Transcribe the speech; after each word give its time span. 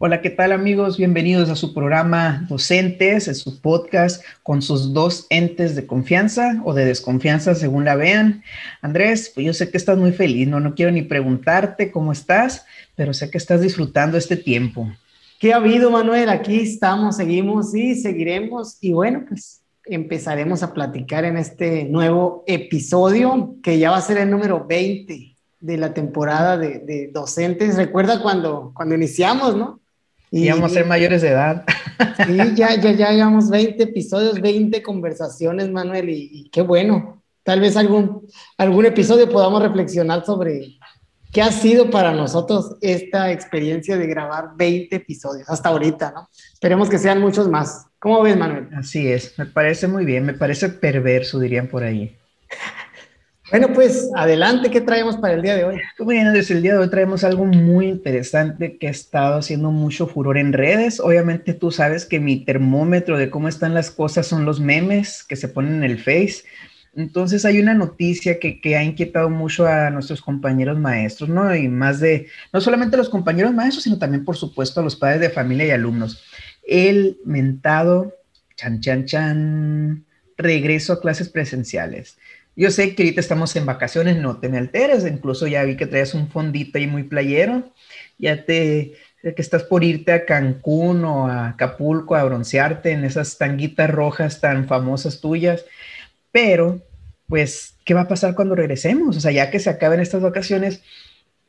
Hola, 0.00 0.22
¿qué 0.22 0.30
tal 0.30 0.52
amigos? 0.52 0.96
Bienvenidos 0.96 1.50
a 1.50 1.56
su 1.56 1.74
programa 1.74 2.46
Docentes, 2.48 3.26
en 3.26 3.34
su 3.34 3.60
podcast 3.60 4.22
con 4.44 4.62
sus 4.62 4.92
dos 4.92 5.26
entes 5.28 5.74
de 5.74 5.88
confianza 5.88 6.62
o 6.64 6.72
de 6.72 6.84
desconfianza 6.84 7.56
según 7.56 7.84
la 7.84 7.96
vean. 7.96 8.44
Andrés, 8.80 9.32
pues 9.34 9.44
yo 9.44 9.52
sé 9.52 9.72
que 9.72 9.76
estás 9.76 9.98
muy 9.98 10.12
feliz, 10.12 10.46
no, 10.46 10.60
no 10.60 10.76
quiero 10.76 10.92
ni 10.92 11.02
preguntarte 11.02 11.90
cómo 11.90 12.12
estás, 12.12 12.64
pero 12.94 13.12
sé 13.12 13.28
que 13.28 13.38
estás 13.38 13.60
disfrutando 13.60 14.16
este 14.16 14.36
tiempo. 14.36 14.88
¿Qué 15.40 15.52
ha 15.52 15.56
habido, 15.56 15.90
Manuel? 15.90 16.28
Aquí 16.28 16.60
estamos, 16.60 17.16
seguimos 17.16 17.74
y 17.74 17.96
seguiremos. 17.96 18.78
Y 18.80 18.92
bueno, 18.92 19.24
pues 19.28 19.62
empezaremos 19.84 20.62
a 20.62 20.74
platicar 20.74 21.24
en 21.24 21.36
este 21.36 21.86
nuevo 21.86 22.44
episodio 22.46 23.56
que 23.64 23.80
ya 23.80 23.90
va 23.90 23.96
a 23.96 24.02
ser 24.02 24.18
el 24.18 24.30
número 24.30 24.64
20 24.64 25.36
de 25.58 25.76
la 25.76 25.92
temporada 25.92 26.56
de, 26.56 26.78
de 26.78 27.10
docentes. 27.12 27.74
Recuerda 27.74 28.22
cuando, 28.22 28.70
cuando 28.76 28.94
iniciamos, 28.94 29.56
¿no? 29.56 29.77
Y 30.30 30.46
íbamos 30.46 30.70
a 30.70 30.74
ser 30.74 30.86
mayores 30.86 31.22
de 31.22 31.28
edad. 31.28 31.64
Sí, 32.26 32.36
ya, 32.54 32.76
ya, 32.76 32.92
ya 32.92 33.10
llevamos 33.10 33.50
20 33.50 33.82
episodios, 33.82 34.40
20 34.40 34.82
conversaciones, 34.82 35.68
Manuel, 35.70 36.08
y, 36.10 36.48
qué 36.52 36.62
bueno. 36.62 37.22
Tal 37.42 37.60
vez 37.60 37.76
algún, 37.76 38.26
algún 38.56 38.86
episodio 38.86 39.28
podamos 39.28 39.62
reflexionar 39.62 40.24
sobre 40.24 40.78
qué 41.32 41.42
ha 41.42 41.50
sido 41.50 41.90
para 41.90 42.12
nosotros 42.12 42.76
esta 42.80 43.32
experiencia 43.32 43.96
de 43.96 44.06
grabar 44.06 44.50
20 44.56 44.94
episodios 44.94 45.48
hasta 45.48 45.70
ahorita, 45.70 46.12
¿no? 46.14 46.28
Esperemos 46.52 46.88
que 46.88 46.98
sean 46.98 47.20
muchos 47.20 47.48
más. 47.48 47.86
¿Cómo 47.98 48.22
ves, 48.22 48.36
Manuel? 48.36 48.68
Así 48.76 49.10
es, 49.10 49.36
me 49.38 49.46
parece 49.46 49.88
muy 49.88 50.04
bien, 50.04 50.24
me 50.24 50.34
parece 50.34 50.68
perverso, 50.68 51.40
dirían 51.40 51.66
por 51.66 51.82
ahí. 51.82 52.16
Bueno, 53.50 53.72
pues 53.72 54.10
adelante, 54.14 54.70
¿qué 54.70 54.82
traemos 54.82 55.16
para 55.16 55.34
el 55.34 55.42
día 55.42 55.56
de 55.56 55.64
hoy? 55.64 55.80
Bueno, 55.98 56.32
desde 56.32 56.54
el 56.54 56.62
día 56.62 56.74
de 56.74 56.80
hoy 56.80 56.90
traemos 56.90 57.24
algo 57.24 57.46
muy 57.46 57.86
interesante 57.86 58.76
que 58.76 58.88
ha 58.88 58.90
estado 58.90 59.38
haciendo 59.38 59.70
mucho 59.70 60.06
furor 60.06 60.36
en 60.36 60.52
redes. 60.52 61.00
Obviamente 61.00 61.54
tú 61.54 61.70
sabes 61.70 62.04
que 62.04 62.20
mi 62.20 62.44
termómetro 62.44 63.16
de 63.16 63.30
cómo 63.30 63.48
están 63.48 63.72
las 63.72 63.90
cosas 63.90 64.26
son 64.26 64.44
los 64.44 64.60
memes 64.60 65.24
que 65.24 65.36
se 65.36 65.48
ponen 65.48 65.76
en 65.76 65.84
el 65.84 65.98
Face. 65.98 66.44
Entonces 66.94 67.46
hay 67.46 67.58
una 67.58 67.72
noticia 67.72 68.38
que, 68.38 68.60
que 68.60 68.76
ha 68.76 68.84
inquietado 68.84 69.30
mucho 69.30 69.66
a 69.66 69.88
nuestros 69.88 70.20
compañeros 70.20 70.78
maestros, 70.78 71.30
¿no? 71.30 71.54
Y 71.54 71.68
más 71.68 72.00
de, 72.00 72.26
no 72.52 72.60
solamente 72.60 72.96
a 72.96 72.98
los 72.98 73.08
compañeros 73.08 73.54
maestros, 73.54 73.84
sino 73.84 73.98
también, 73.98 74.26
por 74.26 74.36
supuesto, 74.36 74.80
a 74.80 74.84
los 74.84 74.96
padres 74.96 75.20
de 75.20 75.30
familia 75.30 75.66
y 75.66 75.70
alumnos. 75.70 76.22
El 76.66 77.18
mentado, 77.24 78.14
chan, 78.56 78.80
chan, 78.80 79.06
chan, 79.06 80.04
regreso 80.36 80.92
a 80.92 81.00
clases 81.00 81.28
presenciales. 81.30 82.18
Yo 82.58 82.72
sé 82.72 82.96
que 82.96 83.04
ahorita 83.04 83.20
estamos 83.20 83.54
en 83.54 83.66
vacaciones, 83.66 84.16
no 84.16 84.40
te 84.40 84.48
me 84.48 84.58
alteres, 84.58 85.06
incluso 85.06 85.46
ya 85.46 85.62
vi 85.62 85.76
que 85.76 85.86
traes 85.86 86.12
un 86.12 86.28
fondito 86.28 86.76
ahí 86.76 86.88
muy 86.88 87.04
playero, 87.04 87.72
ya 88.18 88.44
te, 88.44 88.94
que 89.22 89.34
estás 89.36 89.62
por 89.62 89.84
irte 89.84 90.10
a 90.10 90.26
Cancún 90.26 91.04
o 91.04 91.28
a 91.28 91.50
Acapulco 91.50 92.16
a 92.16 92.24
broncearte 92.24 92.90
en 92.90 93.04
esas 93.04 93.38
tanguitas 93.38 93.88
rojas 93.88 94.40
tan 94.40 94.66
famosas 94.66 95.20
tuyas, 95.20 95.66
pero 96.32 96.82
pues, 97.28 97.76
¿qué 97.84 97.94
va 97.94 98.00
a 98.02 98.08
pasar 98.08 98.34
cuando 98.34 98.56
regresemos? 98.56 99.16
O 99.16 99.20
sea, 99.20 99.30
ya 99.30 99.52
que 99.52 99.60
se 99.60 99.70
acaben 99.70 100.00
estas 100.00 100.22
vacaciones 100.22 100.82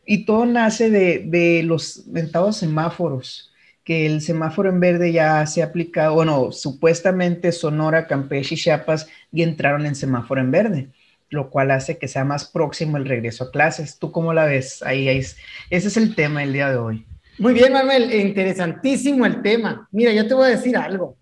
y 0.06 0.26
todo 0.26 0.46
nace 0.46 0.92
de, 0.92 1.24
de 1.26 1.64
los 1.64 2.06
mentados 2.06 2.58
semáforos 2.58 3.52
que 3.84 4.06
el 4.06 4.22
semáforo 4.22 4.70
en 4.70 4.80
verde 4.80 5.12
ya 5.12 5.44
se 5.48 5.64
ha 5.64 5.66
aplicado, 5.66 6.14
bueno, 6.14 6.52
supuestamente 6.52 7.52
Sonora, 7.52 8.06
Campeche 8.06 8.54
y 8.54 8.58
Chiapas 8.60 9.08
ya 9.32 9.44
entraron 9.44 9.88
en 9.88 9.96
semáforo 9.96 10.40
en 10.40 10.52
verde 10.52 10.90
lo 11.30 11.50
cual 11.50 11.72
hace 11.72 11.98
que 11.98 12.08
sea 12.08 12.26
más 12.26 12.46
próximo 12.46 12.98
el 12.98 13.06
regreso 13.06 13.46
a 13.46 13.52
clases. 13.52 14.00
¿Tú 14.00 14.12
cómo 14.12 14.34
la 14.34 14.46
ves? 14.46 14.82
Ahí, 14.84 15.08
ese 15.08 15.38
es 15.70 15.98
el 15.98 16.16
tema 16.16 16.44
el 16.44 16.54
día 16.54 16.70
de 16.70 16.78
hoy. 16.78 17.06
Muy 17.38 17.54
bien, 17.54 17.72
Manuel, 17.72 18.14
interesantísimo 18.14 19.26
el 19.26 19.42
tema. 19.42 19.88
Mira, 19.92 20.12
yo 20.12 20.28
te 20.28 20.34
voy 20.34 20.48
a 20.48 20.56
decir 20.56 20.76
algo 20.76 21.18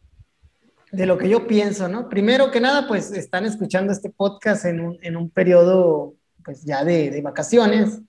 de 0.92 1.06
lo 1.06 1.18
que 1.18 1.30
yo 1.30 1.46
pienso, 1.46 1.88
¿no? 1.88 2.10
Primero 2.10 2.50
que 2.50 2.60
nada, 2.60 2.88
pues 2.88 3.12
están 3.12 3.46
escuchando 3.46 3.92
este 3.92 4.10
podcast 4.10 4.66
en 4.66 4.80
un, 4.80 4.98
en 5.02 5.18
un 5.18 5.30
periodo, 5.30 6.16
pues 6.44 6.64
ya 6.64 6.84
de, 6.84 7.12
de 7.12 7.22
vacaciones 7.22 8.02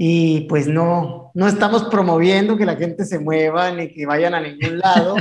y 0.00 0.42
pues 0.42 0.68
no, 0.68 1.32
no 1.34 1.48
estamos 1.48 1.82
promoviendo 1.86 2.56
que 2.56 2.64
la 2.64 2.76
gente 2.76 3.04
se 3.04 3.18
mueva 3.18 3.72
ni 3.72 3.92
que 3.92 4.06
vayan 4.06 4.32
a 4.32 4.40
ningún 4.40 4.78
lado. 4.78 5.16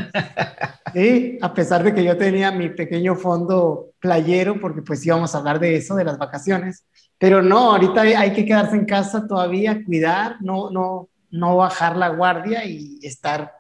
¿sí? 0.94 1.40
A 1.42 1.52
pesar 1.52 1.84
de 1.84 1.96
que 1.96 2.04
yo 2.04 2.16
tenía 2.16 2.52
mi 2.52 2.70
pequeño 2.70 3.16
fondo 3.16 3.88
playero, 4.00 4.62
porque 4.62 4.84
pues 4.84 5.04
íbamos 5.04 5.34
a 5.34 5.40
hablar 5.40 5.60
de 5.60 5.76
eso, 5.76 5.96
de 5.96 6.04
las 6.04 6.20
vacaciones. 6.20 6.86
Pero 7.18 7.42
no, 7.42 7.72
ahorita 7.72 8.02
hay 8.02 8.34
que 8.34 8.46
quedarse 8.46 8.76
en 8.76 8.86
casa 8.86 9.26
todavía, 9.26 9.84
cuidar, 9.84 10.36
no, 10.42 10.70
no, 10.70 11.10
no 11.32 11.58
bajar 11.58 11.98
la 11.98 12.10
guardia 12.10 12.64
y 12.64 13.00
estar 13.02 13.52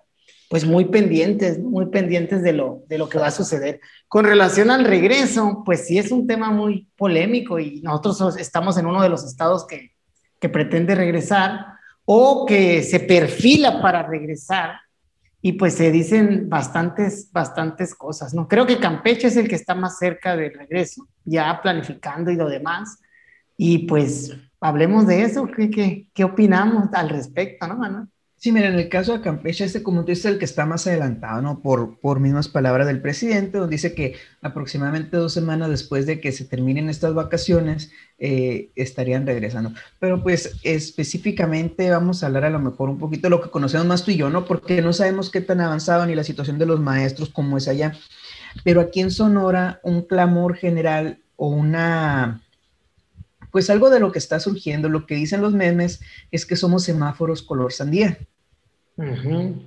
pues 0.51 0.65
muy 0.65 0.85
pendientes, 0.85 1.57
muy 1.57 1.87
pendientes 1.87 2.43
de 2.43 2.53
lo, 2.53 2.83
de 2.87 2.99
lo 2.99 3.09
que 3.09 3.17
va 3.17 3.27
a 3.27 3.31
suceder. 3.31 3.81
Con 4.07 4.23
relación 4.23 4.69
al 4.69 4.85
regreso, 4.85 5.63
pues 5.65 5.87
sí 5.87 5.97
es 5.97 6.11
un 6.11 6.27
tema 6.27 6.51
muy 6.51 6.87
polémico 6.95 7.57
y 7.57 7.81
nosotros 7.81 8.37
estamos 8.37 8.77
en 8.77 8.85
uno 8.85 9.01
de 9.01 9.09
los 9.09 9.25
estados 9.25 9.65
que 9.65 9.96
que 10.39 10.49
pretende 10.49 10.95
regresar 10.95 11.77
o 12.05 12.45
que 12.45 12.83
se 12.83 12.99
perfila 13.01 13.81
para 13.81 14.03
regresar 14.03 14.79
y 15.41 15.53
pues 15.53 15.75
se 15.75 15.91
dicen 15.91 16.49
bastantes, 16.49 17.31
bastantes 17.31 17.93
cosas, 17.93 18.33
¿no? 18.33 18.47
Creo 18.47 18.65
que 18.65 18.79
Campeche 18.79 19.27
es 19.27 19.37
el 19.37 19.47
que 19.47 19.55
está 19.55 19.75
más 19.75 19.97
cerca 19.97 20.35
del 20.35 20.53
regreso, 20.53 21.07
ya 21.25 21.61
planificando 21.61 22.31
y 22.31 22.35
lo 22.35 22.49
demás. 22.49 22.99
Y 23.55 23.87
pues 23.87 24.35
hablemos 24.59 25.07
de 25.07 25.23
eso, 25.23 25.47
¿qué, 25.47 25.69
qué, 25.69 26.07
qué 26.13 26.23
opinamos 26.23 26.89
al 26.93 27.09
respecto, 27.09 27.67
no, 27.67 27.77
Manuel? 27.77 28.07
Sí, 28.39 28.51
mira, 28.51 28.67
en 28.67 28.75
el 28.75 28.87
caso 28.87 29.13
de 29.13 29.21
Campeche, 29.21 29.65
este 29.65 29.81
como 29.81 30.01
tú 30.01 30.11
dices, 30.11 30.25
el 30.25 30.37
que 30.37 30.45
está 30.45 30.63
más 30.67 30.85
adelantado, 30.85 31.41
¿no? 31.41 31.59
Por, 31.59 31.99
por 31.99 32.19
mismas 32.19 32.47
palabras 32.47 32.85
del 32.85 33.01
presidente, 33.01 33.57
donde 33.57 33.77
dice 33.77 33.95
que 33.95 34.15
aproximadamente 34.43 35.17
dos 35.17 35.33
semanas 35.33 35.71
después 35.71 36.05
de 36.05 36.19
que 36.21 36.31
se 36.31 36.45
terminen 36.45 36.87
estas 36.87 37.15
vacaciones, 37.15 37.91
eh, 38.19 38.69
estarían 38.75 39.25
regresando. 39.25 39.73
Pero 39.99 40.21
pues 40.21 40.55
específicamente 40.61 41.89
vamos 41.89 42.21
a 42.21 42.27
hablar 42.27 42.45
a 42.45 42.51
lo 42.51 42.59
mejor 42.59 42.89
un 42.89 42.99
poquito 42.99 43.23
de 43.23 43.31
lo 43.31 43.41
que 43.41 43.49
conocemos 43.49 43.87
más 43.87 44.05
tú 44.05 44.11
y 44.11 44.17
yo, 44.17 44.29
¿no? 44.29 44.45
Porque 44.45 44.83
no 44.83 44.93
sabemos 44.93 45.31
qué 45.31 45.41
tan 45.41 45.59
avanzado 45.59 46.05
ni 46.05 46.13
la 46.13 46.23
situación 46.23 46.59
de 46.59 46.67
los 46.67 46.79
maestros 46.79 47.29
como 47.29 47.57
es 47.57 47.67
allá. 47.67 47.93
Pero 48.63 48.81
aquí 48.81 48.99
en 48.99 49.09
Sonora, 49.09 49.79
un 49.81 50.03
clamor 50.03 50.55
general 50.55 51.17
o 51.37 51.49
una 51.49 52.41
pues 53.57 53.71
algo 53.71 53.89
de 53.89 53.99
lo 53.99 54.11
que 54.11 54.19
está 54.19 54.39
surgiendo, 54.39 54.87
lo 54.87 55.07
que 55.07 55.15
dicen 55.15 55.41
los 55.41 55.51
memes, 55.51 55.99
es 56.29 56.45
que 56.45 56.55
somos 56.55 56.83
semáforos 56.83 57.41
color 57.41 57.73
sandía. 57.73 58.19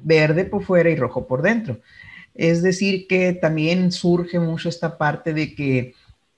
Verde 0.05 0.45
por 0.45 0.63
fuera 0.63 0.91
y 0.91 0.95
rojo 0.95 1.27
por 1.27 1.43
dentro. 1.43 1.81
Es 2.33 2.63
decir, 2.63 3.09
que 3.09 3.33
también 3.33 3.91
surge 3.91 4.39
mucho 4.39 4.69
esta 4.69 4.97
parte 4.97 5.35
de 5.35 5.57
que 5.57 5.95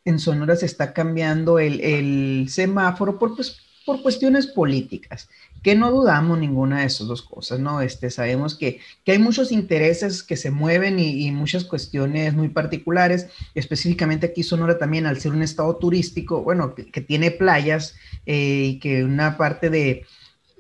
en 0.07 0.19
Sonora 0.19 0.57
se 0.57 0.65
está 0.65 0.95
cambiando 0.95 1.59
el, 1.59 2.47
semáforo 2.49 3.19
por, 3.19 3.37
pues, 3.37 3.59
por 3.83 4.03
cuestiones 4.03 4.47
políticas 4.47 5.29
que 5.63 5.77
no 5.77 5.93
dudamos 5.93 6.39
ninguna 6.39 6.81
de 6.81 6.87
esas 6.87 7.07
dos 7.07 7.23
cosas, 7.23 7.61
¿no? 7.61 7.81
Este, 7.81 8.11
sabemos 8.11 8.57
que, 8.57 8.81
hay 9.07 9.19
muchos 9.19 9.53
intereses 9.53 10.23
que 10.23 10.37
se 10.37 10.51
mueven 10.51 10.99
y, 10.99 11.31
muchas 11.31 11.65
cuestiones 11.65 12.35
muy 12.35 12.49
particulares, 12.49 13.29
específicamente 13.55 14.27
aquí 14.27 14.43
Sonora 14.43 14.79
también, 14.79 15.07
al 15.07 15.21
ser 15.21 15.33
un 15.33 15.43
estado 15.43 15.77
turístico, 15.77 16.43
bueno, 16.43 16.75
que, 16.75 17.01
tiene 17.01 17.31
playas 17.31 17.95
eh, 18.27 18.73
y 18.73 18.79
que 18.81 19.05
una 19.05 19.37
parte 19.37 19.71
de, 19.71 20.05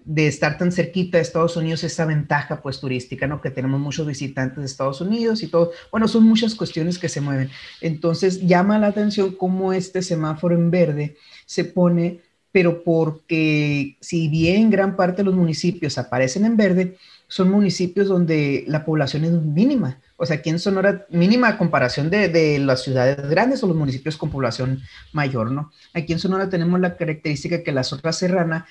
de 0.04 0.26
estar 0.26 0.58
tan 0.58 0.70
cerquita 0.70 1.18
de 1.18 1.22
Estados 1.22 1.56
Unidos, 1.56 1.82
esa 1.84 2.04
ventaja 2.04 2.62
pues 2.62 2.80
turística, 2.80 3.26
¿no? 3.26 3.40
Que 3.40 3.50
tenemos 3.50 3.80
muchos 3.80 4.06
visitantes 4.06 4.58
de 4.58 4.66
Estados 4.66 5.00
Unidos 5.00 5.42
y 5.42 5.48
todo. 5.48 5.72
Bueno, 5.90 6.06
son 6.06 6.24
muchas 6.24 6.54
cuestiones 6.54 6.98
que 6.98 7.08
se 7.08 7.20
mueven. 7.20 7.50
Entonces 7.80 8.40
llama 8.46 8.78
la 8.78 8.88
atención 8.88 9.32
cómo 9.32 9.72
este 9.72 10.02
semáforo 10.02 10.54
en 10.54 10.70
verde 10.70 11.16
se 11.46 11.64
pone 11.64 12.20
pero 12.52 12.84
porque 12.84 13.96
si 14.00 14.28
bien 14.28 14.70
gran 14.70 14.94
parte 14.94 15.18
de 15.18 15.24
los 15.24 15.34
municipios 15.34 15.96
aparecen 15.98 16.44
en 16.44 16.56
verde, 16.56 16.96
son 17.26 17.50
municipios 17.50 18.08
donde 18.08 18.62
la 18.68 18.84
población 18.84 19.24
es 19.24 19.32
mínima. 19.32 19.98
O 20.18 20.26
sea, 20.26 20.36
aquí 20.36 20.50
en 20.50 20.58
Sonora, 20.58 21.06
mínima 21.08 21.56
comparación 21.56 22.10
de, 22.10 22.58
las 22.58 22.82
ciudades 22.82 23.26
grandes 23.30 23.62
o 23.62 23.66
los 23.66 23.76
municipios 23.76 24.18
con 24.18 24.30
población 24.30 24.82
mayor, 25.14 25.50
¿no? 25.50 25.72
Aquí 25.94 26.12
en 26.12 26.18
Sonora 26.18 26.50
tenemos 26.50 26.78
la 26.78 26.94
característica 26.94 27.62
que 27.62 27.72
la 27.72 27.84
zona 27.84 28.12
serrana 28.12 28.66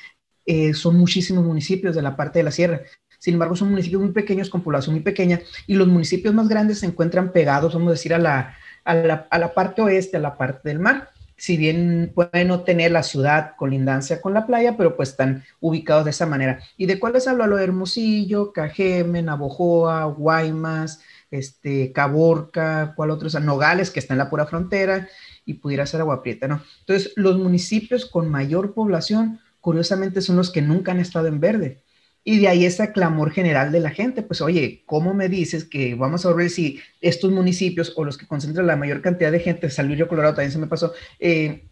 eh, 0.46 0.76
son 0.76 0.96
muchísimos 0.96 1.44
municipios 1.44 1.96
de 1.96 2.04
la 2.04 2.16
parte 2.16 2.38
de 2.38 2.44
la 2.44 2.52
sierra. 2.52 2.82
Sin 3.18 3.34
embargo, 3.34 3.56
son 3.56 3.72
municipios 3.72 4.02
muy 4.02 4.12
pequeños 4.12 4.50
con 4.50 4.62
población 4.62 4.94
muy 4.94 5.04
pequeña 5.04 5.40
y 5.66 5.74
los 5.74 5.88
municipios 5.88 6.34
más 6.34 6.48
grandes 6.48 6.80
se 6.80 6.86
encuentran 6.86 7.32
pegados, 7.32 7.74
vamos 7.74 7.90
a 7.90 7.92
decir, 7.94 8.14
a 8.14 8.20
la, 8.20 8.56
a 8.84 8.94
la, 8.94 9.28
a 9.32 9.40
la 9.40 9.54
parte 9.56 9.82
oeste, 9.82 10.18
a 10.18 10.20
la 10.20 10.38
parte 10.38 10.70
del 10.70 10.78
mar 10.78 11.10
si 11.42 11.58
bien 11.58 12.12
pueden 12.14 12.50
no 12.50 12.62
tener 12.62 12.92
la 12.92 13.02
ciudad 13.02 13.56
colindancia 13.58 14.22
con 14.22 14.36
la 14.36 14.46
playa, 14.46 14.78
pero 14.78 14.96
pues 14.96 15.10
están 15.10 15.44
ubicados 15.60 16.06
de 16.06 16.12
esa 16.12 16.28
manera. 16.28 16.60
¿Y 16.78 16.86
de 16.86 17.00
cuáles 17.00 17.28
hablo? 17.28 17.48
Lo 17.48 17.58
de 17.58 17.64
Hermosillo, 17.64 18.54
Cajeme, 18.54 19.24
Navojoa, 19.24 20.06
Guaymas, 20.06 21.02
este, 21.32 21.92
Caborca, 21.94 22.94
¿cuál 22.96 23.10
otro? 23.10 23.28
Nogales, 23.40 23.90
que 23.90 24.00
está 24.00 24.14
en 24.14 24.20
la 24.20 24.30
pura 24.30 24.46
frontera, 24.46 25.10
y 25.44 25.56
pudiera 25.56 25.88
ser 25.88 26.02
Agua 26.02 26.22
Prieta, 26.22 26.48
¿no? 26.48 26.62
Entonces, 26.82 27.12
los 27.16 27.40
municipios 27.40 28.06
con 28.06 28.30
mayor 28.30 28.76
población, 28.76 29.40
curiosamente, 29.62 30.22
son 30.22 30.36
los 30.36 30.52
que 30.52 30.62
nunca 30.62 30.92
han 30.92 31.00
estado 31.00 31.26
en 31.26 31.40
verde. 31.40 31.82
Y 32.24 32.40
de 32.40 32.48
ahí 32.48 32.66
ese 32.66 32.92
clamor 32.92 33.32
general 33.32 33.72
de 33.72 33.80
la 33.80 33.90
gente, 33.90 34.22
pues 34.22 34.42
oye, 34.42 34.84
¿cómo 34.86 35.14
me 35.14 35.28
dices 35.28 35.66
que 35.66 35.96
vamos 35.96 36.26
a 36.26 36.34
ver 36.34 36.50
si 36.50 36.80
estos 37.02 37.32
municipios 37.32 37.94
o 37.96 38.06
los 38.06 38.18
que 38.18 38.28
concentran 38.28 38.68
la 38.68 38.76
mayor 38.76 39.02
cantidad 39.02 39.32
de 39.32 39.40
gente, 39.40 39.70
San 39.70 39.88
Luis 39.88 39.98
Río 39.98 40.08
Colorado 40.08 40.36
también 40.36 40.52
se 40.52 40.60
me 40.60 40.68
pasó, 40.68 40.94
eh, 41.20 41.68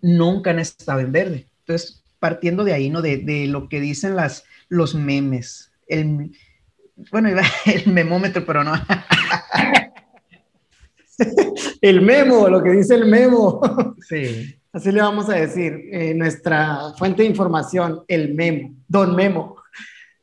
nunca 0.00 0.50
han 0.50 0.58
estado 0.58 1.00
en 1.00 1.12
verde? 1.12 1.48
Entonces, 1.60 2.02
partiendo 2.18 2.64
de 2.64 2.72
ahí, 2.72 2.88
¿no? 2.88 3.02
De, 3.02 3.18
de 3.18 3.46
lo 3.46 3.68
que 3.68 3.80
dicen 3.80 4.16
las, 4.16 4.44
los 4.68 4.94
memes, 4.94 5.70
el, 5.86 6.32
bueno, 7.10 7.28
el 7.66 7.92
memómetro, 7.92 8.44
pero 8.46 8.64
no. 8.64 8.72
el 11.80 12.02
memo, 12.02 12.48
lo 12.48 12.62
que 12.62 12.70
dice 12.70 12.94
el 12.94 13.06
memo. 13.06 13.60
Sí. 14.08 14.56
Así 14.72 14.90
le 14.90 15.00
vamos 15.00 15.28
a 15.28 15.34
decir, 15.34 15.88
eh, 15.92 16.14
nuestra 16.14 16.94
fuente 16.98 17.22
de 17.22 17.28
información, 17.28 18.02
el 18.08 18.34
memo, 18.34 18.74
don 18.88 19.14
memo. 19.14 19.56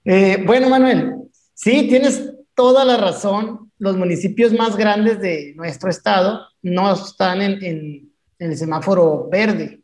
Eh, 0.04 0.44
bueno, 0.46 0.70
Manuel, 0.70 1.16
sí, 1.54 1.88
tienes 1.88 2.34
toda 2.56 2.86
la 2.86 2.98
razón. 2.98 3.72
Los 3.78 3.98
municipios 3.98 4.54
más 4.54 4.76
grandes 4.76 5.20
de 5.20 5.54
nuestro 5.56 5.90
estado 5.90 6.42
no 6.62 6.94
están 6.94 7.42
en, 7.42 7.64
en 7.64 8.12
el 8.40 8.58
semáforo 8.58 9.28
verde. 9.30 9.82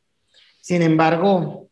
Sin 0.62 0.81
embargo, 0.81 1.69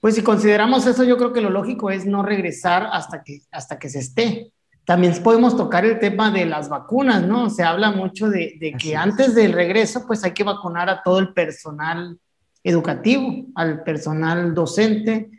pues 0.00 0.16
si 0.16 0.22
consideramos 0.22 0.84
eso, 0.86 1.04
yo 1.04 1.16
creo 1.16 1.32
que 1.32 1.40
lo 1.40 1.50
lógico 1.50 1.90
es 1.90 2.06
no 2.06 2.24
regresar 2.24 2.88
hasta 2.92 3.22
que, 3.22 3.42
hasta 3.52 3.78
que 3.78 3.88
se 3.88 4.00
esté. 4.00 4.52
También 4.84 5.14
podemos 5.22 5.56
tocar 5.56 5.84
el 5.84 6.00
tema 6.00 6.32
de 6.32 6.44
las 6.44 6.68
vacunas, 6.68 7.24
¿no? 7.24 7.48
Se 7.50 7.62
habla 7.62 7.92
mucho 7.92 8.28
de, 8.28 8.56
de 8.58 8.72
que 8.72 8.96
antes 8.96 9.36
del 9.36 9.52
regreso, 9.52 10.04
pues 10.06 10.24
hay 10.24 10.32
que 10.32 10.42
vacunar 10.42 10.90
a 10.90 11.02
todo 11.04 11.20
el 11.20 11.32
personal 11.32 12.18
educativo, 12.64 13.46
al 13.54 13.84
personal 13.84 14.52
docente 14.54 15.30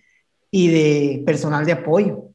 y 0.50 0.68
de 0.68 1.24
personal 1.26 1.66
de 1.66 1.74
apoyo. 1.74 2.30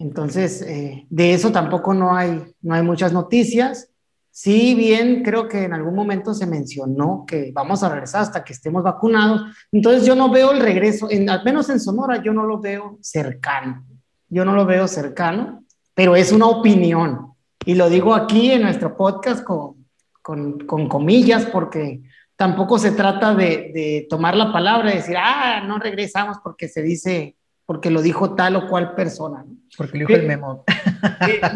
Entonces, 0.00 0.62
eh, 0.62 1.06
de 1.10 1.34
eso 1.34 1.52
tampoco 1.52 1.92
no 1.92 2.16
hay, 2.16 2.42
no 2.62 2.74
hay 2.74 2.82
muchas 2.82 3.12
noticias. 3.12 3.90
Si 4.30 4.74
bien 4.74 5.22
creo 5.22 5.46
que 5.46 5.64
en 5.64 5.74
algún 5.74 5.94
momento 5.94 6.32
se 6.32 6.46
mencionó 6.46 7.24
que 7.26 7.50
vamos 7.52 7.82
a 7.82 7.90
regresar 7.90 8.22
hasta 8.22 8.42
que 8.42 8.54
estemos 8.54 8.82
vacunados. 8.82 9.42
Entonces 9.70 10.06
yo 10.06 10.14
no 10.14 10.30
veo 10.30 10.52
el 10.52 10.60
regreso, 10.60 11.10
en, 11.10 11.28
al 11.28 11.44
menos 11.44 11.68
en 11.68 11.78
Sonora 11.78 12.22
yo 12.22 12.32
no 12.32 12.46
lo 12.46 12.58
veo 12.58 12.98
cercano. 13.02 13.84
Yo 14.30 14.46
no 14.46 14.54
lo 14.54 14.64
veo 14.64 14.88
cercano, 14.88 15.64
pero 15.92 16.16
es 16.16 16.32
una 16.32 16.46
opinión. 16.46 17.34
Y 17.66 17.74
lo 17.74 17.90
digo 17.90 18.14
aquí 18.14 18.52
en 18.52 18.62
nuestro 18.62 18.96
podcast 18.96 19.44
con, 19.44 19.86
con, 20.22 20.88
comillas 20.88 21.44
porque 21.44 22.00
tampoco 22.36 22.78
se 22.78 22.92
trata 22.92 23.34
de, 23.34 24.06
tomar 24.08 24.34
la 24.34 24.50
palabra 24.50 24.92
y 24.92 24.96
decir, 24.96 25.16
ah, 25.18 25.62
no 25.66 25.78
regresamos 25.78 26.38
porque 26.42 26.68
se 26.68 26.80
dice, 26.80 27.36
porque 27.70 27.88
lo 27.88 28.02
dijo 28.02 28.34
tal 28.34 28.56
o 28.56 28.66
cual 28.66 28.96
persona. 28.96 29.44
Porque 29.76 29.96
lo 29.96 30.08
dijo 30.08 30.20
el 30.20 30.26
memo. 30.26 30.64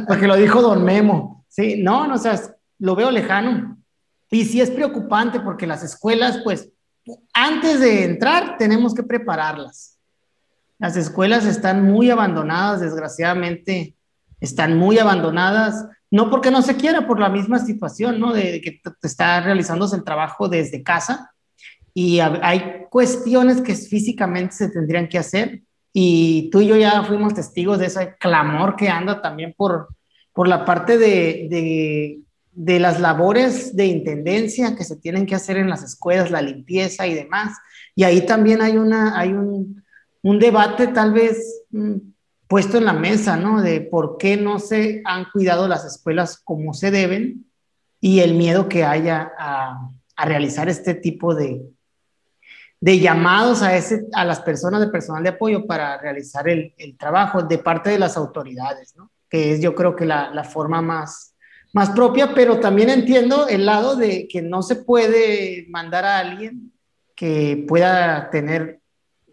porque 0.06 0.28
lo 0.28 0.37
dijo 0.37 0.62
don 0.62 0.84
Memo. 0.84 1.44
Sí, 1.49 1.82
no, 1.82 2.06
no, 2.06 2.14
o 2.14 2.19
sea, 2.19 2.40
lo 2.78 2.94
veo 2.94 3.11
lejano. 3.11 3.78
Y 4.31 4.44
sí 4.44 4.61
es 4.61 4.70
preocupante 4.70 5.40
porque 5.40 5.66
las 5.66 5.82
escuelas, 5.82 6.38
pues, 6.44 6.70
antes 7.32 7.81
de 7.81 8.05
entrar, 8.05 8.56
tenemos 8.58 8.94
que 8.94 9.02
prepararlas. 9.02 9.99
Las 10.78 10.96
escuelas 10.96 11.46
están 11.46 11.82
muy 11.82 12.11
abandonadas, 12.11 12.81
desgraciadamente, 12.81 13.96
están 14.38 14.78
muy 14.78 15.00
abandonadas 15.00 15.84
no 16.12 16.31
porque 16.31 16.52
no 16.52 16.62
se 16.62 16.76
quiera, 16.76 17.08
por 17.08 17.19
la 17.19 17.28
misma 17.28 17.58
situación, 17.58 18.20
¿no? 18.20 18.32
De 18.32 18.60
que 18.60 18.81
está 19.02 19.40
realizándose 19.40 19.96
el 19.96 20.05
trabajo 20.05 20.49
desde 20.49 20.84
casa 20.84 21.32
y 21.93 22.20
hay 22.20 22.84
cuestiones 22.88 23.60
que 23.60 23.75
físicamente 23.75 24.55
se 24.55 24.69
tendrían 24.69 25.08
que 25.08 25.19
hacer 25.19 25.64
y 25.96 26.50
tú 26.50 26.61
y 26.61 26.67
yo 26.67 26.76
ya 26.76 27.05
fuimos 27.05 27.35
testigos 27.35 27.79
de 27.79 27.87
ese 27.87 28.17
clamor 28.19 28.75
que 28.75 28.88
anda 28.88 29.23
también 29.23 29.55
por, 29.56 29.88
por 30.32 30.49
la 30.49 30.64
parte 30.64 30.99
de, 30.99 31.46
de, 31.49 32.19
de 32.50 32.81
las 32.81 32.99
labores 32.99 33.76
de 33.76 33.87
intendencia 33.87 34.75
que 34.75 34.82
se 34.82 34.96
tienen 34.96 35.25
que 35.25 35.37
hacer 35.37 35.56
en 35.56 35.70
las 35.70 35.85
escuelas, 35.85 36.32
la 36.32 36.43
limpieza 36.43 37.06
y 37.06 37.14
demás. 37.14 37.56
Y 37.94 38.02
ahí 38.02 38.26
también 38.26 38.61
hay, 38.61 38.76
una, 38.76 39.17
hay 39.17 39.35
un, 39.35 39.85
un 40.23 40.38
debate 40.41 40.88
tal 40.88 41.12
vez 41.12 41.62
mm, 41.70 41.99
puesto 42.49 42.79
en 42.79 42.87
la 42.87 42.93
mesa, 42.93 43.37
¿no? 43.37 43.62
De 43.62 43.81
por 43.81 44.17
qué 44.19 44.37
no 44.37 44.58
se 44.58 45.00
han 45.05 45.26
cuidado 45.31 45.69
las 45.69 45.85
escuelas 45.85 46.41
como 46.43 46.75
se 46.75 46.91
deben 46.91 47.46
y 48.00 48.19
el 48.19 48.35
miedo 48.35 48.69
que 48.69 48.82
haya 48.82 49.31
a, 49.38 49.91
a 50.17 50.25
realizar 50.25 50.69
este 50.69 50.94
tipo 50.94 51.37
de, 51.37 51.62
de 52.84 52.98
llamados 52.98 53.62
a, 53.62 53.75
ese, 53.76 54.06
a 54.12 54.25
las 54.25 54.40
personas 54.40 54.81
de 54.81 54.88
personal 54.88 55.22
de 55.22 55.31
apoyo 55.31 55.66
para 55.66 55.96
realizar 55.96 56.46
el, 56.48 56.75
el 56.76 56.98
trabajo 56.98 57.42
de 57.42 57.56
parte 57.56 57.88
de 57.88 57.98
las 57.98 58.16
autoridades, 58.16 58.94
¿no? 58.94 59.10
Que 59.31 59.52
es 59.52 59.60
yo 59.62 59.75
creo 59.75 59.96
que 59.96 60.04
la, 60.04 60.28
la 60.31 60.44
forma 60.44 60.82
más, 60.82 61.34
más 61.72 61.90
propia, 61.90 62.34
pero 62.34 62.60
también 62.60 62.90
entiendo 62.90 63.48
el 63.48 63.64
lado 63.64 63.96
de 63.96 64.28
que 64.28 64.42
no 64.42 64.62
se 64.62 64.76
puede 64.76 65.66
mandar 65.70 66.04
a 66.04 66.19
alguien 66.19 66.72
que 67.16 67.64
pueda 67.66 68.28
tener 68.28 68.81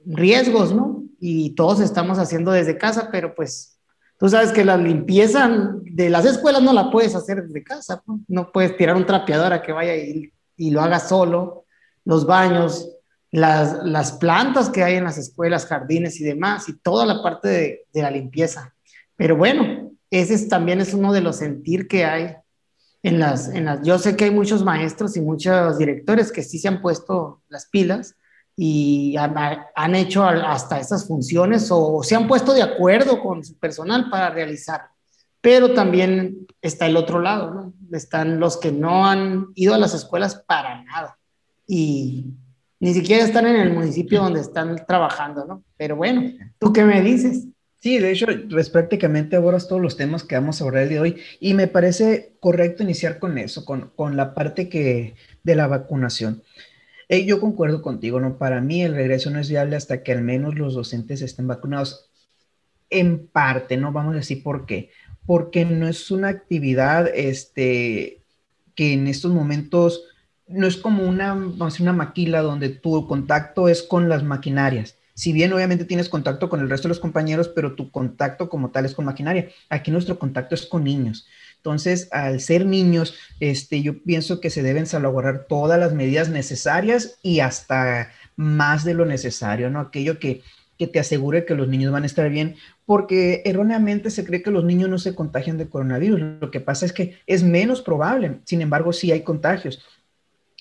riesgos, 0.06 0.74
¿no? 0.74 1.02
y 1.24 1.52
todos 1.52 1.80
estamos 1.80 2.18
haciendo 2.18 2.52
desde 2.52 2.80
casa, 2.80 3.10
pero 3.12 3.36
pues 3.36 3.78
tú 4.18 4.28
sabes 4.28 4.52
que 4.52 4.66
la 4.66 4.76
limpieza 4.76 5.72
de 5.84 6.10
las 6.10 6.26
escuelas 6.26 6.64
no 6.64 6.74
la 6.74 6.90
puedes 6.90 7.14
hacer 7.14 7.44
desde 7.44 7.64
casa, 7.64 8.02
no, 8.28 8.52
puedes 8.52 8.76
tirar 8.76 8.96
un 8.96 9.06
trapeador 9.06 9.54
a 9.54 9.62
que 9.62 9.72
vaya 9.72 9.96
y, 9.96 10.34
y 10.58 10.72
lo 10.72 10.82
haga 10.82 11.00
solo, 11.00 11.66
los 12.06 12.26
baños, 12.26 12.90
las, 13.32 13.84
las, 13.84 14.14
plantas 14.14 14.70
que 14.70 14.84
hay 14.84 14.96
en 14.96 15.06
las 15.06 15.18
escuelas, 15.18 15.66
jardines 15.66 16.20
y 16.20 16.24
demás, 16.24 16.68
y 16.70 16.78
toda 16.78 17.06
la 17.06 17.24
parte 17.24 17.48
de, 17.48 17.86
de 17.94 18.02
la 18.02 18.12
limpieza. 18.12 18.74
Pero 19.16 19.38
bueno, 19.38 19.92
ese 20.10 20.34
es, 20.34 20.50
también 20.50 20.82
es 20.82 20.94
uno 20.94 21.14
de 21.14 21.22
los 21.22 21.38
sentir 21.38 21.88
que 21.88 22.06
hay 22.06 22.36
en 23.04 23.20
las, 23.20 23.50
en 23.50 23.66
las... 23.66 23.82
Yo 23.84 23.98
sé 24.00 24.16
que 24.16 24.26
hay 24.26 24.32
muchos 24.32 24.64
maestros 24.64 25.16
y 25.16 25.22
muchos 25.22 25.78
directores 25.78 26.32
que 26.32 26.44
sí 26.44 26.60
se 26.60 26.68
han 26.68 26.82
puesto 26.82 27.42
las 27.48 27.68
pilas, 27.68 28.16
y 28.56 29.16
han, 29.18 29.96
hecho 29.96 30.24
hasta 30.24 30.80
estas 30.80 31.08
funciones 31.08 31.70
o 31.72 32.04
se 32.04 32.16
han 32.16 32.28
puesto 32.28 32.54
de 32.54 32.62
acuerdo 32.62 33.20
con 33.20 33.44
su 33.44 33.58
personal 33.58 34.10
para 34.10 34.30
realizar. 34.30 34.82
Pero 35.42 35.74
también 35.74 36.46
está 36.62 36.86
el 36.86 36.98
otro 36.98 37.20
lado, 37.20 37.52
¿no? 37.52 37.74
Están 37.92 38.40
los 38.40 38.58
que 38.58 38.72
no 38.72 39.08
han 39.08 39.48
ido 39.56 39.74
a 39.74 39.80
las 39.80 39.96
escuelas 39.96 40.36
para 40.46 40.84
nada 40.84 41.18
y 41.66 42.28
ni 42.82 42.94
siquiera 42.94 43.24
están 43.24 43.48
en 43.48 43.56
el 43.56 43.72
municipio 43.72 44.22
donde 44.22 44.42
están 44.42 44.76
trabajando, 44.86 45.46
¿no? 45.46 45.64
Pero 45.78 45.96
bueno, 45.96 46.34
¿tú 46.60 46.74
qué 46.74 46.84
me 46.84 47.02
dices? 47.02 47.48
Sí, 47.80 47.98
de 47.98 48.12
hecho, 48.12 48.28
pues 48.50 48.70
prácticamente 48.70 49.38
abordas 49.38 49.70
todos 49.70 49.82
los 49.82 49.96
temas 49.96 50.26
que 50.26 50.36
vamos 50.36 50.62
a 50.62 50.66
hablar 50.66 50.84
el 50.84 50.90
día 50.90 51.02
de 51.02 51.12
hoy 51.12 51.22
y 51.40 51.54
me 51.54 51.68
parece 51.68 52.34
correcto 52.42 52.84
iniciar 52.84 53.18
con 53.18 53.38
eso, 53.38 53.64
con, 53.64 53.92
con 53.96 54.18
la 54.18 54.34
parte 54.34 54.68
que, 54.68 55.16
de 55.44 55.56
la 55.56 55.68
vacunación 55.68 56.44
yo 57.20 57.40
concuerdo 57.40 57.82
contigo, 57.82 58.20
¿no? 58.20 58.38
Para 58.38 58.62
mí 58.62 58.82
el 58.82 58.96
regreso 58.96 59.30
no 59.30 59.40
es 59.40 59.50
viable 59.50 59.76
hasta 59.76 60.02
que 60.02 60.14
al 60.14 60.22
menos 60.22 60.56
los 60.56 60.74
docentes 60.74 61.22
estén 61.22 61.48
vacunados. 61.48 62.10
En 62.90 63.28
parte, 63.28 63.78
¿no? 63.78 63.92
Vamos 63.92 64.14
a 64.14 64.18
decir 64.18 64.44
por 64.44 64.66
qué. 64.66 64.92
Porque 65.26 65.66
no 65.66 65.88
es 65.88 66.12
una 66.12 66.30
actividad 66.30 67.10
este, 67.14 68.22
que 68.76 68.94
en 68.94 69.08
estos 69.08 69.32
momentos 69.32 70.04
no 70.54 70.68
es 70.68 70.78
como 70.78 71.04
una, 71.04 71.34
vamos 71.34 71.80
una 71.80 71.94
maquila 71.94 72.42
donde 72.42 72.70
tu 72.70 73.08
contacto 73.08 73.68
es 73.68 73.84
con 73.84 74.10
las 74.10 74.24
maquinarias. 74.24 74.98
Si 75.14 75.34
bien 75.34 75.54
obviamente 75.54 75.86
tienes 75.86 76.10
contacto 76.10 76.50
con 76.50 76.62
el 76.62 76.70
resto 76.70 76.88
de 76.88 76.90
los 76.90 77.00
compañeros, 77.00 77.48
pero 77.48 77.74
tu 77.74 77.92
contacto 77.92 78.50
como 78.50 78.72
tal 78.72 78.86
es 78.86 78.96
con 78.96 79.06
maquinaria. 79.06 79.50
Aquí 79.70 79.92
nuestro 79.92 80.18
contacto 80.18 80.56
es 80.56 80.66
con 80.66 80.84
niños. 80.84 81.28
Entonces, 81.58 82.08
al 82.12 82.40
ser 82.40 82.66
niños, 82.66 83.14
este, 83.40 83.84
yo 83.84 84.02
pienso 84.02 84.40
que 84.40 84.50
se 84.50 84.64
deben 84.64 84.88
salvaguardar 84.88 85.46
todas 85.48 85.80
las 85.80 85.94
medidas 85.94 86.30
necesarias 86.30 87.20
y 87.22 87.42
hasta 87.42 88.10
más 88.36 88.84
de 88.84 88.96
lo 88.96 89.06
necesario, 89.06 89.70
¿no? 89.70 89.80
Aquello 89.80 90.18
que, 90.18 90.42
que 90.80 90.88
te 90.88 91.00
asegure 91.00 91.46
que 91.46 91.54
los 91.54 91.68
niños 91.68 91.92
van 91.92 92.02
a 92.02 92.08
estar 92.08 92.28
bien, 92.32 92.56
porque 92.88 93.44
erróneamente 93.46 94.10
se 94.10 94.26
cree 94.26 94.42
que 94.42 94.50
los 94.50 94.64
niños 94.64 94.90
no 94.90 94.98
se 94.98 95.14
contagian 95.14 95.60
de 95.60 95.70
coronavirus. 95.70 96.40
Lo 96.42 96.50
que 96.50 96.62
pasa 96.62 96.88
es 96.88 96.94
que 96.94 97.20
es 97.28 97.44
menos 97.44 97.84
probable, 97.84 98.40
sin 98.46 98.62
embargo, 98.62 98.92
sí 98.92 99.12
hay 99.12 99.22
contagios. 99.22 99.86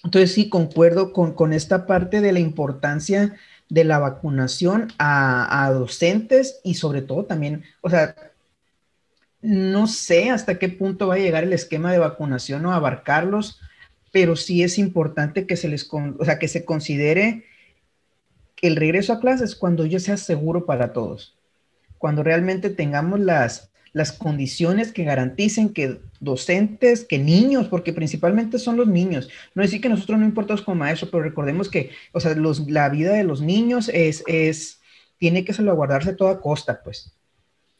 Entonces, 0.05 0.33
sí, 0.33 0.49
concuerdo 0.49 1.13
con, 1.13 1.35
con 1.35 1.53
esta 1.53 1.87
parte 1.87 2.21
de 2.21 2.33
la 2.33 2.41
importancia 2.41 3.37
de 3.69 3.85
la 3.85 3.99
vacunación 3.99 4.89
a, 4.99 5.65
a 5.65 5.71
docentes 5.73 6.61
y 6.65 6.75
sobre 6.75 7.03
todo 7.03 7.25
también, 7.25 7.65
o 7.83 7.91
sea, 7.91 8.17
no 9.43 9.87
sé 9.87 10.31
hasta 10.31 10.59
qué 10.59 10.69
punto 10.69 11.09
va 11.09 11.15
a 11.15 11.19
llegar 11.19 11.45
el 11.45 11.53
esquema 11.53 11.93
de 11.93 11.99
vacunación 11.99 12.67
o 12.67 12.73
abarcarlos, 12.73 13.61
pero 14.13 14.37
sí 14.37 14.63
es 14.63 14.79
importante 14.79 15.47
que 15.47 15.57
se 15.57 15.69
les, 15.69 15.89
o 15.93 16.25
sea, 16.25 16.39
que 16.39 16.49
se 16.49 16.65
considere 16.65 17.45
el 18.61 18.77
regreso 18.77 19.13
a 19.13 19.21
clases 19.21 19.55
cuando 19.55 19.87
ya 19.87 20.01
sea 20.01 20.17
seguro 20.17 20.67
para 20.67 20.93
todos, 20.93 21.37
cuando 21.99 22.23
realmente 22.23 22.71
tengamos 22.71 23.21
las, 23.21 23.70
las 23.93 24.13
condiciones 24.13 24.93
que 24.93 25.05
garanticen 25.05 25.71
que 25.71 26.01
docentes, 26.21 27.05
que 27.05 27.19
niños, 27.19 27.69
porque 27.69 27.93
principalmente 27.93 28.59
son 28.59 28.77
los 28.77 28.87
niños. 28.87 29.29
No 29.55 29.63
decir 29.63 29.81
que 29.81 29.89
nosotros 29.89 30.19
no 30.19 30.27
importamos 30.27 30.63
como 30.63 30.77
maestros, 30.77 31.11
pero 31.11 31.23
recordemos 31.23 31.69
que, 31.69 31.91
o 32.13 32.21
sea, 32.21 32.35
la 32.69 32.89
vida 32.89 33.13
de 33.13 33.25
los 33.25 33.41
niños 33.41 33.91
es, 33.93 34.23
es, 34.27 34.81
tiene 35.19 35.45
que 35.45 35.53
salvaguardarse 35.53 36.11
a 36.11 36.17
toda 36.17 36.41
costa, 36.41 36.81
pues. 36.83 37.13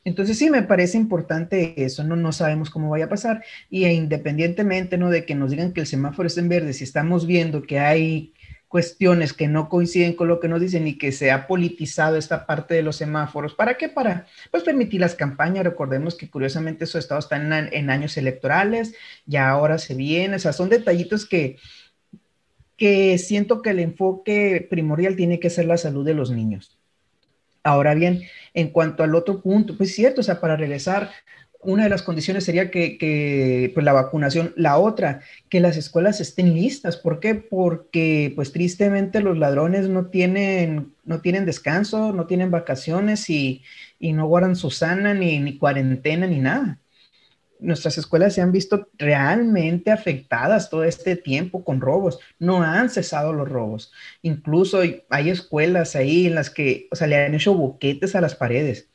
Entonces 0.03 0.39
sí 0.39 0.49
me 0.49 0.63
parece 0.63 0.97
importante 0.97 1.75
eso, 1.85 2.03
no, 2.05 2.17
no 2.17 2.33
sabemos 2.33 2.71
cómo 2.71 2.89
vaya 2.89 3.05
a 3.05 3.11
pasar 3.11 3.45
y 3.69 3.85
e 3.85 3.93
independientemente 3.93 4.97
¿no? 4.97 5.11
de 5.11 5.27
que 5.27 5.35
nos 5.35 5.51
digan 5.51 5.73
que 5.75 5.81
el 5.81 5.87
semáforo 5.87 6.27
está 6.27 6.41
en 6.41 6.49
verde, 6.49 6.73
si 6.73 6.85
estamos 6.85 7.27
viendo 7.27 7.63
que 7.63 7.79
hay 7.79 8.33
cuestiones 8.71 9.33
que 9.33 9.49
no 9.49 9.69
coinciden 9.69 10.15
con 10.15 10.29
lo 10.29 10.39
que 10.39 10.47
nos 10.47 10.61
dicen 10.61 10.87
y 10.87 10.97
que 10.97 11.11
se 11.11 11.33
ha 11.33 11.49
politizado 11.49 12.17
esta 12.17 12.47
parte 12.47 12.73
de 12.73 12.85
los 12.85 12.95
semáforos. 12.95 13.53
¿Para 13.53 13.75
qué? 13.75 13.89
Para 13.89 14.27
pues 14.53 14.63
permitir 14.63 15.01
las 15.01 15.17
campañas. 15.17 15.65
Recordemos 15.65 16.15
que 16.15 16.31
curiosamente 16.31 16.85
esos 16.85 17.01
estados 17.01 17.25
están 17.25 17.53
en, 17.53 17.69
en 17.73 17.91
años 17.91 18.17
electorales, 18.17 18.95
ya 19.27 19.51
ahora 19.51 19.77
se 19.79 19.97
viene, 19.97 20.37
o 20.37 20.39
sea, 20.39 20.53
son 20.53 20.69
detallitos 20.69 21.27
que, 21.27 21.57
que 22.77 23.19
siento 23.19 23.61
que 23.61 23.71
el 23.71 23.81
enfoque 23.81 24.65
primordial 24.71 25.17
tiene 25.17 25.41
que 25.41 25.51
ser 25.51 25.67
la 25.67 25.77
salud 25.77 26.07
de 26.07 26.15
los 26.15 26.31
niños. 26.31 26.79
Ahora 27.65 27.95
bien, 27.95 28.23
en 28.55 28.69
cuanto 28.69 29.03
al 29.03 29.17
otro 29.17 29.43
punto, 29.43 29.77
pues 29.77 29.93
cierto, 29.93 30.21
o 30.21 30.25
sea, 30.25 30.41
para 30.41 30.55
regresar 30.55 31.11
una 31.63 31.85
de 31.85 31.91
las 31.91 32.03
condiciones 32.03 32.45
sería 32.45 32.71
que, 32.71 33.71
pues, 33.75 33.85
la 33.85 33.93
vacunación, 33.93 34.53
la 34.57 34.79
otra, 34.79 35.21
que 35.49 35.61
las 35.61 35.77
escuelas 35.77 36.21
estén 36.21 36.55
listas. 36.55 36.97
¿Por 36.97 37.21
qué? 37.21 37.35
Porque 37.35 38.33
pues 38.35 38.53
tristemente 38.53 39.21
los 39.21 39.37
ladrones 39.39 39.89
no 39.89 40.07
tienen, 40.07 40.95
no 41.05 41.21
tienen 41.21 41.45
descanso, 41.47 42.13
no 42.13 42.27
tienen 42.27 42.51
vacaciones 42.51 43.29
y, 43.31 43.63
no 44.01 44.27
guardan 44.27 44.57
su 44.57 44.71
sana 44.71 45.15
ni, 45.15 45.39
ni 45.41 45.59
cuarentena 45.59 46.27
ni 46.27 46.39
nada. 46.39 46.79
Nuestras 47.59 47.99
escuelas 47.99 48.35
se 48.35 48.41
han 48.41 48.53
visto 48.53 48.89
realmente 48.97 49.91
afectadas 49.91 50.71
todo 50.71 50.85
este 50.85 51.17
tiempo 51.17 51.63
con 51.63 51.81
robos. 51.83 52.19
No 52.39 52.63
han 52.63 52.89
cesado 52.89 53.35
los 53.35 53.49
robos. 53.49 53.93
Incluso 54.23 54.81
hay 55.11 55.31
escuelas 55.31 55.95
ahí 55.95 56.27
en 56.27 56.37
las 56.37 56.49
que, 56.49 56.89
o 56.91 56.97
sea, 56.97 57.07
le 57.07 57.17
han 57.17 57.35
hecho 57.35 57.55
boquetes 57.55 58.15
a 58.17 58.23
las 58.23 58.35
paredes 58.35 58.91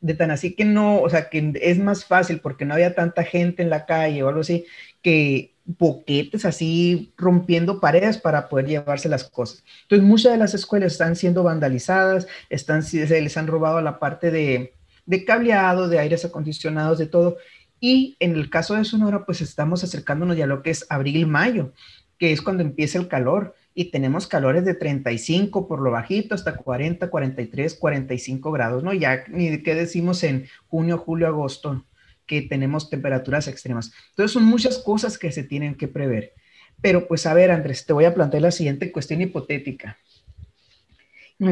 de 0.00 0.14
tan 0.14 0.30
así 0.30 0.54
que 0.54 0.64
no, 0.64 1.00
o 1.00 1.10
sea, 1.10 1.28
que 1.28 1.52
es 1.60 1.78
más 1.78 2.04
fácil 2.04 2.40
porque 2.40 2.64
no 2.64 2.74
había 2.74 2.94
tanta 2.94 3.22
gente 3.24 3.62
en 3.62 3.70
la 3.70 3.86
calle 3.86 4.22
o 4.22 4.28
algo 4.28 4.40
así, 4.40 4.64
que 5.02 5.54
boquetes 5.64 6.44
así 6.44 7.12
rompiendo 7.16 7.80
paredes 7.80 8.18
para 8.18 8.48
poder 8.48 8.66
llevarse 8.66 9.08
las 9.08 9.24
cosas. 9.24 9.64
Entonces, 9.82 10.06
muchas 10.06 10.32
de 10.32 10.38
las 10.38 10.54
escuelas 10.54 10.92
están 10.92 11.16
siendo 11.16 11.42
vandalizadas, 11.42 12.26
están, 12.48 12.82
se 12.82 13.06
les 13.20 13.36
han 13.36 13.46
robado 13.46 13.80
la 13.80 13.98
parte 13.98 14.30
de, 14.30 14.74
de 15.06 15.24
cableado, 15.24 15.88
de 15.88 15.98
aires 15.98 16.24
acondicionados, 16.24 16.98
de 16.98 17.06
todo. 17.06 17.36
Y 17.78 18.16
en 18.20 18.32
el 18.36 18.50
caso 18.50 18.74
de 18.74 18.84
Sonora, 18.84 19.24
pues 19.24 19.40
estamos 19.40 19.84
acercándonos 19.84 20.36
ya 20.36 20.44
a 20.44 20.48
lo 20.48 20.62
que 20.62 20.70
es 20.70 20.86
abril-mayo, 20.88 21.72
que 22.18 22.32
es 22.32 22.42
cuando 22.42 22.62
empieza 22.62 22.98
el 22.98 23.08
calor 23.08 23.54
y 23.74 23.90
tenemos 23.90 24.26
calores 24.26 24.64
de 24.64 24.74
35 24.74 25.68
por 25.68 25.80
lo 25.80 25.90
bajito 25.90 26.34
hasta 26.34 26.56
40, 26.56 27.08
43, 27.08 27.74
45 27.74 28.52
grados, 28.52 28.82
¿no? 28.82 28.92
Ya 28.92 29.24
ni 29.28 29.62
qué 29.62 29.74
decimos 29.74 30.22
en 30.24 30.46
junio, 30.66 30.98
julio, 30.98 31.28
agosto, 31.28 31.84
que 32.26 32.42
tenemos 32.42 32.90
temperaturas 32.90 33.48
extremas. 33.48 33.92
Entonces 34.10 34.32
son 34.32 34.44
muchas 34.44 34.78
cosas 34.78 35.18
que 35.18 35.32
se 35.32 35.44
tienen 35.44 35.74
que 35.74 35.88
prever. 35.88 36.32
Pero 36.80 37.06
pues 37.06 37.26
a 37.26 37.34
ver, 37.34 37.50
Andrés, 37.50 37.86
te 37.86 37.92
voy 37.92 38.04
a 38.04 38.14
plantear 38.14 38.42
la 38.42 38.50
siguiente 38.50 38.90
cuestión 38.90 39.20
hipotética. 39.20 39.98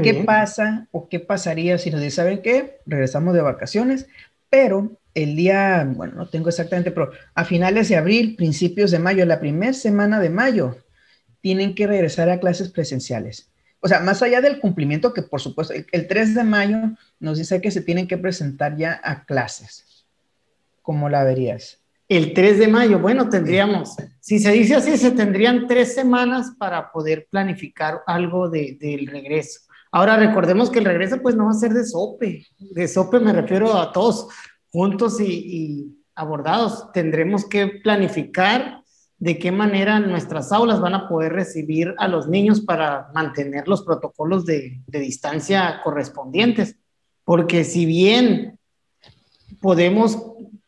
¿Qué 0.02 0.22
pasa 0.26 0.86
o 0.90 1.08
qué 1.08 1.18
pasaría 1.18 1.78
si 1.78 1.90
nos 1.90 2.00
dicen, 2.00 2.16
¿saben 2.16 2.42
qué? 2.42 2.80
Regresamos 2.84 3.32
de 3.32 3.40
vacaciones, 3.40 4.06
pero 4.50 4.92
el 5.14 5.34
día, 5.34 5.90
bueno, 5.96 6.14
no 6.14 6.28
tengo 6.28 6.50
exactamente, 6.50 6.90
pero 6.90 7.10
a 7.34 7.44
finales 7.44 7.88
de 7.88 7.96
abril, 7.96 8.36
principios 8.36 8.90
de 8.90 8.98
mayo, 8.98 9.24
la 9.24 9.40
primera 9.40 9.72
semana 9.72 10.20
de 10.20 10.28
mayo, 10.28 10.76
tienen 11.40 11.74
que 11.74 11.86
regresar 11.86 12.30
a 12.30 12.40
clases 12.40 12.70
presenciales. 12.70 13.50
O 13.80 13.88
sea, 13.88 14.00
más 14.00 14.22
allá 14.22 14.40
del 14.40 14.58
cumplimiento 14.58 15.14
que 15.14 15.22
por 15.22 15.40
supuesto, 15.40 15.74
el 15.92 16.08
3 16.08 16.34
de 16.34 16.44
mayo 16.44 16.78
nos 17.20 17.38
dice 17.38 17.60
que 17.60 17.70
se 17.70 17.82
tienen 17.82 18.08
que 18.08 18.18
presentar 18.18 18.76
ya 18.76 19.00
a 19.02 19.24
clases. 19.24 20.06
¿Cómo 20.82 21.08
la 21.08 21.22
verías? 21.22 21.80
El 22.08 22.32
3 22.32 22.58
de 22.58 22.68
mayo, 22.68 22.98
bueno, 22.98 23.28
tendríamos, 23.28 23.94
si 24.20 24.38
se 24.38 24.50
dice 24.52 24.76
así, 24.76 24.96
se 24.96 25.10
tendrían 25.10 25.66
tres 25.66 25.94
semanas 25.94 26.52
para 26.58 26.90
poder 26.90 27.28
planificar 27.30 28.00
algo 28.06 28.48
de, 28.48 28.78
del 28.80 29.06
regreso. 29.06 29.60
Ahora 29.92 30.16
recordemos 30.16 30.70
que 30.70 30.78
el 30.78 30.86
regreso 30.86 31.20
pues 31.20 31.34
no 31.36 31.44
va 31.44 31.50
a 31.50 31.54
ser 31.54 31.72
de 31.72 31.84
sope, 31.84 32.46
de 32.58 32.88
sope 32.88 33.20
me 33.20 33.32
refiero 33.32 33.74
a 33.74 33.92
todos 33.92 34.28
juntos 34.70 35.20
y, 35.20 35.24
y 35.26 35.98
abordados. 36.14 36.90
Tendremos 36.92 37.46
que 37.46 37.66
planificar 37.66 38.82
de 39.18 39.38
qué 39.38 39.50
manera 39.50 39.98
nuestras 39.98 40.52
aulas 40.52 40.80
van 40.80 40.94
a 40.94 41.08
poder 41.08 41.32
recibir 41.32 41.94
a 41.98 42.06
los 42.06 42.28
niños 42.28 42.60
para 42.60 43.10
mantener 43.14 43.66
los 43.66 43.82
protocolos 43.82 44.46
de, 44.46 44.80
distancia 44.86 45.80
correspondientes. 45.82 46.76
Porque 47.24 47.64
si 47.64 47.84
bien 47.84 48.58
podemos 49.60 50.22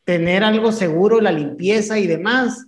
tener 0.05 0.43
algo 0.43 0.73
seguro, 0.73 1.21
la 1.21 1.31
limpieza 1.31 1.99
y 1.99 2.09
demás, 2.09 2.67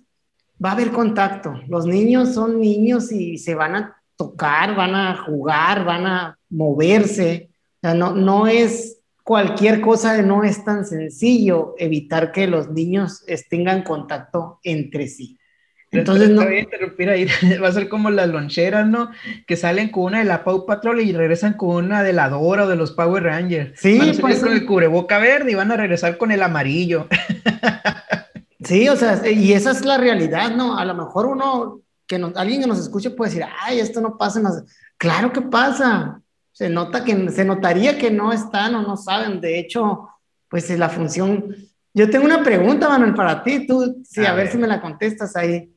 va 0.65 0.71
a 0.71 0.73
haber 0.73 0.93
contacto. 0.93 1.55
Los 1.67 1.85
niños 1.87 2.35
son 2.35 2.61
niños 2.61 3.11
y 3.11 3.39
se 3.39 3.57
van 3.57 3.75
a 3.75 3.97
tocar, 4.17 4.77
van 4.77 4.95
a 4.95 5.17
jugar, 5.25 5.85
van 5.85 6.07
a 6.07 6.39
moverse. 6.49 7.51
no, 7.83 8.15
no 8.15 8.47
es 8.47 9.01
cualquier 9.25 9.81
cosa, 9.81 10.23
no 10.23 10.45
es 10.45 10.65
tan 10.65 10.85
sencillo 10.85 11.75
evitar 11.79 12.31
que 12.31 12.47
los 12.47 12.71
niños 12.71 13.25
tengan 13.51 13.83
contacto 13.83 14.61
entre 14.63 15.09
sí. 15.09 15.39
Entonces 15.93 16.31
no. 16.31 16.43
Voy 16.43 16.57
a 16.57 16.61
interrumpir 16.61 17.11
ahí. 17.11 17.27
Va 17.63 17.69
a 17.69 17.73
ser 17.73 17.89
como 17.89 18.11
las 18.11 18.29
loncheras, 18.29 18.87
¿no? 18.87 19.11
Que 19.47 19.57
salen 19.57 19.91
con 19.91 20.05
una 20.05 20.21
de 20.21 20.25
la 20.25 20.43
Pau 20.43 20.67
Patrol 20.67 21.01
y 21.01 21.13
regresan 21.13 21.55
con 21.55 21.85
una 21.85 22.03
de 22.03 22.15
la 22.15 22.31
Dora 22.31 22.65
o 22.65 22.69
de 22.69 22.77
los 22.77 22.93
Power 22.93 23.23
Rangers. 23.23 23.79
Sí, 23.79 23.99
van 23.99 24.11
a 24.11 24.15
pues. 24.15 24.41
con 24.41 24.53
el 24.53 24.67
cubreboca 24.67 25.19
verde 25.19 25.53
y 25.53 25.55
van 25.55 25.71
a 25.71 25.77
regresar 25.77 26.17
con 26.17 26.33
el 26.33 26.43
amarillo. 26.43 27.07
Sí, 28.65 28.89
o 28.89 28.97
sea, 28.97 29.29
y 29.29 29.53
esa 29.53 29.73
es 29.73 29.85
la 29.85 29.99
realidad, 29.99 30.55
¿no? 30.55 30.79
A 30.79 30.85
lo 30.85 30.95
mejor 30.95 31.27
uno, 31.27 31.81
que 32.07 32.17
alguien 32.37 32.61
que 32.61 32.67
nos 32.67 32.79
escuche 32.79 33.11
puede 33.11 33.31
decir, 33.31 33.47
ay, 33.61 33.81
esto 33.81 34.01
no 34.01 34.17
pasa 34.17 34.41
las... 34.41 34.65
Claro 34.97 35.33
que 35.33 35.41
pasa. 35.41 36.23
Se 36.53 36.69
nota 36.69 37.03
que, 37.03 37.31
se 37.31 37.45
notaría 37.45 37.99
que 37.99 38.11
no 38.11 38.33
están 38.33 38.75
o 38.75 38.83
no 38.83 38.97
saben. 38.97 39.41
De 39.41 39.59
hecho, 39.59 40.09
pues 40.49 40.71
es 40.71 40.79
la 40.79 40.89
función. 40.89 41.57
Yo 41.93 42.09
tengo 42.09 42.25
una 42.25 42.45
pregunta, 42.45 42.89
Manuel, 42.89 43.15
para 43.15 43.43
ti. 43.43 43.67
Tú, 43.67 44.01
sí, 44.05 44.25
a, 44.25 44.33
ver 44.35 44.49
si 44.49 44.59
me 44.59 44.69
la 44.69 44.81
contestas 44.81 45.35
ahí. 45.35 45.72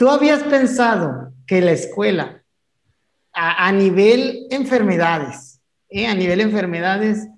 ¿Tú 0.00 0.08
habías 0.08 0.42
pensado 0.44 1.34
que 1.46 1.60
la 1.60 1.72
escuela, 1.72 2.42
a, 3.34 3.70
nivel 3.70 4.46
enfermedades, 4.50 5.60
eh, 5.90 6.06
a 6.06 6.14
nivel 6.14 6.40
enfermedades, 6.40 7.28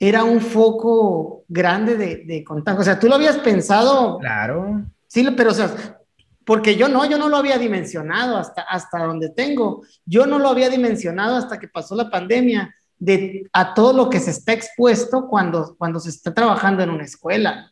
era 0.00 0.24
un 0.24 0.40
foco 0.40 1.44
grande 1.46 1.96
de, 1.96 2.24
de, 2.24 2.42
contagio? 2.42 2.80
O 2.80 2.82
sea, 2.82 2.98
¿tú 2.98 3.06
lo 3.06 3.14
habías 3.14 3.38
pensado? 3.38 4.18
Claro. 4.18 4.82
Sí, 5.06 5.24
pero 5.36 5.52
o 5.52 5.54
sea, 5.54 6.00
porque 6.44 6.74
yo 6.74 6.88
no, 6.88 7.08
yo 7.08 7.18
no 7.18 7.28
lo 7.28 7.36
había 7.36 7.56
dimensionado 7.56 8.36
hasta, 8.36 8.62
hasta 8.62 8.98
donde 8.98 9.30
tengo. 9.30 9.84
Yo 10.04 10.26
no 10.26 10.40
lo 10.40 10.48
había 10.48 10.70
dimensionado 10.70 11.36
hasta 11.36 11.60
que 11.60 11.68
pasó 11.68 11.94
la 11.94 12.10
pandemia 12.10 12.74
de 12.98 13.48
a 13.52 13.74
todo 13.74 13.92
lo 13.92 14.10
que 14.10 14.18
se 14.18 14.32
está 14.32 14.54
expuesto 14.54 15.28
cuando, 15.28 15.76
cuando 15.78 16.00
se 16.00 16.10
está 16.10 16.34
trabajando 16.34 16.82
en 16.82 16.90
una 16.90 17.04
escuela 17.04 17.70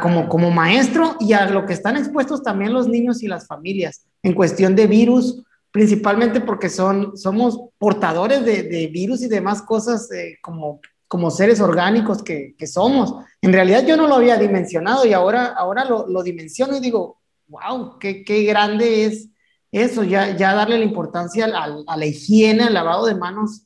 como, 0.00 0.28
como 0.28 0.50
maestro 0.50 1.16
y 1.20 1.32
a 1.32 1.46
lo 1.46 1.64
que 1.64 1.72
están 1.72 1.96
expuestos 1.96 2.42
también 2.42 2.72
los 2.72 2.86
niños 2.86 3.22
y 3.22 3.28
las 3.28 3.46
familias 3.46 4.04
en 4.22 4.34
cuestión 4.34 4.76
de 4.76 4.86
virus, 4.86 5.42
principalmente 5.70 6.40
porque 6.40 6.68
son, 6.68 7.16
somos 7.16 7.58
portadores 7.78 8.44
de, 8.44 8.64
de 8.64 8.86
virus 8.88 9.22
y 9.22 9.28
demás 9.28 9.62
cosas 9.62 10.10
eh, 10.12 10.36
como, 10.42 10.80
como 11.08 11.30
seres 11.30 11.60
orgánicos 11.60 12.22
que, 12.22 12.54
que, 12.58 12.66
somos. 12.66 13.14
En 13.40 13.52
realidad 13.54 13.86
yo 13.86 13.96
no 13.96 14.06
lo 14.06 14.16
había 14.16 14.36
dimensionado 14.36 15.06
y 15.06 15.14
ahora, 15.14 15.46
ahora 15.46 15.84
lo, 15.86 16.06
lo 16.06 16.22
dimensiono 16.22 16.76
y 16.76 16.80
digo, 16.80 17.18
wow, 17.48 17.98
qué, 17.98 18.22
qué 18.22 18.42
grande 18.42 19.06
es 19.06 19.28
eso, 19.72 20.02
ya, 20.04 20.36
ya 20.36 20.54
darle 20.54 20.78
la 20.78 20.84
importancia 20.84 21.46
a 21.46 21.96
la 21.96 22.06
higiene, 22.06 22.64
al 22.64 22.74
lavado 22.74 23.06
de 23.06 23.14
manos 23.14 23.62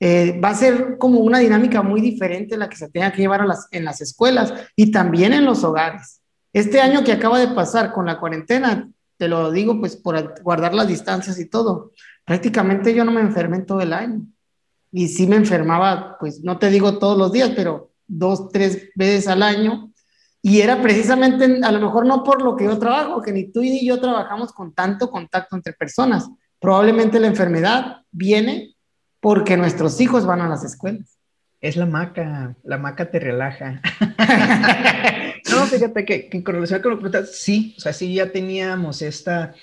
eh, 0.00 0.40
va 0.42 0.48
a 0.48 0.54
ser 0.54 0.96
como 0.98 1.20
una 1.20 1.38
dinámica 1.38 1.82
muy 1.82 2.00
diferente 2.00 2.56
la 2.56 2.70
que 2.70 2.76
se 2.76 2.88
tenga 2.88 3.12
que 3.12 3.20
llevar 3.20 3.46
en 3.70 3.84
las 3.84 4.00
escuelas 4.00 4.52
y 4.74 4.90
también 4.90 5.34
en 5.34 5.44
los 5.44 5.62
hogares. 5.62 6.22
Este 6.52 6.80
año 6.80 7.04
que 7.04 7.12
acaba 7.12 7.38
de 7.38 7.48
pasar 7.48 7.92
con 7.92 8.06
la 8.06 8.18
cuarentena, 8.18 8.90
te 9.18 9.28
lo 9.28 9.50
digo 9.52 9.78
pues 9.78 9.96
por 9.96 10.42
guardar 10.42 10.74
las 10.74 10.88
distancias 10.88 11.38
y 11.38 11.48
todo, 11.48 11.92
prácticamente 12.24 12.94
yo 12.94 13.04
no 13.04 13.12
me 13.12 13.20
enfermé 13.20 13.58
en 13.58 13.66
todo 13.66 13.82
el 13.82 13.92
año. 13.92 14.22
Y 14.92 15.08
sí 15.08 15.26
me 15.26 15.36
enfermaba, 15.36 16.16
pues 16.18 16.42
no 16.42 16.58
te 16.58 16.70
digo 16.70 16.98
todos 16.98 17.16
los 17.16 17.30
días, 17.30 17.52
pero 17.54 17.92
dos, 18.08 18.48
tres 18.48 18.88
veces 18.96 19.28
al 19.28 19.42
año. 19.42 19.92
Y 20.42 20.60
era 20.62 20.80
precisamente, 20.80 21.60
a 21.62 21.70
lo 21.70 21.80
mejor 21.80 22.06
no 22.06 22.24
por 22.24 22.42
lo 22.42 22.56
que 22.56 22.64
yo 22.64 22.78
trabajo, 22.78 23.22
que 23.22 23.30
ni 23.30 23.52
tú 23.52 23.60
ni 23.60 23.86
yo 23.86 24.00
trabajamos 24.00 24.52
con 24.52 24.74
tanto 24.74 25.10
contacto 25.10 25.54
entre 25.54 25.74
personas. 25.74 26.28
Probablemente 26.58 27.20
la 27.20 27.28
enfermedad 27.28 27.98
viene 28.10 28.69
porque 29.20 29.56
nuestros 29.56 30.00
hijos 30.00 30.26
van 30.26 30.40
a 30.40 30.48
las 30.48 30.64
escuelas. 30.64 31.18
Es 31.60 31.76
la 31.76 31.84
maca, 31.84 32.56
la 32.64 32.78
maca 32.78 33.10
te 33.10 33.18
relaja. 33.18 33.82
no, 35.50 35.66
fíjate 35.66 36.06
que, 36.06 36.42
con 36.42 36.54
relación 36.54 36.80
con 36.80 36.92
lo 36.92 37.10
que 37.10 37.26
sí, 37.26 37.74
o 37.76 37.80
sea, 37.80 37.92
sí 37.92 38.14
ya 38.14 38.32
teníamos 38.32 39.02
esta, 39.02 39.54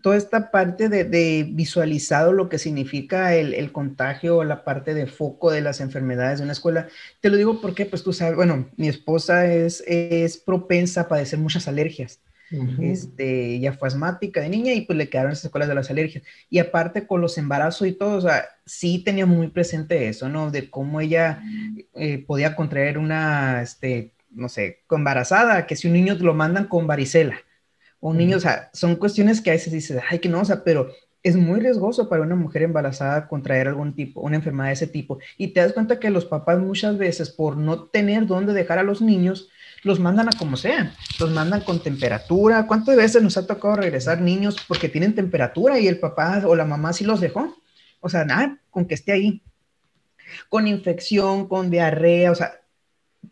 toda 0.00 0.16
esta 0.16 0.52
parte 0.52 0.88
de, 0.88 1.44
visualizado 1.50 2.32
lo 2.32 2.48
que 2.48 2.58
significa 2.58 3.34
el, 3.34 3.72
contagio 3.72 4.38
o 4.38 4.44
la 4.44 4.62
parte 4.62 4.94
de 4.94 5.08
foco 5.08 5.50
de 5.50 5.60
las 5.60 5.80
enfermedades 5.80 6.38
de 6.38 6.44
una 6.44 6.52
escuela. 6.52 6.88
Te 7.20 7.30
lo 7.30 7.36
digo 7.36 7.60
porque, 7.60 7.84
pues 7.84 8.04
tú 8.04 8.12
sabes, 8.12 8.36
bueno, 8.36 8.68
mi 8.76 8.86
esposa 8.86 9.46
es, 9.52 9.82
es 9.88 10.36
propensa 10.36 11.02
a 11.02 11.08
padecer 11.08 11.40
muchas 11.40 11.66
alergias. 11.66 12.20
Este, 12.80 13.56
ella 13.56 13.72
fue 13.72 13.88
asmática 13.88 14.40
de 14.40 14.48
niña 14.48 14.72
y 14.72 14.82
pues 14.82 14.96
le 14.96 15.08
quedaron 15.08 15.32
esas 15.32 15.46
escuelas 15.46 15.68
de 15.68 15.74
las 15.74 15.90
alergias. 15.90 16.24
Y 16.50 16.58
aparte 16.58 17.06
con 17.06 17.20
los 17.20 17.38
embarazos 17.38 17.86
y 17.88 17.92
todo, 17.92 18.18
o 18.18 18.20
sea, 18.20 18.44
sí 18.64 19.02
tenía 19.04 19.26
muy 19.26 19.48
presente 19.48 20.08
eso, 20.08 20.28
¿no? 20.28 20.50
De 20.50 20.70
cómo 20.70 21.00
ella 21.00 21.42
eh, 21.94 22.18
podía 22.18 22.54
contraer 22.56 22.98
una, 22.98 23.62
este, 23.62 24.12
no 24.30 24.48
sé, 24.48 24.82
embarazada, 24.90 25.66
que 25.66 25.76
si 25.76 25.88
un 25.88 25.94
niño 25.94 26.14
lo 26.14 26.34
mandan 26.34 26.66
con 26.66 26.86
varicela 26.86 27.36
un 28.10 28.18
niño, 28.18 28.36
o 28.36 28.40
sea, 28.40 28.68
son 28.74 28.96
cuestiones 28.96 29.40
que 29.40 29.50
a 29.50 29.54
veces 29.54 29.72
dices, 29.72 29.98
ay, 30.10 30.18
que 30.18 30.28
no, 30.28 30.40
o 30.40 30.44
sea, 30.44 30.62
pero 30.62 30.90
es 31.22 31.36
muy 31.36 31.58
riesgoso 31.58 32.06
para 32.06 32.22
una 32.22 32.36
mujer 32.36 32.62
embarazada 32.62 33.26
contraer 33.28 33.66
algún 33.66 33.94
tipo, 33.94 34.20
una 34.20 34.36
enfermedad 34.36 34.68
de 34.68 34.74
ese 34.74 34.86
tipo. 34.86 35.18
Y 35.38 35.48
te 35.48 35.60
das 35.60 35.72
cuenta 35.72 35.98
que 35.98 36.10
los 36.10 36.26
papás 36.26 36.58
muchas 36.58 36.98
veces, 36.98 37.30
por 37.30 37.56
no 37.56 37.84
tener 37.84 38.26
dónde 38.26 38.52
dejar 38.52 38.78
a 38.78 38.82
los 38.82 39.00
niños, 39.00 39.48
los 39.84 40.00
mandan 40.00 40.28
a 40.28 40.36
como 40.36 40.56
sean, 40.56 40.92
los 41.20 41.30
mandan 41.30 41.60
con 41.60 41.80
temperatura. 41.80 42.66
¿Cuántas 42.66 42.96
veces 42.96 43.22
nos 43.22 43.36
ha 43.36 43.46
tocado 43.46 43.76
regresar 43.76 44.20
niños 44.20 44.56
porque 44.66 44.88
tienen 44.88 45.14
temperatura 45.14 45.78
y 45.78 45.86
el 45.86 46.00
papá 46.00 46.42
o 46.46 46.56
la 46.56 46.64
mamá 46.64 46.92
sí 46.92 47.04
los 47.04 47.20
dejó? 47.20 47.54
O 48.00 48.08
sea, 48.08 48.24
nada, 48.24 48.58
con 48.70 48.86
que 48.86 48.94
esté 48.94 49.12
ahí. 49.12 49.42
Con 50.48 50.66
infección, 50.66 51.46
con 51.46 51.70
diarrea, 51.70 52.32
o 52.32 52.34
sea, 52.34 52.60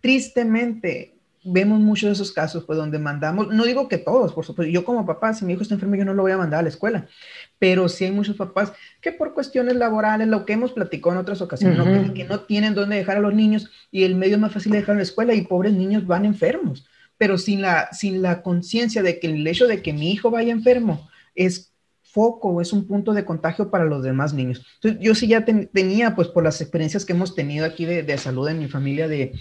tristemente 0.01 1.12
vemos 1.45 1.81
muchos 1.81 2.09
de 2.09 2.13
esos 2.13 2.33
casos, 2.33 2.65
pues 2.65 2.79
donde 2.79 2.99
mandamos, 2.99 3.49
no 3.49 3.65
digo 3.65 3.89
que 3.89 3.99
todos, 3.99 4.33
por 4.33 4.45
supuesto, 4.45 4.71
yo 4.71 4.85
como 4.85 5.05
papá, 5.05 5.35
si 5.35 5.45
mi 5.45 5.53
hijo 5.53 5.63
está 5.63 5.75
enfermo, 5.75 5.97
yo 5.97 6.05
no 6.05 6.15
lo 6.15 6.23
voy 6.23 6.33
a 6.33 6.39
mandar 6.39 6.61
a 6.61 6.63
la 6.63 6.69
escuela, 6.69 7.07
pero 7.59 7.89
sí 7.89 8.05
hay 8.05 8.13
muchos 8.13 8.37
papás 8.37 8.73
que 9.01 9.13
por 9.13 9.35
cuestiones 9.35 9.77
laborales, 9.77 10.29
lo 10.29 10.45
que 10.45 10.53
hemos 10.53 10.73
platicado 10.73 11.13
en 11.13 11.19
otras 11.19 11.41
ocasiones, 11.41 12.13
que, 12.13 12.25
no 12.25 12.41
tienen 12.41 12.75
dónde 12.75 12.97
dejar 12.97 13.17
a 13.17 13.21
los 13.21 13.35
niños 13.35 13.71
y 13.91 14.05
el 14.05 14.15
medio 14.15 14.37
es 14.37 14.41
más 14.41 14.53
fácil 14.53 14.73
de 14.73 14.79
dejar 14.79 14.95
en 14.95 14.99
la 14.99 15.05
escuela 15.05 15.35
y 15.35 15.43
pobres 15.43 15.73
niños 15.73 16.07
van 16.07 16.25
enfermos, 16.25 16.87
pero 17.19 17.39
sin 17.39 17.63
la, 17.63 17.93
sin 17.93 18.23
la 18.23 18.43
conciencia 18.43 19.03
de 19.03 19.19
que 19.19 19.27
el 19.29 19.47
hecho 19.47 19.67
de 19.67 19.83
que 19.83 19.93
mi 19.93 20.13
hijo 20.13 20.31
vaya 20.31 20.53
enfermo 20.53 21.09
es 21.35 21.73
foco, 22.03 22.61
es 22.61 22.73
un 22.73 22.87
punto 22.87 23.15
de 23.15 23.25
contagio 23.25 23.71
para 23.71 23.87
los 23.87 24.03
demás 24.03 24.35
niños. 24.35 24.65
Entonces, 24.75 25.01
yo 25.01 25.15
sí 25.15 25.27
ya 25.27 25.45
tenía, 25.45 26.15
pues 26.15 26.29
por 26.29 26.45
las 26.45 26.61
experiencias 26.61 27.07
que 27.07 27.15
hemos 27.15 27.35
tenido 27.35 27.65
aquí 27.65 27.87
de, 27.87 28.03
de 28.03 28.19
salud 28.19 28.47
en 28.49 28.59
mi 28.59 28.69
familia, 28.69 29.09
de 29.09 29.33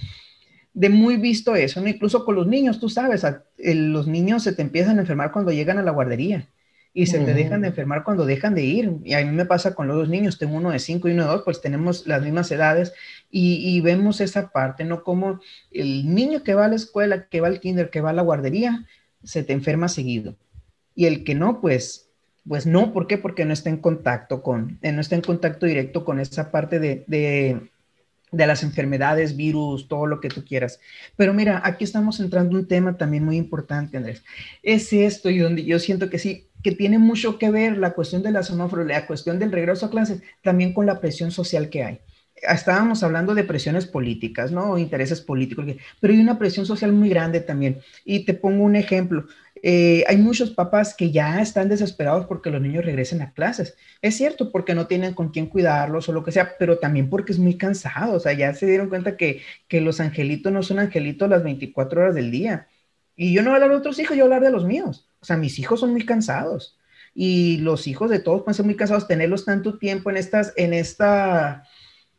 de 0.74 0.90
muy 0.90 1.18
visto 1.18 1.56
eso, 1.56 1.82
¿no? 1.82 1.88
Incluso 1.88 2.26
con 2.26 2.36
los 2.36 2.48
niños, 2.48 2.80
tú 2.80 2.90
sabes, 2.90 3.26
los 3.58 4.08
niños 4.08 4.44
se 4.44 4.54
te 4.54 4.62
empiezan 4.62 4.98
a 4.98 5.02
enfermar 5.02 5.32
cuando 5.32 5.52
llegan 5.52 5.78
a 5.78 5.84
la 5.84 5.92
guardería 5.92 6.48
y 6.94 7.06
se 7.06 7.20
te 7.20 7.34
dejan 7.34 7.62
de 7.62 7.70
enfermar 7.70 8.04
cuando 8.04 8.26
dejan 8.26 8.54
de 8.54 8.64
ir. 8.64 8.98
Y 9.04 9.14
a 9.14 9.24
mí 9.24 9.32
me 9.32 9.46
pasa 9.46 9.76
con 9.76 9.88
los 9.88 9.96
dos 9.96 10.10
niños, 10.10 10.38
tengo 10.38 10.58
uno 10.58 10.72
de 10.72 10.80
5 10.80 11.08
y 11.08 11.14
uno 11.14 11.24
de 11.24 11.30
2, 11.30 11.42
pues 11.44 11.62
tenemos 11.62 12.06
las 12.06 12.22
mismas 12.22 12.52
edades 12.52 12.94
y, 13.30 13.80
vemos 13.82 14.20
esa 14.20 14.50
parte, 14.50 14.84
¿no? 14.84 15.04
Como 15.04 15.40
el 15.72 16.14
niño 16.14 16.44
que 16.44 16.54
va 16.54 16.66
a 16.66 16.70
la 16.70 16.76
escuela, 16.76 17.28
que 17.28 17.40
va 17.40 17.48
al 17.48 17.62
kinder, 17.62 17.90
que 17.90 18.02
va 18.02 18.10
a 18.10 18.14
la 18.14 18.22
guardería, 18.24 18.86
se 19.24 19.44
te 19.44 19.54
enferma 19.54 19.88
seguido. 19.88 20.36
Y 20.94 21.06
el 21.06 21.24
que 21.24 21.34
no, 21.34 21.62
pues, 21.62 22.10
pues 22.46 22.66
no, 22.66 22.92
¿por 22.92 23.08
qué? 23.08 23.18
Porque 23.18 23.46
no 23.46 23.54
está 23.54 23.70
en 23.70 23.78
contacto 23.78 24.44
con, 24.44 24.80
no 24.82 25.02
está 25.02 25.16
en 25.16 25.22
contacto 25.22 25.66
directo 25.66 26.04
con 26.04 26.20
esa 26.20 26.52
parte 26.52 26.80
de 26.80 27.06
de 27.08 27.72
las 28.32 28.64
enfermedades, 28.64 29.36
virus, 29.36 29.88
todo 29.88 30.06
lo 30.06 30.20
que 30.20 30.30
tú 30.30 30.44
quieras. 30.46 30.80
Pero 31.16 31.34
mira, 31.34 31.62
aquí 31.64 31.84
estamos 31.84 32.20
entrando 32.20 32.58
un 32.58 32.68
tema 32.68 32.98
también 32.98 33.26
muy 33.26 33.38
importante, 33.38 33.98
Andrés. 33.98 34.24
Es 34.64 34.92
esto 34.94 35.30
y 35.30 35.40
donde 35.40 35.64
yo 35.64 35.80
siento 35.80 36.10
que 36.10 36.20
sí, 36.20 36.48
que 36.64 36.72
tiene 36.72 36.98
mucho 37.00 37.38
que 37.38 37.52
ver 37.52 37.78
la 37.78 37.94
cuestión 37.94 38.24
de 38.24 38.32
la 38.32 38.44
sonóforo, 38.44 38.84
la 38.84 39.06
cuestión 39.08 39.40
del 39.40 39.52
regreso 39.52 39.86
a 39.86 39.90
clases, 39.90 40.22
también 40.42 40.74
con 40.74 40.86
la 40.86 41.00
presión 41.00 41.32
social 41.32 41.70
que 41.70 41.84
hay. 41.84 42.02
Estábamos 42.42 43.04
hablando 43.04 43.36
de 43.36 43.44
presiones 43.44 43.86
políticas, 43.86 44.52
¿no? 44.52 44.78
Intereses 44.78 45.22
políticos, 45.22 45.66
pero 46.00 46.14
hay 46.14 46.20
una 46.20 46.40
presión 46.40 46.66
social 46.66 46.92
muy 46.92 47.10
grande 47.10 47.40
también. 47.40 47.82
Y 48.04 48.26
te 48.26 48.34
pongo 48.34 48.64
un 48.64 48.76
ejemplo. 48.76 49.26
Eh, 49.64 50.04
hay 50.08 50.18
muchos 50.18 50.52
papás 50.52 50.96
que 50.96 51.12
ya 51.12 51.40
están 51.42 51.70
desesperados 51.70 52.26
porque 52.26 52.50
los 52.50 52.62
niños 52.62 52.84
regresen 52.84 53.22
a 53.22 53.34
clases. 53.34 53.78
Es 54.02 54.18
cierto, 54.18 54.52
porque 54.52 54.74
no 54.74 54.88
tienen 54.88 55.14
con 55.14 55.30
quién 55.30 55.48
cuidarlos 55.48 56.10
o 56.10 56.14
lo 56.14 56.24
que 56.24 56.32
sea, 56.32 56.54
pero 56.58 56.80
también 56.80 57.10
porque 57.10 57.32
es 57.32 57.40
muy 57.40 57.58
cansado. 57.58 58.16
O 58.16 58.20
sea, 58.20 58.34
ya 58.34 58.54
se 58.54 58.66
dieron 58.66 58.90
cuenta 58.90 59.18
que, 59.18 59.42
que 59.68 59.82
los 59.82 60.00
angelitos 60.00 60.52
no 60.52 60.64
son 60.64 60.80
angelitos 60.80 61.30
las 61.30 61.44
24 61.44 62.02
horas 62.02 62.16
del 62.16 62.32
día. 62.32 62.68
Y 63.16 63.34
yo 63.34 63.44
no 63.44 63.52
voy 63.52 63.54
a 63.54 63.56
hablar 63.58 63.72
de 63.72 63.78
otros 63.78 64.00
hijos, 64.00 64.18
yo 64.18 64.24
voy 64.24 64.34
a 64.34 64.36
hablar 64.38 64.52
de 64.52 64.58
los 64.58 64.66
míos. 64.66 65.08
O 65.22 65.26
sea, 65.26 65.38
mis 65.38 65.60
hijos 65.60 65.80
son 65.80 65.92
muy 65.92 66.06
cansados. 66.06 66.78
Y 67.14 67.58
los 67.58 67.88
hijos 67.88 68.10
de 68.10 68.20
todos 68.20 68.42
pueden 68.42 68.56
ser 68.56 68.66
muy 68.66 68.76
cansados 68.76 69.08
tenerlos 69.08 69.46
tanto 69.46 69.78
tiempo 69.78 70.10
en 70.10 70.18
estas, 70.18 70.54
en 70.56 70.74
esta 70.74 71.68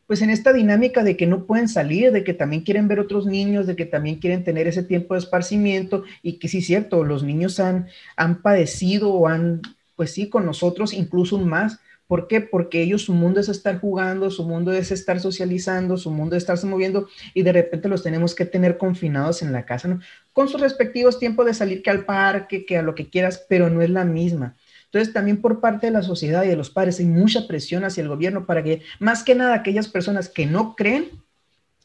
pues 0.07 0.23
en 0.23 0.31
esta 0.31 0.53
dinámica 0.53 1.03
de 1.03 1.17
que 1.17 1.27
no 1.27 1.45
pueden 1.45 1.69
salir, 1.69 2.13
de 2.13 2.25
que 2.25 2.35
también 2.35 2.63
quieren 2.63 2.89
ver 2.89 3.01
otros 3.01 3.27
niños, 3.27 3.67
de 3.67 3.77
que 3.77 3.87
también 3.87 4.17
quieren 4.17 4.45
tener 4.45 4.67
ese 4.67 4.83
tiempo 4.83 5.15
de 5.15 5.21
esparcimiento 5.21 6.05
y 6.23 6.39
que 6.39 6.49
sí 6.49 6.59
es 6.59 6.67
cierto, 6.67 7.05
los 7.05 7.23
niños 7.23 7.61
han, 7.61 7.89
han 8.17 8.43
padecido 8.43 9.13
o 9.13 9.29
han, 9.29 9.63
pues 9.97 10.13
sí, 10.13 10.29
con 10.29 10.45
nosotros 10.45 10.93
incluso 10.93 11.39
más. 11.39 11.79
¿Por 12.07 12.29
qué? 12.29 12.43
Porque 12.43 12.83
ellos 12.83 13.03
su 13.03 13.15
mundo 13.15 13.41
es 13.41 13.49
estar 13.49 13.81
jugando, 13.81 14.31
su 14.31 14.45
mundo 14.45 14.71
es 14.73 14.91
estar 14.91 15.19
socializando, 15.19 15.97
su 15.97 16.11
mundo 16.11 16.37
es 16.37 16.43
estarse 16.43 16.67
moviendo 16.67 17.09
y 17.33 17.43
de 17.43 17.53
repente 17.53 17.89
los 17.89 18.03
tenemos 18.03 18.35
que 18.35 18.45
tener 18.45 18.77
confinados 18.77 19.41
en 19.41 19.51
la 19.51 19.65
casa, 19.65 19.89
¿no? 19.89 20.01
Con 20.35 20.49
sus 20.49 20.61
respectivos 20.61 21.19
tiempos 21.19 21.47
de 21.47 21.55
salir 21.55 21.83
que 21.83 21.89
al 21.89 22.05
parque, 22.05 22.67
que 22.67 22.77
a 22.77 22.83
lo 22.83 22.95
que 22.95 23.09
quieras, 23.09 23.47
pero 23.49 23.71
no 23.71 23.81
es 23.81 23.89
la 23.89 24.05
misma. 24.05 24.57
Entonces, 24.93 25.15
también 25.15 25.41
por 25.41 25.61
parte 25.61 25.87
de 25.87 25.93
la 25.93 26.03
sociedad 26.03 26.45
y 26.45 26.49
de 26.49 26.57
los 26.57 26.69
padres 26.69 27.01
hay 27.01 27.07
mucha 27.07 27.49
presión 27.49 27.83
hacia 27.83 28.03
el 28.03 28.09
gobierno 28.09 28.45
para 28.45 28.63
que, 28.63 28.83
más 28.99 29.23
que 29.23 29.35
nada, 29.35 29.55
aquellas 29.55 29.89
personas 29.89 30.29
que 30.29 30.45
no 30.45 30.77
creen, 30.77 31.07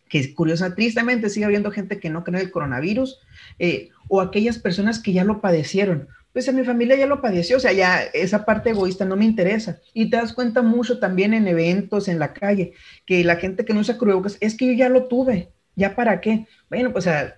que 0.10 0.36
curiosa, 0.36 0.76
tristemente 0.76 1.30
sigue 1.30 1.46
habiendo 1.46 1.72
gente 1.72 2.02
que 2.02 2.10
no 2.10 2.26
cree 2.26 2.42
en 2.42 2.48
el 2.48 2.52
coronavirus, 2.52 3.18
eh, 3.60 3.92
o 4.10 4.20
aquellas 4.20 4.60
personas 4.60 5.00
que 5.00 5.14
ya 5.14 5.24
lo 5.24 5.40
padecieron. 5.40 6.10
Pues 6.34 6.50
en 6.50 6.58
mi 6.58 6.66
familia 6.66 6.98
ya 6.98 7.08
lo 7.08 7.22
padeció, 7.22 7.56
o 7.56 7.60
sea, 7.62 7.72
ya 7.72 8.02
esa 8.14 8.44
parte 8.44 8.72
egoísta 8.72 9.06
no 9.06 9.16
me 9.16 9.24
interesa. 9.24 9.80
Y 9.94 10.10
te 10.10 10.18
das 10.18 10.34
cuenta 10.34 10.62
mucho 10.62 11.00
también 11.00 11.34
en 11.34 11.48
eventos, 11.48 12.10
en 12.10 12.20
la 12.20 12.34
calle, 12.34 12.74
que 13.06 13.24
la 13.24 13.38
gente 13.38 13.64
que 13.64 13.74
no 13.74 13.80
usa 13.80 13.98
cubrebocas, 13.98 14.36
es 14.42 14.58
que 14.58 14.68
yo 14.68 14.74
ya 14.74 14.90
lo 14.90 15.06
tuve, 15.06 15.54
¿ya 15.78 15.96
para 15.96 16.20
qué? 16.20 16.46
Bueno, 16.70 16.92
pues 16.92 17.08
a, 17.08 17.36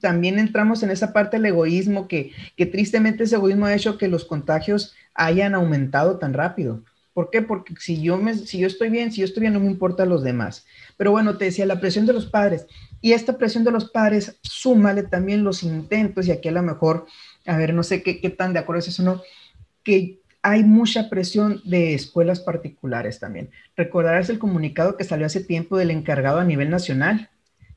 también 0.00 0.38
entramos 0.38 0.82
en 0.82 0.90
esa 0.90 1.12
parte 1.12 1.36
del 1.36 1.46
egoísmo 1.46 2.08
que, 2.08 2.32
que 2.56 2.66
tristemente 2.66 3.24
ese 3.24 3.36
egoísmo 3.36 3.66
ha 3.66 3.74
hecho 3.74 3.98
que 3.98 4.08
los 4.08 4.24
contagios 4.24 4.94
hayan 5.18 5.54
aumentado 5.54 6.18
tan 6.18 6.32
rápido. 6.32 6.82
¿Por 7.12 7.30
qué? 7.30 7.42
Porque 7.42 7.74
si 7.78 8.00
yo, 8.00 8.16
me, 8.16 8.34
si 8.34 8.58
yo 8.58 8.68
estoy 8.68 8.90
bien, 8.90 9.10
si 9.10 9.18
yo 9.18 9.24
estoy 9.24 9.40
bien, 9.42 9.52
no 9.52 9.60
me 9.60 9.66
importa 9.66 10.06
los 10.06 10.22
demás. 10.22 10.64
Pero 10.96 11.10
bueno, 11.10 11.36
te 11.36 11.46
decía, 11.46 11.66
la 11.66 11.80
presión 11.80 12.06
de 12.06 12.12
los 12.12 12.26
padres. 12.26 12.66
Y 13.00 13.12
esta 13.12 13.36
presión 13.36 13.64
de 13.64 13.72
los 13.72 13.90
padres, 13.90 14.38
súmale 14.42 15.02
también 15.02 15.42
los 15.42 15.64
intentos, 15.64 16.28
y 16.28 16.30
aquí 16.30 16.48
a 16.48 16.52
lo 16.52 16.62
mejor, 16.62 17.06
a 17.44 17.56
ver, 17.56 17.74
no 17.74 17.82
sé 17.82 18.02
qué, 18.02 18.20
qué 18.20 18.30
tan 18.30 18.52
de 18.52 18.60
acuerdo 18.60 18.80
es 18.80 18.88
eso, 18.88 19.02
¿no? 19.02 19.20
Que 19.82 20.20
hay 20.42 20.62
mucha 20.62 21.10
presión 21.10 21.60
de 21.64 21.94
escuelas 21.94 22.38
particulares 22.40 23.18
también. 23.18 23.50
Recordarás 23.76 24.30
el 24.30 24.38
comunicado 24.38 24.96
que 24.96 25.04
salió 25.04 25.26
hace 25.26 25.40
tiempo 25.40 25.76
del 25.76 25.90
encargado 25.90 26.38
a 26.38 26.44
nivel 26.44 26.70
nacional 26.70 27.30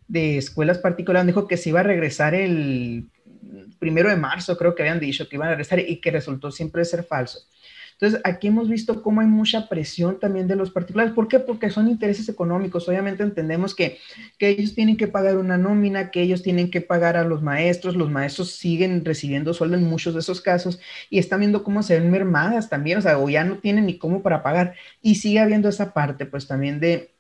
de 0.08 0.38
escuelas 0.38 0.78
particulares, 0.78 1.26
dijo 1.26 1.48
que 1.48 1.58
se 1.58 1.70
iba 1.70 1.80
a 1.80 1.84
regresar 1.84 2.36
el 2.36 3.10
primero 3.82 4.10
de 4.10 4.16
marzo, 4.16 4.56
creo 4.58 4.76
que 4.76 4.84
habían 4.84 5.00
dicho 5.00 5.28
que 5.28 5.38
iban 5.38 5.48
a 5.48 5.52
regresar 5.52 5.80
y 5.80 6.00
que 6.00 6.12
resultó 6.12 6.52
siempre 6.52 6.86
ser 6.86 7.04
falso. 7.04 7.40
Entonces, 7.94 8.22
aquí 8.24 8.48
hemos 8.48 8.70
visto 8.70 9.02
cómo 9.02 9.22
hay 9.22 9.28
mucha 9.28 9.68
presión 9.70 10.20
también 10.20 10.48
de 10.48 10.56
los 10.56 10.70
particulares. 10.72 11.14
¿Por 11.14 11.28
qué? 11.28 11.40
Porque 11.40 11.70
son 11.70 11.88
intereses 11.88 12.30
económicos. 12.30 12.88
Obviamente 12.88 13.24
entendemos 13.24 13.76
que, 13.76 13.98
que, 14.38 14.50
ellos 14.50 14.76
tienen 14.76 14.98
que 14.98 15.08
pagar 15.08 15.38
una 15.38 15.58
nómina, 15.58 16.12
que 16.12 16.22
ellos 16.22 16.44
tienen 16.44 16.70
que 16.72 16.82
pagar 16.82 17.18
a 17.18 17.24
los 17.24 17.42
maestros. 17.42 17.96
Los 17.96 18.10
maestros 18.10 18.52
siguen 18.52 19.04
recibiendo 19.04 19.54
sueldo 19.54 19.78
en 19.78 19.84
muchos 19.84 20.14
de 20.14 20.20
esos 20.20 20.42
casos 20.42 20.80
y 21.10 21.20
están 21.20 21.42
viendo 21.42 21.64
cómo 21.64 21.84
se 21.84 22.00
ven 22.00 22.10
mermadas 22.10 22.70
también, 22.70 23.00
o 23.00 23.02
sea, 23.02 23.20
o 23.20 23.30
ya 23.30 23.44
no 23.44 23.58
tienen 23.58 23.88
ni 23.88 23.98
cómo 23.98 24.22
para 24.22 24.44
pagar. 24.44 24.76
Y 25.02 25.16
sigue 25.16 25.40
habiendo 25.40 25.70
esa 25.70 25.94
parte, 25.94 26.26
pues 26.26 26.48
también 26.48 26.80
de, 26.80 27.12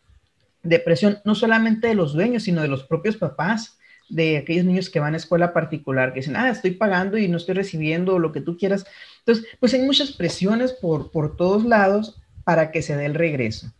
depresión, 0.63 1.19
no 1.25 1.35
solamente 1.35 1.87
de 1.87 1.95
los 1.95 2.13
dueños, 2.13 2.43
sino 2.43 2.61
de 2.61 2.67
los 2.67 2.83
propios 2.83 3.17
papás, 3.17 3.77
de 4.11 4.37
aquellos 4.37 4.65
niños 4.65 4.89
que 4.89 4.99
van 4.99 5.13
a 5.13 5.17
escuela 5.17 5.53
particular, 5.53 6.13
que 6.13 6.19
dicen, 6.19 6.35
ah, 6.35 6.49
estoy 6.49 6.71
pagando 6.71 7.17
y 7.17 7.27
no 7.27 7.37
estoy 7.37 7.55
recibiendo 7.55 8.19
lo 8.19 8.31
que 8.31 8.41
tú 8.41 8.57
quieras. 8.57 8.85
Entonces, 9.19 9.45
pues 9.59 9.73
hay 9.73 9.81
muchas 9.81 10.11
presiones 10.11 10.73
por, 10.73 11.11
por 11.11 11.35
todos 11.35 11.65
lados 11.65 12.21
para 12.43 12.71
que 12.71 12.81
se 12.81 12.95
dé 12.95 13.05
el 13.05 13.15
regreso. 13.15 13.71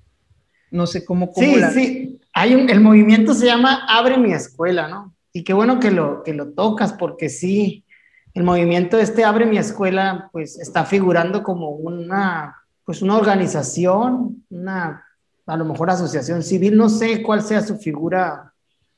No 0.70 0.88
sé 0.88 1.04
cómo... 1.04 1.32
cómo 1.32 1.46
sí, 1.46 1.62
sí, 1.74 2.20
hay 2.34 2.56
un, 2.56 2.70
el 2.70 2.80
movimiento 2.80 3.34
se 3.34 3.46
llama 3.46 3.86
Abre 3.88 4.18
mi 4.18 4.32
escuela, 4.32 4.88
¿no? 4.88 5.14
Y 5.34 5.44
qué 5.44 5.54
bueno 5.54 5.80
que 5.80 5.92
lo, 5.92 6.24
que 6.24 6.34
lo 6.34 6.50
tocas, 6.50 6.94
porque 6.94 7.30
sí, 7.30 7.84
el 8.34 8.44
movimiento 8.44 8.98
este 8.98 9.26
Abre 9.26 9.46
mi 9.46 9.58
escuela, 9.58 10.30
pues 10.32 10.58
está 10.60 10.86
figurando 10.86 11.44
como 11.44 11.70
una, 11.70 12.56
pues 12.86 13.02
una 13.02 13.18
organización, 13.18 14.44
una 14.50 15.04
a 15.46 15.58
lo 15.58 15.66
mejor 15.66 15.90
asociación 15.90 16.44
civil, 16.44 16.78
no 16.78 16.88
sé 16.88 17.22
cuál 17.22 17.42
sea 17.42 17.62
su 17.62 17.78
figura 17.78 18.51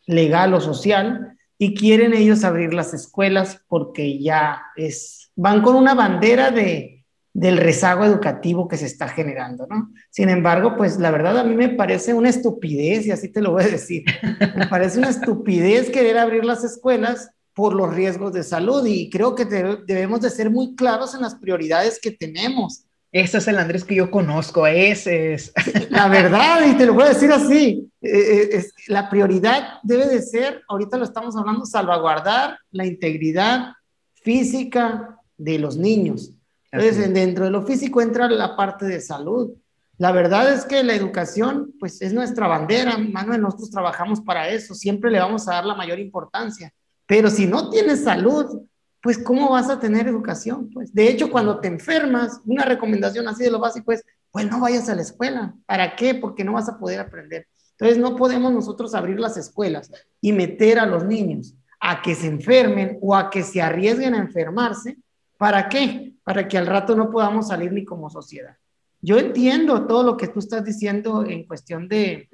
legal 0.06 0.54
o 0.54 0.62
social, 0.62 1.38
y 1.58 1.76
quieren 1.76 2.14
ellos 2.14 2.44
abrir 2.44 2.74
las 2.74 2.94
escuelas 2.94 3.62
porque 3.68 4.20
ya 4.20 4.64
es, 4.76 5.32
van 5.36 5.62
con 5.62 5.76
una 5.76 5.94
bandera 5.94 6.52
de, 6.52 7.06
del 7.34 7.58
rezago 7.58 8.06
educativo 8.06 8.68
que 8.68 8.78
se 8.78 8.86
está 8.86 9.08
generando, 9.08 9.66
¿no? 9.68 9.92
Sin 10.10 10.30
embargo, 10.30 10.76
pues 10.78 10.98
la 11.00 11.10
verdad 11.10 11.38
a 11.40 11.44
mí 11.44 11.56
me 11.56 11.70
parece 11.70 12.14
una 12.14 12.30
estupidez, 12.30 13.06
y 13.06 13.12
así 13.12 13.30
te 13.30 13.42
lo 13.42 13.52
voy 13.52 13.64
a 13.64 13.68
decir, 13.68 14.04
me 14.56 14.68
parece 14.68 15.00
una 15.00 15.10
estupidez 15.10 15.90
querer 15.90 16.18
abrir 16.18 16.46
las 16.46 16.64
escuelas 16.64 17.32
por 17.54 17.74
los 17.74 17.94
riesgos 17.94 18.34
de 18.34 18.44
salud 18.44 18.86
y 18.86 19.10
creo 19.10 19.36
que 19.36 19.46
debemos 19.46 20.22
de 20.22 20.30
ser 20.30 20.50
muy 20.50 20.76
claros 20.76 21.14
en 21.14 21.22
las 21.22 21.36
prioridades 21.36 22.00
que 22.02 22.12
tenemos. 22.12 22.86
Ese 23.14 23.38
es 23.38 23.48
el 23.48 23.60
Andrés 23.60 23.84
que 23.84 23.94
yo 23.94 24.10
conozco, 24.10 24.66
ese 24.66 25.36
es. 25.36 25.54
La 25.92 26.08
verdad, 26.08 26.66
y 26.68 26.76
te 26.76 26.88
lo 26.88 26.96
voy 26.96 27.04
a 27.04 27.10
decir 27.10 27.32
así, 27.32 27.88
eh, 28.02 28.10
eh, 28.10 28.50
es, 28.54 28.74
la 28.88 29.08
prioridad 29.08 29.80
debe 29.84 30.08
de 30.08 30.20
ser, 30.20 30.64
ahorita 30.68 30.98
lo 30.98 31.04
estamos 31.04 31.38
hablando, 31.38 31.64
salvaguardar 31.64 32.58
la 32.72 32.88
integridad 32.88 33.74
física 34.16 35.20
de 35.38 35.60
los 35.60 35.78
niños. 35.78 36.32
Entonces, 36.72 37.14
dentro 37.14 37.46
de 37.46 37.52
lo 37.52 37.62
físico 37.68 38.02
entra 38.02 38.28
la 38.28 38.58
parte 38.58 38.88
de 38.88 39.00
salud. 39.00 39.52
La 40.00 40.12
verdad 40.12 40.52
es 40.52 40.66
que 40.66 40.84
la 40.84 40.96
educación, 40.96 41.72
pues 41.80 42.02
es 42.02 42.14
nuestra 42.14 42.48
bandera, 42.48 42.98
Manuel, 42.98 43.42
nosotros 43.42 43.70
trabajamos 43.70 44.22
para 44.22 44.50
eso, 44.50 44.74
siempre 44.74 45.12
le 45.12 45.20
vamos 45.20 45.48
a 45.48 45.54
dar 45.54 45.66
la 45.66 45.76
mayor 45.76 46.00
importancia. 46.00 46.74
Pero 47.06 47.30
si 47.30 47.46
no 47.46 47.70
tienes 47.70 48.04
salud, 48.04 48.64
pues 49.04 49.18
¿cómo 49.18 49.52
vas 49.52 49.70
a 49.70 49.82
tener 49.82 50.08
educación? 50.08 50.70
Pues 50.74 50.94
de 50.94 51.10
hecho, 51.10 51.30
cuando 51.30 51.60
te 51.60 51.68
enfermas, 51.68 52.40
una 52.46 52.64
recomendación 52.64 53.28
así 53.28 53.44
de 53.44 53.52
lo 53.52 53.60
básico 53.60 53.92
es, 53.92 54.02
pues 54.32 54.50
no 54.50 54.62
vayas 54.62 54.88
a 54.88 54.96
la 54.96 55.02
escuela. 55.02 55.54
¿Para 55.66 55.98
qué? 55.98 56.16
Porque 56.16 56.46
no 56.46 56.54
vas 56.54 56.70
a 56.70 56.80
poder 56.80 57.02
aprender. 57.02 57.46
Entonces 57.72 57.98
no 57.98 58.16
podemos 58.16 58.54
nosotros 58.54 58.96
abrir 58.96 59.20
las 59.20 59.36
escuelas 59.36 59.92
y 60.22 60.32
meter 60.32 60.80
a 60.80 60.86
los 60.86 61.04
niños 61.04 61.54
a 61.82 62.02
que 62.02 62.16
se 62.16 62.28
enfermen 62.28 62.98
o 63.02 63.14
a 63.14 63.30
que 63.30 63.44
se 63.44 63.62
arriesguen 63.62 64.16
a 64.16 64.20
enfermarse. 64.20 64.98
¿Para 65.38 65.68
qué? 65.68 66.14
Para 66.24 66.48
que 66.48 66.58
al 66.58 66.66
rato 66.66 66.96
no 66.96 67.12
podamos 67.12 67.50
salir 67.50 67.74
ni 67.74 67.84
como 67.84 68.10
sociedad. 68.10 68.56
Yo 69.02 69.18
entiendo 69.18 69.86
todo 69.86 70.04
lo 70.04 70.16
que 70.16 70.30
tú 70.30 70.40
estás 70.40 70.64
diciendo 70.64 71.26
en 71.26 71.46
cuestión 71.46 71.90
de, 71.90 72.30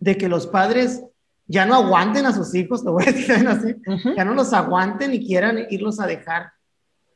de 0.00 0.16
que 0.16 0.28
los 0.28 0.48
padres 0.48 1.04
ya 1.46 1.66
no 1.66 1.74
aguanten 1.74 2.26
a 2.26 2.32
sus 2.32 2.54
hijos, 2.54 2.82
lo 2.84 2.92
voy 2.92 3.04
a 3.06 3.12
decir 3.12 3.46
así, 3.46 3.74
ya 4.16 4.24
no 4.24 4.34
los 4.34 4.52
aguanten 4.52 5.14
y 5.14 5.26
quieran 5.26 5.66
irlos 5.70 6.00
a 6.00 6.06
dejar 6.06 6.52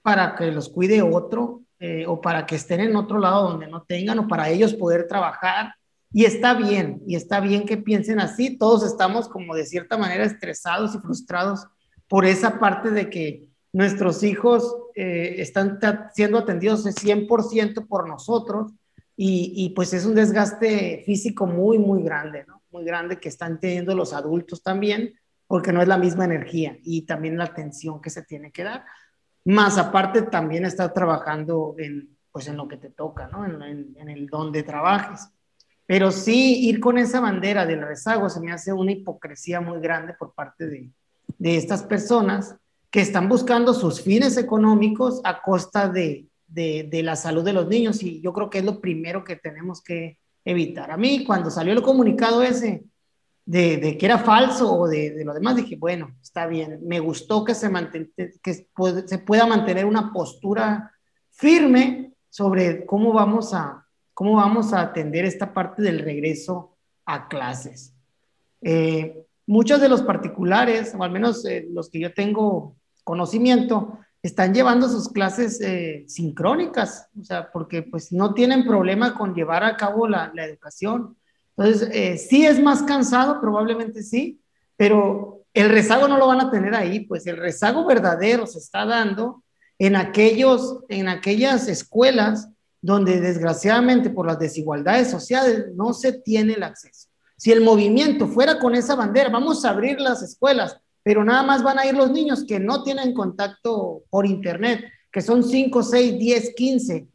para 0.02 0.34
que 0.36 0.52
los 0.52 0.68
cuide 0.68 1.02
otro 1.02 1.62
eh, 1.78 2.04
o 2.06 2.20
para 2.20 2.46
que 2.46 2.56
estén 2.56 2.80
en 2.80 2.96
otro 2.96 3.18
lado 3.18 3.50
donde 3.50 3.66
no 3.66 3.82
tengan 3.82 4.18
o 4.18 4.28
para 4.28 4.48
ellos 4.48 4.74
poder 4.74 5.06
trabajar. 5.06 5.74
Y 6.12 6.24
está 6.24 6.54
bien, 6.54 7.02
y 7.06 7.16
está 7.16 7.40
bien 7.40 7.66
que 7.66 7.76
piensen 7.76 8.20
así. 8.20 8.56
Todos 8.56 8.84
estamos 8.84 9.28
como 9.28 9.54
de 9.54 9.66
cierta 9.66 9.98
manera 9.98 10.24
estresados 10.24 10.94
y 10.94 10.98
frustrados 10.98 11.66
por 12.08 12.24
esa 12.24 12.58
parte 12.58 12.90
de 12.90 13.10
que 13.10 13.48
nuestros 13.72 14.22
hijos 14.22 14.76
eh, 14.94 15.34
están 15.38 15.78
siendo 16.14 16.38
atendidos 16.38 16.86
100% 16.86 17.86
por 17.86 18.08
nosotros 18.08 18.72
y, 19.16 19.52
y 19.54 19.70
pues 19.70 19.92
es 19.92 20.06
un 20.06 20.14
desgaste 20.14 21.02
físico 21.04 21.46
muy, 21.46 21.78
muy 21.78 22.02
grande, 22.02 22.44
¿no? 22.46 22.55
Muy 22.76 22.84
grande 22.84 23.18
que 23.18 23.30
están 23.30 23.58
teniendo 23.58 23.94
los 23.94 24.12
adultos 24.12 24.62
también, 24.62 25.14
porque 25.46 25.72
no 25.72 25.80
es 25.80 25.88
la 25.88 25.96
misma 25.96 26.26
energía 26.26 26.76
y 26.82 27.02
también 27.02 27.38
la 27.38 27.44
atención 27.44 28.00
que 28.02 28.10
se 28.10 28.22
tiene 28.22 28.52
que 28.52 28.64
dar. 28.64 28.84
Más 29.44 29.78
aparte, 29.78 30.22
también 30.22 30.66
estar 30.66 30.92
trabajando 30.92 31.74
en, 31.78 32.16
pues 32.30 32.48
en 32.48 32.56
lo 32.56 32.68
que 32.68 32.76
te 32.76 32.90
toca, 32.90 33.28
¿no? 33.28 33.46
En, 33.46 33.94
en, 33.96 34.08
el 34.10 34.26
donde 34.26 34.62
trabajes. 34.62 35.28
Pero 35.86 36.10
sí, 36.10 36.68
ir 36.68 36.80
con 36.80 36.98
esa 36.98 37.20
bandera 37.20 37.64
del 37.64 37.80
rezago 37.80 38.28
se 38.28 38.40
me 38.40 38.52
hace 38.52 38.72
una 38.72 38.92
hipocresía 38.92 39.60
muy 39.60 39.80
grande 39.80 40.14
por 40.18 40.34
parte 40.34 40.66
de, 40.66 40.90
de 41.38 41.56
estas 41.56 41.82
personas 41.84 42.56
que 42.90 43.00
están 43.00 43.28
buscando 43.28 43.72
sus 43.72 44.02
fines 44.02 44.36
económicos 44.36 45.20
a 45.24 45.40
costa 45.40 45.88
de, 45.88 46.28
de, 46.46 47.02
la 47.02 47.16
salud 47.16 47.44
de 47.44 47.52
los 47.52 47.68
niños. 47.68 48.02
Y 48.02 48.20
yo 48.20 48.32
creo 48.32 48.50
que 48.50 48.58
es 48.58 48.64
lo 48.64 48.80
primero 48.80 49.24
que 49.24 49.36
tenemos 49.36 49.82
que, 49.82 50.18
evitar. 50.46 50.90
A 50.90 50.96
mí, 50.96 51.24
cuando 51.24 51.50
salió 51.50 51.74
el 51.74 51.82
comunicado 51.82 52.42
ese 52.42 52.84
de, 53.44 53.76
de 53.76 53.98
que 53.98 54.06
era 54.06 54.18
falso 54.18 54.72
o 54.72 54.88
de, 54.88 55.10
de, 55.10 55.24
lo 55.24 55.34
demás, 55.34 55.56
dije, 55.56 55.76
bueno, 55.76 56.16
está 56.22 56.46
bien, 56.46 56.80
me 56.82 57.00
gustó 57.00 57.44
que 57.44 57.54
se, 57.54 57.70
que 58.42 58.54
se 59.06 59.18
pueda 59.18 59.46
mantener 59.46 59.84
una 59.84 60.12
postura 60.12 60.92
firme 61.32 62.12
sobre 62.30 62.86
cómo 62.86 63.12
vamos 63.12 63.52
a, 63.52 63.86
cómo 64.14 64.36
vamos 64.36 64.72
a 64.72 64.80
atender 64.80 65.24
esta 65.24 65.52
parte 65.52 65.82
del 65.82 65.98
regreso 65.98 66.76
a 67.04 67.28
clases. 67.28 67.92
Eh, 68.62 69.26
muchos 69.46 69.80
de 69.80 69.88
los 69.88 70.02
particulares, 70.02 70.94
o 70.96 71.02
al 71.02 71.10
menos 71.10 71.44
eh, 71.44 71.66
los 71.70 71.90
que 71.90 72.00
yo 72.00 72.14
tengo 72.14 72.76
conocimiento, 73.04 73.98
están 74.22 74.54
llevando 74.54 74.88
sus 74.88 75.08
clases 75.08 75.60
eh, 75.60 76.04
sincrónicas, 76.08 77.08
o 77.18 77.24
sea, 77.24 77.50
porque 77.52 77.82
pues 77.82 78.12
no 78.12 78.34
tienen 78.34 78.66
problema 78.66 79.14
con 79.16 79.34
llevar 79.34 79.64
a 79.64 79.76
cabo 79.76 80.08
la, 80.08 80.32
educación. 80.36 81.16
Entonces, 81.56 81.88
eh, 81.92 82.18
sí 82.18 82.44
es 82.44 82.60
más 82.60 82.82
cansado, 82.82 83.40
probablemente 83.40 84.02
sí, 84.02 84.40
pero 84.76 85.44
el 85.54 85.70
rezago 85.70 86.08
no 86.08 86.18
lo 86.18 86.26
van 86.26 86.40
a 86.40 86.50
tener 86.50 86.74
ahí, 86.74 87.00
pues 87.00 87.26
el 87.26 87.36
rezago 87.36 87.86
verdadero 87.86 88.46
se 88.46 88.58
está 88.58 88.84
dando 88.84 89.42
en, 89.78 89.96
aquellos, 89.96 90.80
en 90.88 91.08
aquellas 91.08 91.68
escuelas 91.68 92.48
donde 92.82 93.20
desgraciadamente 93.20 94.10
por 94.10 94.26
las 94.26 94.38
desigualdades 94.38 95.10
sociales 95.10 95.66
no 95.74 95.92
se 95.92 96.12
tiene 96.12 96.54
el 96.54 96.62
acceso. 96.62 97.08
Si 97.36 97.52
el 97.52 97.60
movimiento 97.60 98.28
fuera 98.28 98.58
con 98.58 98.74
esa 98.74 98.94
bandera, 98.94 99.28
vamos 99.28 99.64
a 99.64 99.70
abrir 99.70 100.00
las 100.00 100.22
escuelas, 100.22 100.78
pero 101.06 101.22
nada 101.22 101.44
más 101.44 101.62
van 101.62 101.78
a 101.78 101.86
ir 101.86 101.94
los 101.94 102.10
niños 102.10 102.42
que 102.42 102.58
no 102.58 102.82
tienen 102.82 103.14
contacto 103.14 104.02
por 104.10 104.26
internet, 104.26 104.86
que 105.12 105.22
son 105.22 105.44
5, 105.44 105.80
6, 105.80 106.18
10, 106.18 106.54
15. 106.56 107.06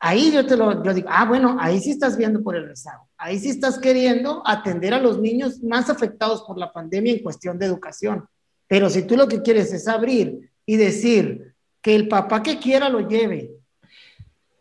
Ahí 0.00 0.32
yo 0.32 0.46
te 0.46 0.56
lo 0.56 0.82
yo 0.82 0.94
digo, 0.94 1.08
ah, 1.10 1.26
bueno, 1.26 1.58
ahí 1.60 1.78
sí 1.78 1.90
estás 1.90 2.16
viendo 2.16 2.42
por 2.42 2.56
el 2.56 2.66
rezago. 2.66 3.10
Ahí 3.18 3.38
sí 3.38 3.50
estás 3.50 3.78
queriendo 3.78 4.42
atender 4.46 4.94
a 4.94 4.98
los 4.98 5.20
niños 5.20 5.62
más 5.62 5.90
afectados 5.90 6.40
por 6.44 6.56
la 6.56 6.72
pandemia 6.72 7.12
en 7.12 7.22
cuestión 7.22 7.58
de 7.58 7.66
educación. 7.66 8.24
Pero 8.66 8.88
si 8.88 9.02
tú 9.02 9.14
lo 9.14 9.28
que 9.28 9.42
quieres 9.42 9.74
es 9.74 9.88
abrir 9.88 10.50
y 10.64 10.76
decir 10.76 11.54
que 11.82 11.94
el 11.94 12.08
papá 12.08 12.42
que 12.42 12.58
quiera 12.58 12.88
lo 12.88 13.06
lleve, 13.06 13.50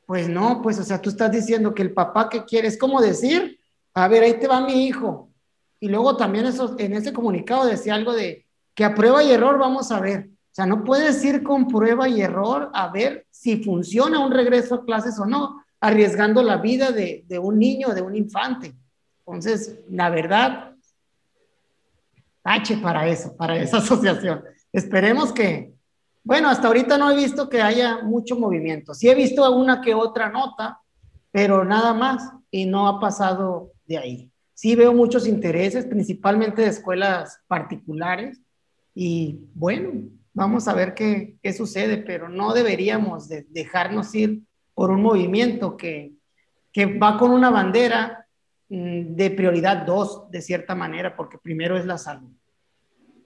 pues 0.05 0.27
no, 0.27 0.61
pues 0.61 0.77
o 0.77 0.83
sea, 0.83 1.01
tú 1.01 1.09
estás 1.09 1.31
diciendo 1.31 1.73
que 1.73 1.83
el 1.83 1.93
papá 1.93 2.27
que 2.27 2.43
quiere 2.43 2.67
es 2.67 2.77
como 2.77 2.99
decir, 2.99 3.61
a 3.93 4.09
ver, 4.09 4.23
ahí 4.23 4.37
te 4.37 4.47
va 4.49 4.59
mi 4.59 4.87
hijo, 4.87 5.31
y 5.83 5.87
luego 5.89 6.15
también 6.15 6.45
eso, 6.45 6.75
en 6.77 6.93
ese 6.93 7.11
comunicado 7.11 7.65
decía 7.65 7.95
algo 7.95 8.13
de 8.13 8.40
que 8.73 8.85
a 8.85 8.95
prueba 8.95 9.23
y 9.23 9.31
error 9.31 9.57
vamos 9.57 9.91
a 9.91 9.99
ver. 9.99 10.29
O 10.29 10.53
sea, 10.53 10.65
no 10.65 10.83
puedes 10.83 11.23
ir 11.23 11.43
con 11.43 11.67
prueba 11.67 12.09
y 12.09 12.21
error 12.21 12.69
a 12.73 12.89
ver 12.89 13.25
si 13.29 13.63
funciona 13.63 14.19
un 14.19 14.31
regreso 14.31 14.75
a 14.75 14.85
clases 14.85 15.17
o 15.19 15.25
no, 15.25 15.63
arriesgando 15.79 16.43
la 16.43 16.57
vida 16.57 16.91
de, 16.91 17.25
un 17.39 17.57
niño, 17.57 17.89
de 17.89 18.01
un 18.01 18.15
infante. 18.15 18.73
Entonces, 19.19 19.79
la 19.89 20.09
verdad, 20.09 20.75
tache 22.43 22.77
para 22.77 23.07
eso, 23.07 23.35
para 23.37 23.57
esa 23.57 23.77
asociación. 23.79 24.43
Esperemos 24.73 25.31
que, 25.31 25.73
bueno, 26.23 26.49
hasta 26.49 26.67
ahorita 26.67 26.97
no 26.97 27.09
he 27.11 27.15
visto 27.15 27.49
que 27.49 27.61
haya 27.61 27.99
mucho 28.03 28.35
movimiento. 28.37 28.93
Sí 28.93 29.09
he 29.09 29.15
visto 29.15 29.49
una 29.55 29.81
que 29.81 29.93
otra 29.93 30.29
nota, 30.29 30.79
pero 31.31 31.63
nada 31.63 31.93
más, 31.93 32.29
y 32.51 32.65
no 32.65 32.87
ha 32.87 32.99
pasado 32.99 33.71
de 33.85 33.97
ahí 33.97 34.31
sí 34.61 34.75
veo 34.75 34.93
muchos 34.93 35.25
intereses, 35.25 35.87
principalmente 35.87 36.61
de 36.61 36.67
escuelas 36.67 37.41
particulares, 37.47 38.39
y 38.93 39.39
bueno, 39.53 40.09
vamos 40.33 40.67
a 40.67 40.73
ver 40.73 40.93
qué, 40.93 41.35
qué 41.41 41.53
sucede, 41.53 41.97
pero 41.97 42.29
no 42.29 42.53
deberíamos 42.53 43.27
de 43.27 43.45
dejarnos 43.49 44.13
ir 44.15 44.41
por 44.73 44.91
un 44.91 45.01
movimiento 45.01 45.77
que, 45.77 46.13
que 46.71 46.85
va 46.85 47.17
con 47.17 47.31
una 47.31 47.49
bandera 47.49 48.25
mm, 48.69 49.15
de 49.15 49.31
prioridad 49.31 49.85
dos, 49.85 50.29
de 50.31 50.41
cierta 50.41 50.75
manera, 50.75 51.15
porque 51.15 51.37
primero 51.37 51.77
es 51.77 51.85
la 51.85 51.97
salud. 51.97 52.31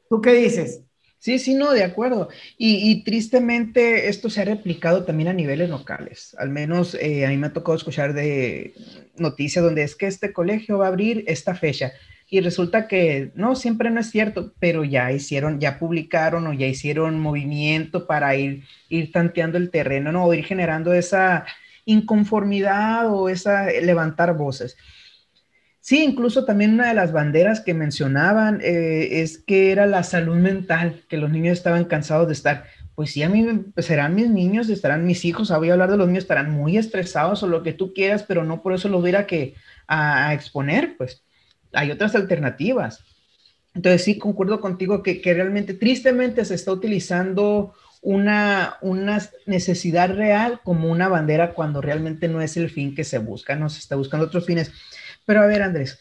¿Tú 0.09 0.21
qué 0.21 0.33
dices? 0.33 0.81
Sí, 1.25 1.39
sí, 1.39 1.55
no, 1.55 1.71
de 1.71 1.83
acuerdo. 1.83 2.29
Y, 2.55 3.03
tristemente 3.03 4.09
esto 4.09 4.29
se 4.29 4.41
ha 4.41 4.45
replicado 4.45 5.05
también 5.05 5.29
a 5.29 5.33
niveles 5.33 5.69
locales. 5.69 6.35
Al 6.37 6.49
menos 6.49 6.93
eh, 6.93 7.25
a 7.25 7.29
mí 7.29 7.37
me 7.37 7.47
ha 7.47 7.53
tocado 7.53 7.75
escuchar 7.75 8.13
de 8.13 8.75
noticias 9.17 9.65
donde 9.65 9.81
es 9.81 9.95
que 9.95 10.05
este 10.05 10.33
colegio 10.33 10.77
va 10.77 10.85
a 10.85 10.89
abrir 10.89 11.23
esta 11.25 11.55
fecha. 11.55 11.93
Y 12.27 12.41
resulta 12.41 12.87
que 12.87 13.31
no, 13.35 13.55
siempre 13.55 13.91
no 13.91 13.99
es 13.99 14.09
cierto, 14.09 14.53
pero 14.59 14.83
ya 14.83 15.11
hicieron, 15.11 15.59
ya 15.59 15.77
publicaron 15.77 16.47
o 16.47 16.53
ya 16.53 16.65
hicieron 16.65 17.19
movimiento 17.19 18.07
para 18.07 18.35
ir, 18.35 18.63
ir 18.89 19.11
tanteando 19.11 19.57
el 19.57 19.69
terreno, 19.69 20.11
¿no? 20.11 20.25
O 20.25 20.33
ir 20.33 20.43
generando 20.43 20.93
esa 20.93 21.45
inconformidad 21.85 23.13
o 23.13 23.29
esa 23.29 23.65
levantar 23.65 24.35
voces. 24.35 24.75
Sí, 25.85 26.03
incluso 26.03 26.45
también 26.45 26.73
una 26.73 26.87
de 26.87 26.95
las 26.95 27.11
banderas 27.11 27.61
que 27.61 27.75
mencionaban 27.75 28.59
eh, 28.63 29.21
es 29.21 29.37
que 29.37 29.71
era 29.71 29.85
la 29.85 30.01
salud 30.01 30.35
mental, 30.35 31.03
que 31.07 31.17
los 31.17 31.29
niños 31.29 31.59
estaban 31.59 31.85
cansados 31.85 32.25
de 32.25 32.33
estar. 32.33 32.65
Pues 32.95 33.11
sí, 33.11 33.21
a 33.21 33.29
mí 33.29 33.45
pues 33.71 33.85
serán 33.85 34.15
mis 34.15 34.27
niños, 34.29 34.67
estarán 34.69 35.05
mis 35.05 35.25
hijos, 35.25 35.51
voy 35.51 35.69
a 35.69 35.73
hablar 35.73 35.91
de 35.91 35.97
los 35.97 36.07
niños, 36.07 36.23
estarán 36.23 36.49
muy 36.49 36.77
estresados 36.77 37.43
o 37.43 37.47
lo 37.47 37.61
que 37.61 37.73
tú 37.73 37.93
quieras, 37.93 38.23
pero 38.23 38.43
no 38.43 38.63
por 38.63 38.73
eso 38.73 38.89
los 38.89 39.01
voy 39.01 39.13
a, 39.13 39.27
que, 39.27 39.53
a, 39.87 40.33
exponer, 40.33 40.97
pues 40.97 41.23
hay 41.73 41.91
otras 41.91 42.15
alternativas. 42.15 43.03
Entonces 43.73 44.03
sí, 44.03 44.17
concuerdo 44.17 44.61
contigo 44.61 45.03
que, 45.03 45.21
realmente, 45.23 45.73
tristemente, 45.73 46.45
se 46.45 46.55
está 46.55 46.71
utilizando 46.71 47.73
una, 48.01 48.77
una 48.81 49.21
necesidad 49.45 50.15
real 50.15 50.61
como 50.63 50.89
una 50.89 51.09
bandera 51.09 51.53
cuando 51.53 51.81
realmente 51.81 52.27
no 52.27 52.41
es 52.41 52.55
el 52.55 52.69
fin 52.69 52.95
que 52.95 53.03
se 53.03 53.17
busca, 53.17 53.55
no 53.55 53.69
se 53.69 53.79
está 53.79 53.95
buscando 53.95 54.27
otros 54.27 54.45
fines. 54.45 54.71
Pero 55.25 55.41
a 55.41 55.47
ver, 55.47 55.61
Andrés, 55.61 55.99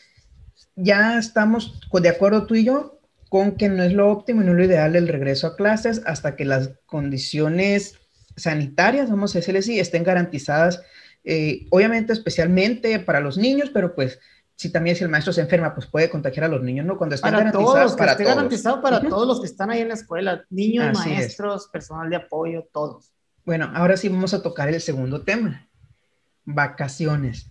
ya 0.76 1.18
estamos 1.18 1.80
de 1.92 2.08
acuerdo 2.08 2.46
tú 2.46 2.54
y 2.54 2.64
yo 2.64 3.00
con 3.28 3.56
que 3.56 3.68
no 3.68 3.82
es 3.82 3.92
lo 3.92 4.10
óptimo 4.10 4.42
y 4.42 4.44
no 4.44 4.52
es 4.52 4.58
lo 4.58 4.64
ideal 4.64 4.94
el 4.94 5.08
regreso 5.08 5.48
a 5.48 5.56
clases 5.56 6.02
hasta 6.06 6.36
que 6.36 6.44
las 6.44 6.70
condiciones 6.86 7.98
sanitarias, 8.36 9.10
vamos 9.10 9.34
a 9.34 9.38
decirle 9.38 9.60
así, 9.60 9.80
estén 9.80 10.04
garantizadas, 10.04 10.82
eh, 11.24 11.66
obviamente 11.70 12.12
especialmente 12.12 12.98
para 13.00 13.20
los 13.20 13.38
niños, 13.38 13.70
pero 13.72 13.94
pues 13.94 14.20
si 14.56 14.70
también 14.70 14.96
si 14.96 15.02
el 15.02 15.10
maestro 15.10 15.32
se 15.32 15.40
enferma, 15.40 15.74
pues 15.74 15.86
puede 15.86 16.08
contagiar 16.08 16.44
a 16.44 16.48
los 16.48 16.62
niños, 16.62 16.86
¿no? 16.86 16.96
Cuando 16.96 17.14
estén 17.16 17.32
para 17.32 17.50
todos, 17.50 17.94
para 17.94 18.12
esté 18.12 18.24
garantizado 18.24 18.80
para 18.80 19.00
todos 19.00 19.26
los 19.26 19.40
que 19.40 19.46
están 19.46 19.70
ahí 19.70 19.80
en 19.80 19.88
la 19.88 19.94
escuela, 19.94 20.44
niños, 20.50 20.96
maestros, 20.96 21.68
personal 21.72 22.08
de 22.08 22.16
apoyo, 22.16 22.68
todos. 22.72 23.12
Bueno, 23.44 23.70
ahora 23.74 23.96
sí 23.96 24.08
vamos 24.08 24.32
a 24.32 24.42
tocar 24.42 24.68
el 24.68 24.80
segundo 24.80 25.22
tema, 25.22 25.68
vacaciones. 26.44 27.50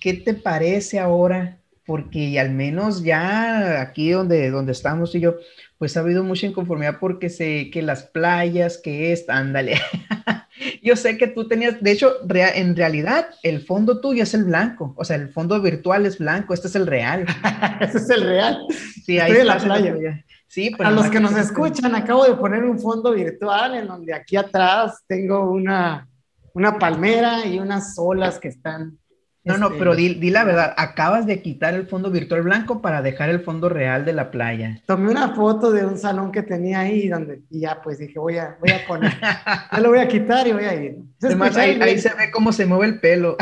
¿Qué 0.00 0.14
te 0.14 0.34
parece 0.34 1.00
ahora 1.00 1.58
porque 1.84 2.38
al 2.38 2.50
menos 2.50 3.02
ya 3.02 3.80
aquí 3.80 4.10
donde, 4.10 4.50
donde 4.50 4.72
estamos 4.72 5.14
y 5.14 5.20
yo, 5.20 5.36
pues 5.82 5.96
ha 5.96 6.00
habido 6.00 6.22
mucha 6.22 6.46
inconformidad 6.46 6.98
porque 7.00 7.28
sé 7.28 7.68
que 7.72 7.82
las 7.82 8.04
playas, 8.04 8.78
que 8.78 9.12
es, 9.12 9.28
ándale. 9.28 9.80
yo 10.80 10.94
sé 10.94 11.18
que 11.18 11.26
tú 11.26 11.48
tenías, 11.48 11.82
de 11.82 11.90
hecho, 11.90 12.18
en 12.32 12.76
realidad 12.76 13.26
el 13.42 13.62
fondo 13.62 14.00
tuyo 14.00 14.22
es 14.22 14.32
el 14.32 14.44
blanco, 14.44 14.94
o 14.96 15.04
sea, 15.04 15.16
el 15.16 15.30
fondo 15.30 15.60
virtual 15.60 16.06
es 16.06 16.18
blanco, 16.18 16.54
este 16.54 16.68
es 16.68 16.76
el 16.76 16.86
real. 16.86 17.26
este 17.80 17.98
es 17.98 18.10
el 18.10 18.22
real. 18.22 18.64
Sí, 19.04 19.18
ahí 19.18 19.32
Estoy 19.32 19.40
en 19.40 19.46
la 19.48 19.56
playa. 19.56 20.24
Sí, 20.46 20.70
pues, 20.70 20.88
A 20.88 20.92
los 20.92 21.10
que 21.10 21.18
nos 21.18 21.36
escuchan, 21.36 21.96
acabo 21.96 22.26
de 22.26 22.34
poner 22.34 22.62
un 22.62 22.78
fondo 22.78 23.10
virtual 23.10 23.74
en 23.74 23.88
donde 23.88 24.14
aquí 24.14 24.36
atrás 24.36 25.02
tengo 25.08 25.50
una, 25.50 26.08
una 26.54 26.78
palmera 26.78 27.44
y 27.44 27.58
unas 27.58 27.96
olas 27.98 28.38
que 28.38 28.46
están 28.46 29.00
no, 29.44 29.58
no, 29.58 29.70
pero 29.76 29.92
este, 29.92 30.20
di, 30.20 30.30
la 30.30 30.44
verdad, 30.44 30.72
acabas 30.76 31.26
de 31.26 31.42
quitar 31.42 31.74
el 31.74 31.88
fondo 31.88 32.12
virtual 32.12 32.42
blanco 32.42 32.80
para 32.80 33.02
dejar 33.02 33.28
el 33.28 33.40
fondo 33.40 33.68
real 33.68 34.04
de 34.04 34.12
la 34.12 34.30
playa. 34.30 34.80
Tomé 34.86 35.10
una 35.10 35.34
foto 35.34 35.72
de 35.72 35.84
un 35.84 35.98
salón 35.98 36.30
que 36.30 36.42
tenía 36.42 36.80
ahí 36.80 37.08
donde, 37.08 37.42
y 37.50 37.60
ya 37.60 37.82
pues 37.82 37.98
dije, 37.98 38.20
voy 38.20 38.38
a, 38.38 38.56
voy 38.60 38.70
a 38.70 38.86
poner, 38.86 39.12
ya 39.20 39.80
lo 39.80 39.88
voy 39.88 39.98
a 39.98 40.06
quitar 40.06 40.46
y 40.46 40.52
voy 40.52 40.64
a 40.64 40.74
ir. 40.74 40.98
Además, 41.22 41.56
ahí, 41.56 41.98
se 41.98 42.10
ve 42.10 42.30
cómo 42.30 42.52
se 42.52 42.66
mueve 42.66 42.86
el 42.86 43.00
pelo. 43.00 43.36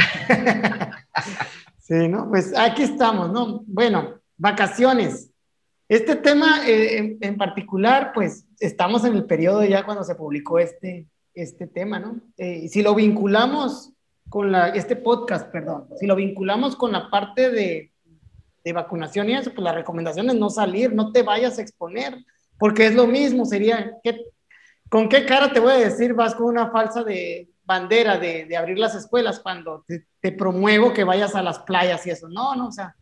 sí, 1.79 2.09
¿no? 2.09 2.31
Pues 2.31 2.57
aquí 2.57 2.83
estamos, 2.83 3.31
¿no? 3.31 3.63
Bueno, 3.67 4.21
vacaciones. 4.39 5.31
Este 5.87 6.17
tema 6.17 6.67
eh, 6.67 7.19
en, 7.21 7.37
particular, 7.37 8.13
pues 8.15 8.47
estamos 8.59 9.05
en 9.05 9.17
el 9.17 9.27
periodo 9.27 9.65
ya 9.65 9.85
cuando 9.85 10.05
se 10.05 10.15
publicó 10.15 10.59
este, 10.59 11.09
este 11.35 11.67
tema, 11.67 11.99
¿no? 11.99 12.21
Eh, 12.39 12.69
si 12.69 12.83
lo 12.83 12.95
vinculamos 12.95 13.93
con 14.31 14.53
la, 14.53 14.69
este 14.69 14.97
podcast, 14.97 15.51
perdón, 15.51 15.88
si 15.99 16.07
lo 16.07 16.14
vinculamos 16.14 16.77
con 16.77 16.93
la 16.93 17.11
parte 17.11 17.51
de, 17.51 17.93
de 18.64 18.73
vacunación 18.73 19.29
y 19.29 19.35
eso, 19.35 19.51
pues 19.51 19.64
la 19.64 19.73
recomendación 19.73 20.31
es 20.31 20.37
no 20.37 20.49
salir, 20.49 20.95
no 20.95 21.11
te 21.11 21.23
vayas 21.23 21.59
a 21.59 21.62
exponer, 21.62 22.16
porque 22.57 22.87
es 22.87 22.95
lo 22.95 23.09
mismo, 23.09 23.45
sería, 23.45 23.97
¿qué, 24.05 24.25
¿con 24.88 25.09
qué 25.09 25.27
cara 25.27 25.53
te 25.53 25.59
voy 25.59 25.73
a 25.73 25.79
decir 25.79 26.14
vas 26.14 26.37
con 26.37 26.47
una 26.47 26.71
falsa 26.71 27.03
de 27.03 27.51
bandera 27.64 28.19
de, 28.19 28.45
de 28.45 28.57
abrir 28.57 28.79
las 28.79 28.95
escuelas 28.95 29.40
cuando 29.40 29.85
te, 29.87 30.07
te, 30.21 30.31
promuevo 30.31 30.93
que 30.93 31.05
vayas 31.05 31.35
a 31.35 31.43
las 31.43 31.59
playas 31.59 32.07
y 32.07 32.11
eso? 32.11 32.29
No, 32.29 32.55
no, 32.55 32.69
o 32.69 32.73
sea, 32.73 32.95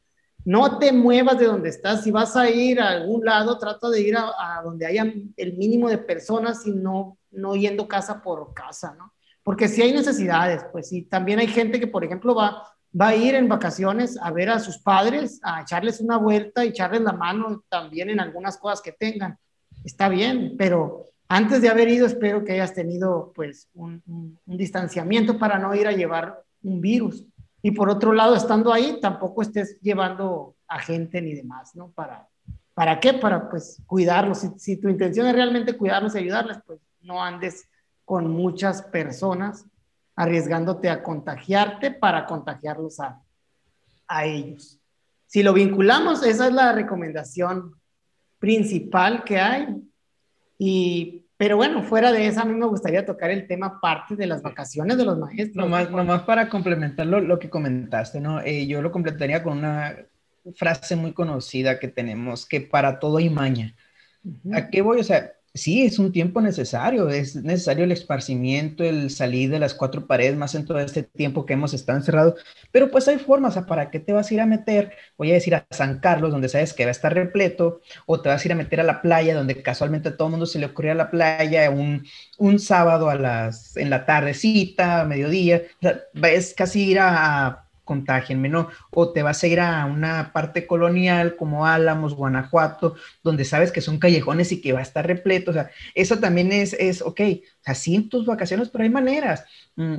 no 0.47 0.79
te 0.79 0.93
muevas 0.93 1.39
de 1.39 1.45
donde 1.45 1.69
estás, 1.69 2.05
si 2.05 2.11
vas 2.11 2.37
a 2.37 2.49
ir 2.49 2.81
a 2.81 2.89
algún 2.89 3.23
lado, 3.23 3.59
trata 3.59 3.91
de 3.91 4.01
ir 4.01 4.17
a, 4.17 4.33
a 4.39 4.63
donde 4.63 4.87
haya 4.87 5.13
el 5.37 5.59
mínimo 5.59 5.91
de 5.91 5.99
personas 5.99 6.67
y 6.67 6.71
no, 6.71 7.19
no 7.31 7.55
yendo 7.55 7.87
casa 7.87 8.23
por 8.23 8.55
casa, 8.55 8.95
¿no? 8.97 9.13
Porque 9.49 9.67
si 9.67 9.81
hay 9.81 9.95
necesidades, 9.95 10.63
pues 10.73 10.91
sí, 10.91 11.05
también 11.05 11.39
hay 11.39 11.47
gente 11.47 11.81
que, 11.81 11.87
por 11.87 12.05
ejemplo, 12.05 12.35
va, 12.35 12.71
va 12.93 13.09
a 13.09 13.17
ir 13.17 13.35
en 13.35 13.49
vacaciones 13.49 14.19
a 14.21 14.31
ver 14.31 14.51
a 14.51 14.59
sus 14.59 14.77
padres, 14.77 15.41
a 15.43 15.63
echarles 15.63 16.03
una 16.03 16.19
vuelta 16.19 16.67
y 16.67 16.69
echarles 16.69 17.01
la 17.01 17.15
mano 17.15 17.65
también 17.71 18.11
en 18.11 18.21
algunas 18.21 18.59
cosas 18.59 18.83
que 18.83 18.93
tengan. 18.93 19.39
Está 19.83 20.11
bien, 20.11 20.57
pero 20.59 21.07
antes 21.29 21.63
de 21.63 21.71
haber 21.71 21.89
ido, 21.89 22.07
espero 22.07 22.45
que 22.45 22.53
hayas 22.53 22.75
tenido 22.75 23.33
pues 23.35 23.71
un, 23.73 24.03
un, 24.07 24.39
distanciamiento 24.59 25.39
para 25.39 25.59
no 25.59 25.75
ir 25.75 25.89
a 25.89 25.93
llevar 25.93 26.43
un 26.63 26.83
virus. 26.83 27.25
Y 27.63 27.71
por 27.71 27.89
otro 27.89 28.13
lado, 28.13 28.37
estando 28.37 28.71
ahí, 28.71 28.99
tampoco 29.01 29.41
estés 29.41 29.81
llevando 29.81 30.57
a 30.67 30.79
gente 30.79 31.23
ni 31.23 31.33
demás, 31.33 31.75
¿no? 31.75 31.91
Para, 31.93 32.29
¿Para 32.75 33.01
qué? 33.01 33.15
Para 33.15 33.49
pues 33.49 33.81
cuidarlos. 33.87 34.41
Si, 34.41 34.51
si 34.59 34.77
tu 34.77 34.91
intención 34.91 35.27
es 35.27 35.35
realmente 35.35 35.73
cuidarlos 35.73 36.15
y 36.15 36.19
ayudarles, 36.19 36.59
pues 36.67 36.81
no 37.01 37.25
andes 37.25 37.65
con 38.09 38.31
muchas 38.31 38.81
personas, 38.81 39.67
arriesgándote 40.17 40.89
a 40.89 41.03
contagiarte 41.03 41.91
para 41.91 42.25
contagiarlos 42.25 43.01
a, 43.01 43.23
a 44.09 44.25
ellos. 44.25 44.81
Si 45.27 45.43
lo 45.43 45.53
vinculamos, 45.53 46.25
esa 46.25 46.47
es 46.47 46.55
la 46.55 46.73
recomendación 46.73 47.75
principal 48.39 49.25
que 49.25 49.39
hay. 49.39 49.77
Y, 50.57 51.27
pero 51.37 51.59
bueno, 51.59 51.83
fuera 51.83 52.11
de 52.11 52.27
esa, 52.27 52.41
a 52.41 52.45
mí 52.47 52.55
me 52.55 52.65
gustaría 52.65 53.05
tocar 53.05 53.31
el 53.31 53.47
tema 53.47 53.79
parte 53.79 54.17
de 54.17 54.27
las 54.27 54.41
vacaciones 54.41 54.97
de 54.97 55.05
los 55.05 55.19
maestros. 55.19 55.67
Nomás, 55.67 55.91
nomás 55.91 56.23
para 56.23 56.49
complementar 56.49 57.07
lo, 57.07 57.39
que 57.39 57.51
comentaste, 57.51 58.23
¿no? 58.23 58.41
Eh, 58.41 58.67
yo 58.67 58.81
lo 58.81 58.91
completaría 58.91 59.43
con 59.43 59.59
una 59.59 59.99
frase 60.55 60.97
muy 60.97 61.13
conocida 61.13 61.79
que 61.79 61.89
tenemos, 61.89 62.47
que 62.47 62.63
para 62.63 62.99
todo 62.99 63.19
hay 63.19 63.29
maña. 63.29 63.77
¿A 64.55 64.71
qué 64.71 64.81
voy? 64.81 65.01
O 65.01 65.05
sea, 65.05 65.35
sí, 65.55 65.85
es 65.85 65.99
un 65.99 66.13
tiempo 66.13 66.41
necesario, 66.41 67.09
es 67.09 67.37
necesario 67.37 67.85
el 67.85 67.93
esparcimiento, 67.93 68.85
el 68.85 69.11
salir 69.11 69.51
de 69.51 69.59
las 69.59 69.75
cuatro 69.75 70.07
paredes, 70.07 70.37
más 70.37 70.55
en 70.55 70.65
todo 70.65 70.79
este 70.79 71.03
tiempo 71.03 71.47
que 71.47 71.55
hemos 71.55 71.75
estado 71.75 71.99
encerrados, 71.99 72.35
pero 72.71 72.91
pues 72.91 73.09
hay 73.09 73.19
formas, 73.19 73.57
¿para 73.67 73.91
qué 73.91 74.01
te 74.01 74.13
vas 74.13 74.31
a 74.31 74.35
ir 74.35 74.41
a 74.41 74.47
meter? 74.47 74.93
Voy 75.17 75.31
a 75.31 75.35
decir 75.35 75.55
a 75.55 75.67
San 75.71 76.01
Carlos, 76.01 76.31
donde 76.31 76.49
sabes 76.49 76.73
que 76.75 76.85
va 76.85 76.91
a 76.91 76.93
estar 76.93 77.15
repleto, 77.15 77.81
o 78.07 78.21
te 78.21 78.29
vas 78.29 78.45
a 78.45 78.49
ir 78.49 78.53
a 78.53 78.57
meter 78.57 78.81
a 78.81 78.85
la 78.85 79.03
playa, 79.03 79.35
donde 79.35 79.63
casualmente 79.63 80.11
a 80.11 80.17
todo 80.17 80.29
el 80.29 80.33
mundo 80.33 80.47
se 80.47 80.59
le 80.59 80.67
ocurría 80.67 80.93
a 80.93 80.95
la 80.95 81.11
playa 81.11 81.71
un, 81.71 82.05
un 82.39 82.59
sábado 82.59 83.11
a 83.11 83.15
las, 83.17 83.77
en 83.77 83.91
la 83.91 84.07
tardecita, 84.07 85.01
a 85.03 85.05
mediodía, 85.05 85.63
o 85.79 85.83
sea, 85.83 86.01
es 86.31 86.55
casi 86.55 86.91
ir 86.91 86.99
a 87.01 87.68
contagienme, 87.89 88.51
¿no? 88.51 88.69
O 88.91 89.13
te 89.13 89.23
vas 89.23 89.43
a 89.43 89.47
ir 89.47 89.61
a 89.61 89.87
una 89.87 90.31
parte 90.35 90.67
colonial 90.67 91.37
como 91.37 91.65
Álamos, 91.65 92.15
Guanajuato, 92.15 92.97
donde 93.25 93.47
sabes 93.47 93.73
que 93.73 93.81
son 93.81 93.99
callejones 93.99 94.53
y 94.53 94.61
que 94.61 94.75
va 94.75 94.81
a 94.81 94.83
estar 94.83 95.07
repleto, 95.07 95.53
o 95.53 95.55
sea, 95.55 95.71
eso 95.95 96.19
también 96.19 96.53
es, 96.53 96.75
es 96.75 97.01
ok, 97.01 97.21
o 97.21 97.65
sea, 97.65 97.75
sí 97.75 97.99
tus 98.11 98.27
vacaciones, 98.27 98.69
pero 98.69 98.85
hay 98.85 98.91
maneras. 98.91 99.45
Mm, 99.77 99.97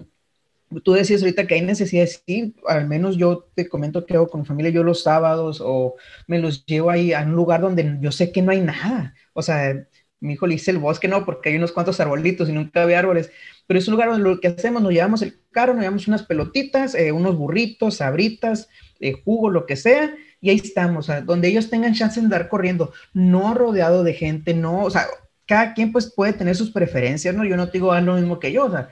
tú 0.84 0.94
decías 0.94 1.22
ahorita 1.24 1.48
que 1.48 1.56
hay 1.56 1.62
necesidades, 1.64 2.22
sí, 2.28 2.56
al 2.68 2.88
menos 2.88 3.18
yo 3.18 3.50
te 3.56 3.68
comento 3.68 4.06
que 4.06 4.16
hago 4.16 4.28
con 4.28 4.42
mi 4.42 4.46
familia, 4.46 4.72
yo 4.72 4.84
los 4.84 5.02
sábados 5.02 5.60
o 5.66 5.96
me 6.28 6.38
los 6.38 6.64
llevo 6.68 6.92
ahí 6.92 7.12
a 7.14 7.22
un 7.24 7.32
lugar 7.32 7.62
donde 7.62 7.98
yo 8.02 8.12
sé 8.12 8.32
que 8.32 8.44
no 8.44 8.52
hay 8.52 8.62
nada, 8.62 9.16
o 9.34 9.42
sea, 9.42 9.88
mi 10.20 10.34
hijo 10.34 10.48
le 10.48 10.56
dice 10.56 10.72
el 10.72 10.78
bosque, 10.78 11.08
no, 11.08 11.26
porque 11.26 11.50
hay 11.50 11.56
unos 11.56 11.72
cuantos 11.72 12.00
arbolitos 12.00 12.50
y 12.50 12.54
nunca 12.54 12.84
había 12.84 13.00
árboles, 13.00 13.32
pero 13.68 13.80
es 13.80 13.88
un 13.88 13.94
lugar 13.94 14.10
donde 14.10 14.30
lo 14.30 14.40
que 14.40 14.48
hacemos, 14.48 14.82
nos 14.82 14.92
llevamos 14.92 15.22
el 15.22 15.40
carro, 15.52 15.74
nos 15.74 15.82
llevamos 15.82 16.08
unas 16.08 16.24
pelotitas, 16.24 16.96
eh, 16.96 17.12
unos 17.12 17.38
burritos, 17.38 17.96
sabritas, 17.98 18.70
eh, 19.00 19.14
jugo, 19.24 19.50
lo 19.50 19.66
que 19.66 19.76
sea, 19.76 20.14
y 20.42 20.50
ahí 20.50 20.58
estamos, 20.58 21.10
donde 21.26 21.48
ellos 21.48 21.70
tengan 21.70 21.94
chance 21.94 22.20
de 22.20 22.26
andar 22.26 22.50
corriendo, 22.50 22.94
no 23.14 23.54
rodeado 23.54 24.04
de 24.04 24.14
gente, 24.14 24.54
no, 24.54 24.84
o 24.84 24.90
sea, 24.90 25.08
cada 25.46 25.74
quien 25.74 25.92
pues 25.92 26.14
puede 26.14 26.34
tener 26.34 26.56
sus 26.56 26.72
preferencias, 26.72 27.34
¿no? 27.34 27.44
Yo 27.44 27.58
no 27.58 27.68
te 27.68 27.74
digo 27.74 27.92
haz 27.92 28.04
lo 28.04 28.16
mismo 28.16 28.40
que 28.40 28.52
yo, 28.52 28.66
o 28.66 28.72
sea, 28.72 28.90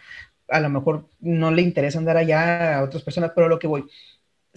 a 0.49 0.59
lo 0.59 0.69
mejor 0.69 1.07
no 1.19 1.51
le 1.51 1.61
interesa 1.61 1.99
andar 1.99 2.17
allá 2.17 2.77
a 2.77 2.83
otras 2.83 3.03
personas, 3.03 3.31
pero 3.35 3.49
lo 3.49 3.59
que 3.59 3.67
voy, 3.67 3.85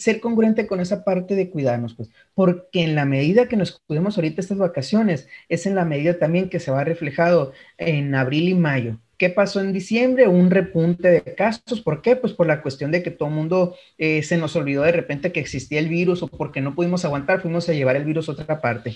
ser 0.01 0.21
congruente 0.21 0.67
con 0.67 0.81
esa 0.81 1.05
parte 1.05 1.35
de 1.35 1.51
cuidarnos, 1.51 1.95
pues, 1.95 2.11
porque 2.35 2.83
en 2.83 2.95
la 2.95 3.05
medida 3.05 3.47
que 3.47 3.57
nos 3.57 3.81
cuidemos 3.87 4.17
ahorita 4.17 4.41
estas 4.41 4.59
vacaciones, 4.59 5.29
es 5.49 5.67
en 5.67 5.75
la 5.75 5.85
medida 5.85 6.19
también 6.19 6.49
que 6.49 6.61
se 6.61 6.71
va 6.71 6.85
reflejado 6.85 7.53
en 7.79 8.15
abril 8.15 8.49
y 8.49 8.55
mayo, 8.55 8.99
¿Qué 9.21 9.29
pasó 9.29 9.61
en 9.61 9.75
diciembre? 9.75 10.29
Un 10.29 10.51
repunte 10.51 11.11
de 11.11 11.21
casos. 11.35 11.83
¿Por 11.83 12.01
qué? 12.01 12.17
Pues 12.17 12.33
por 12.33 12.47
la 12.47 12.63
cuestión 12.63 12.91
de 12.91 13.03
que 13.03 13.11
todo 13.11 13.29
el 13.29 13.35
mundo 13.35 13.77
eh, 13.99 14.23
se 14.23 14.39
nos 14.39 14.57
olvidó 14.57 14.83
de 14.83 14.93
repente 14.93 15.31
que 15.31 15.41
existía 15.41 15.79
el 15.79 15.91
virus 15.91 16.23
o 16.23 16.27
porque 16.27 16.63
no 16.63 16.75
pudimos 16.75 17.05
aguantar, 17.05 17.43
fuimos 17.43 17.69
a 17.69 17.75
llevar 17.75 17.97
el 17.97 18.07
virus 18.07 18.31
a 18.31 18.33
otra 18.33 18.63
parte. 18.63 18.95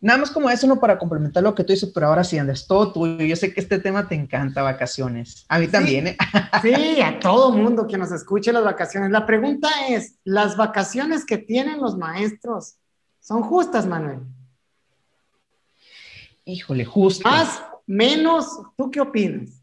Nada 0.00 0.20
más 0.20 0.30
como 0.30 0.48
eso, 0.48 0.66
no 0.68 0.78
para 0.78 0.96
complementar 0.96 1.42
lo 1.42 1.54
que 1.54 1.64
tú 1.64 1.72
dices, 1.72 1.90
pero 1.92 2.06
ahora 2.06 2.22
sí, 2.22 2.38
Andrés, 2.38 2.66
todo 2.68 2.92
tuyo. 2.92 3.24
Yo 3.24 3.34
sé 3.34 3.52
que 3.52 3.60
este 3.60 3.80
tema 3.80 4.06
te 4.06 4.14
encanta, 4.14 4.62
vacaciones. 4.62 5.44
A 5.48 5.58
mí 5.58 5.66
también, 5.66 6.08
¿eh? 6.08 6.16
Sí, 6.62 7.00
a 7.00 7.18
todo 7.18 7.50
mundo 7.50 7.86
que 7.88 7.98
nos 7.98 8.12
escuche 8.12 8.52
las 8.52 8.62
vacaciones. 8.62 9.10
La 9.10 9.26
pregunta 9.26 9.68
es, 9.88 10.14
¿las 10.22 10.56
vacaciones 10.56 11.24
que 11.24 11.38
tienen 11.38 11.80
los 11.80 11.96
maestros 11.96 12.76
son 13.18 13.42
justas, 13.42 13.86
Manuel? 13.86 14.20
Híjole, 16.44 16.84
justas. 16.84 17.30
Más, 17.30 17.62
menos, 17.86 18.60
¿tú 18.76 18.92
qué 18.92 19.00
opinas? 19.00 19.62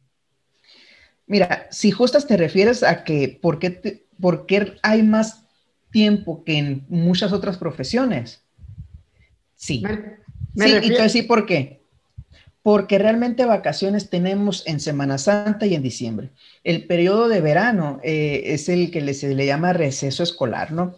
Mira, 1.28 1.68
si 1.72 1.92
justas 1.92 2.28
te 2.28 2.36
refieres 2.36 2.84
a 2.84 3.06
que 3.06 3.40
por 3.42 3.58
qué, 3.58 4.06
por 4.20 4.46
qué 4.46 4.78
hay 4.84 5.02
más 5.02 5.46
tiempo 5.92 6.44
que 6.44 6.58
en 6.58 6.86
muchas 6.90 7.32
otras 7.32 7.58
profesiones. 7.58 8.44
Sí. 9.56 9.82
Sí, 10.56 10.78
y 10.84 10.90
te 10.90 11.10
sí 11.10 11.22
por 11.24 11.46
qué. 11.46 11.82
porque 12.62 12.98
realmente 12.98 13.46
vacaciones 13.46 14.10
tenemos 14.10 14.64
en 14.66 14.80
Semana 14.80 15.20
Santa 15.20 15.68
y 15.68 15.76
en 15.76 15.84
diciembre. 15.84 16.32
El 16.64 16.88
periodo 16.88 17.28
de 17.28 17.40
verano 17.40 18.00
eh, 18.04 18.42
es 18.46 18.70
el 18.70 18.90
que 18.90 19.14
se 19.14 19.36
le 19.36 19.46
llama 19.46 19.72
receso 19.72 20.24
escolar, 20.24 20.72
¿no? 20.72 20.96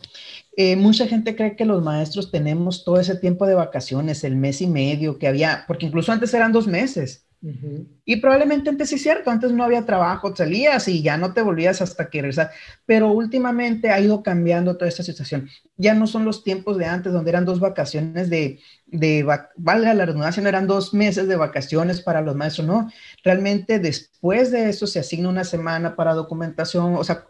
Eh, 0.56 0.76
mucha 0.76 1.08
gente 1.08 1.36
cree 1.36 1.56
que 1.56 1.66
los 1.66 1.84
maestros 1.84 2.32
tenemos 2.32 2.84
todo 2.84 3.00
ese 3.00 3.16
tiempo 3.16 3.46
de 3.46 3.54
vacaciones, 3.54 4.24
el 4.24 4.36
mes 4.36 4.62
y 4.62 4.68
medio 4.68 5.20
que 5.20 5.28
había, 5.28 5.66
porque 5.68 5.86
incluso 5.86 6.12
antes 6.12 6.34
eran 6.34 6.52
dos 6.52 6.68
meses. 6.68 7.27
Y 7.40 8.16
probablemente 8.16 8.70
antes 8.70 8.90
sí 8.90 8.96
es 8.96 9.04
cierto, 9.04 9.30
antes 9.30 9.52
no 9.52 9.64
había 9.64 9.86
trabajo, 9.86 10.36
salías 10.36 10.88
y 10.88 11.04
ya 11.04 11.18
no 11.18 11.34
te 11.34 11.42
volvías 11.42 11.82
hasta 11.82 12.10
que 12.10 12.22
regresar, 12.22 12.50
pero 12.86 13.12
últimamente 13.12 13.92
ha 13.92 14.00
ido 14.00 14.24
cambiando 14.24 14.76
toda 14.76 14.90
esta 14.90 15.04
situación. 15.04 15.48
Ya 15.78 15.94
no 15.94 16.08
son 16.08 16.26
los 16.26 16.44
tiempos 16.44 16.78
de 16.78 16.86
antes 16.86 17.14
donde 17.14 17.30
eran 17.30 17.46
dos 17.46 17.60
vacaciones 17.60 18.30
de, 18.32 18.60
de 18.88 19.24
valga 19.56 19.94
la 19.94 20.06
redundancia, 20.06 20.42
no 20.42 20.50
eran 20.50 20.66
dos 20.66 20.96
meses 20.96 21.28
de 21.28 21.36
vacaciones 21.36 22.02
para 22.02 22.22
los 22.22 22.36
maestros, 22.36 22.66
no, 22.68 22.92
realmente 23.24 23.78
después 23.78 24.50
de 24.52 24.70
eso 24.70 24.88
se 24.88 25.00
asigna 25.00 25.30
una 25.30 25.44
semana 25.44 25.96
para 25.96 26.16
documentación, 26.16 26.96
o 26.96 27.04
sea, 27.04 27.28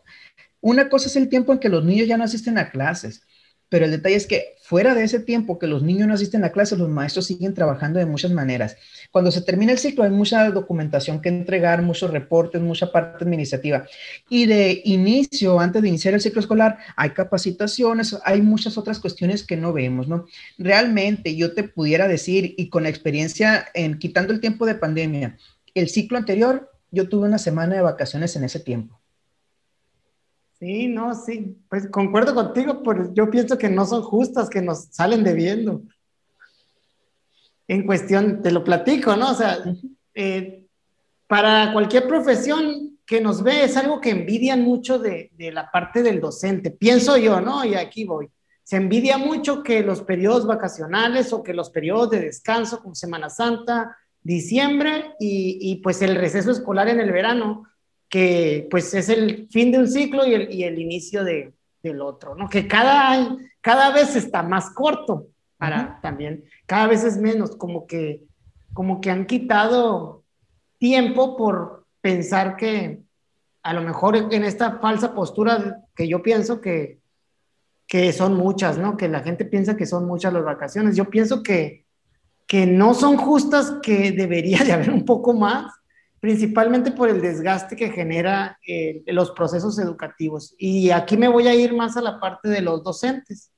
una 0.61 0.89
cosa 0.89 1.07
es 1.07 1.15
el 1.17 1.27
tiempo 1.29 1.51
en 1.51 1.59
que 1.59 1.69
los 1.69 1.83
niños 1.83 2.07
ya 2.07 2.17
no 2.17 2.23
asisten 2.23 2.57
a 2.57 2.71
clases, 2.71 3.21
pero 3.69 3.85
el 3.85 3.91
detalle 3.91 4.15
es 4.15 4.27
que 4.27 4.55
fuera 4.63 4.95
de 4.95 5.03
ese 5.03 5.19
tiempo 5.19 5.59
que 5.59 5.67
los 5.67 5.83
niños 5.83 6.07
no 6.07 6.13
asisten 6.13 6.43
a 6.43 6.51
clases, 6.51 6.79
los 6.79 6.89
maestros 6.89 7.25
siguen 7.25 7.53
trabajando 7.53 7.99
de 7.99 8.05
muchas 8.05 8.31
maneras. 8.31 8.77
Cuando 9.11 9.31
se 9.31 9.41
termina 9.41 9.71
el 9.71 9.77
ciclo 9.77 10.03
hay 10.03 10.09
mucha 10.09 10.49
documentación 10.51 11.21
que 11.21 11.29
entregar, 11.29 11.81
muchos 11.81 12.11
reportes, 12.11 12.61
mucha 12.61 12.91
parte 12.91 13.23
administrativa. 13.23 13.85
Y 14.29 14.45
de 14.45 14.81
inicio, 14.85 15.59
antes 15.59 15.81
de 15.81 15.89
iniciar 15.89 16.13
el 16.13 16.21
ciclo 16.21 16.41
escolar, 16.41 16.77
hay 16.95 17.11
capacitaciones, 17.11 18.17
hay 18.23 18.41
muchas 18.41 18.77
otras 18.77 18.99
cuestiones 18.99 19.45
que 19.45 19.57
no 19.57 19.73
vemos, 19.73 20.07
¿no? 20.07 20.25
Realmente 20.57 21.35
yo 21.35 21.53
te 21.53 21.63
pudiera 21.63 22.07
decir, 22.07 22.53
y 22.57 22.69
con 22.69 22.85
experiencia 22.85 23.67
en 23.73 23.99
quitando 23.99 24.33
el 24.33 24.39
tiempo 24.39 24.65
de 24.65 24.75
pandemia, 24.75 25.37
el 25.73 25.89
ciclo 25.89 26.17
anterior, 26.17 26.71
yo 26.91 27.09
tuve 27.09 27.27
una 27.27 27.37
semana 27.37 27.75
de 27.75 27.81
vacaciones 27.81 28.35
en 28.35 28.43
ese 28.43 28.59
tiempo. 28.59 28.99
Sí, 30.59 30.87
no, 30.87 31.13
sí, 31.13 31.55
pues 31.69 31.87
concuerdo 31.87 32.33
contigo, 32.33 32.81
pero 32.83 33.13
yo 33.13 33.29
pienso 33.29 33.59
que 33.59 33.69
no 33.69 33.85
son 33.85 34.01
justas, 34.01 34.49
que 34.49 34.61
nos 34.61 34.85
salen 34.85 35.23
debiendo. 35.23 35.83
En 37.67 37.85
cuestión, 37.85 38.41
te 38.41 38.51
lo 38.51 38.63
platico, 38.63 39.15
¿no? 39.15 39.31
O 39.31 39.33
sea, 39.33 39.57
eh, 40.13 40.63
para 41.27 41.73
cualquier 41.73 42.07
profesión 42.07 42.97
que 43.05 43.21
nos 43.21 43.43
ve 43.43 43.63
es 43.63 43.77
algo 43.77 43.99
que 44.01 44.09
envidian 44.09 44.61
mucho 44.63 44.99
de, 44.99 45.31
de, 45.37 45.51
la 45.51 45.69
parte 45.71 46.03
del 46.03 46.19
docente, 46.19 46.71
pienso 46.71 47.17
yo, 47.17 47.41
¿no? 47.41 47.63
Y 47.65 47.75
aquí 47.75 48.05
voy. 48.05 48.29
Se 48.63 48.75
envidia 48.75 49.17
mucho 49.17 49.63
que 49.63 49.81
los 49.81 50.01
periodos 50.01 50.45
vacacionales 50.45 51.31
o 51.31 51.43
que 51.43 51.53
los 51.53 51.69
periodos 51.69 52.09
de 52.09 52.19
descanso 52.19 52.81
como 52.81 52.95
Semana 52.95 53.29
Santa, 53.29 53.97
diciembre 54.21 55.13
y, 55.19 55.57
y 55.61 55.75
pues 55.77 56.01
el 56.01 56.15
receso 56.15 56.51
escolar 56.51 56.89
en 56.89 56.99
el 56.99 57.11
verano, 57.11 57.63
que 58.09 58.67
pues 58.69 58.93
es 58.93 59.09
el 59.09 59.47
fin 59.49 59.71
de 59.71 59.79
un 59.79 59.87
ciclo 59.87 60.25
y 60.25 60.33
el, 60.33 60.53
y 60.53 60.63
el 60.63 60.79
inicio 60.79 61.23
de, 61.23 61.53
del 61.81 62.01
otro, 62.01 62.35
¿no? 62.35 62.49
Que 62.49 62.67
cada, 62.67 63.37
cada 63.61 63.91
vez 63.91 64.15
está 64.15 64.43
más 64.43 64.69
corto 64.71 65.27
para 65.57 65.99
también, 66.01 66.43
cada 66.65 66.87
vez 66.87 67.03
es 67.03 67.17
menos, 67.17 67.55
como 67.55 67.87
que, 67.87 68.23
como 68.73 69.01
que 69.01 69.09
han 69.09 69.25
quitado 69.25 70.23
tiempo 70.77 71.35
por 71.35 71.85
pensar 72.01 72.55
que 72.55 73.01
a 73.63 73.73
lo 73.73 73.81
mejor 73.81 74.15
en 74.15 74.43
esta 74.43 74.79
falsa 74.79 75.13
postura 75.13 75.83
que 75.95 76.07
yo 76.07 76.21
pienso 76.21 76.61
que, 76.61 76.99
que 77.87 78.13
son 78.13 78.35
muchas, 78.35 78.77
¿no? 78.77 78.95
Que 78.97 79.07
la 79.07 79.21
gente 79.21 79.45
piensa 79.45 79.75
que 79.75 79.85
son 79.85 80.05
muchas 80.05 80.31
las 80.31 80.43
vacaciones. 80.43 80.95
Yo 80.95 81.09
pienso 81.09 81.41
que, 81.41 81.85
que 82.45 82.65
no 82.65 82.93
son 82.93 83.17
justas, 83.17 83.75
que 83.81 84.11
debería 84.11 84.63
de 84.63 84.73
haber 84.73 84.91
un 84.91 85.05
poco 85.05 85.33
más 85.33 85.73
principalmente 86.19 86.91
por 86.91 87.09
el 87.09 87.21
desgaste 87.21 87.75
que 87.75 87.91
genera 87.91 88.57
eh, 88.67 89.03
los 89.07 89.31
procesos 89.31 89.77
educativos. 89.79 90.55
Y 90.57 90.89
aquí 90.89 91.15
me 91.17 91.27
voy 91.27 91.47
a 91.47 91.55
ir 91.55 91.75
más 91.75 91.95
a 91.97 92.01
la 92.01 92.19
parte 92.19 92.49
de 92.49 92.61
los 92.61 92.83
docentes, 92.83 93.51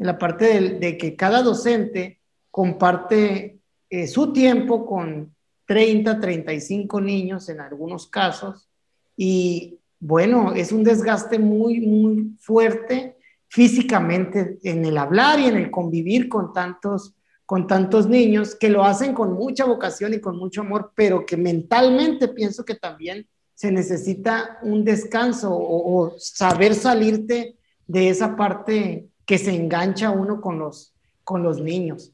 en 0.00 0.06
la 0.06 0.18
parte 0.18 0.78
de, 0.80 0.96
que 0.96 1.14
cada 1.14 1.42
docente 1.42 2.20
comparte 2.50 3.60
eh, 3.90 4.06
su 4.06 4.32
tiempo 4.32 4.86
con 4.86 5.36
30, 5.66 6.18
35 6.18 7.00
niños 7.02 7.50
en 7.50 7.60
algunos 7.60 8.08
casos. 8.08 8.70
Y 9.14 9.78
bueno, 10.00 10.54
es 10.54 10.72
un 10.72 10.82
desgaste 10.82 11.38
muy, 11.38 11.80
muy 11.80 12.34
fuerte 12.40 13.18
físicamente 13.48 14.58
en 14.62 14.86
el 14.86 14.96
hablar 14.96 15.38
y 15.38 15.44
en 15.44 15.56
el 15.56 15.70
convivir 15.70 16.28
con 16.28 16.52
tantos 16.52 17.14
con 17.44 17.66
tantos 17.66 18.06
niños 18.06 18.54
que 18.54 18.68
lo 18.68 18.84
hacen 18.84 19.12
con 19.12 19.32
mucha 19.32 19.64
vocación 19.64 20.14
y 20.14 20.20
con 20.20 20.38
mucho 20.38 20.60
amor, 20.60 20.92
pero 20.94 21.26
que 21.26 21.36
mentalmente 21.36 22.28
pienso 22.28 22.64
que 22.64 22.76
también 22.76 23.26
se 23.54 23.72
necesita 23.72 24.60
un 24.62 24.84
descanso 24.84 25.50
o, 25.52 26.14
saber 26.16 26.76
salirte 26.76 27.56
de 27.88 28.08
esa 28.08 28.36
parte 28.36 29.09
que 29.30 29.38
se 29.38 29.54
engancha 29.54 30.10
uno 30.10 30.40
con 30.40 30.58
los, 30.58 30.92
con 31.22 31.44
los 31.44 31.60
niños. 31.60 32.12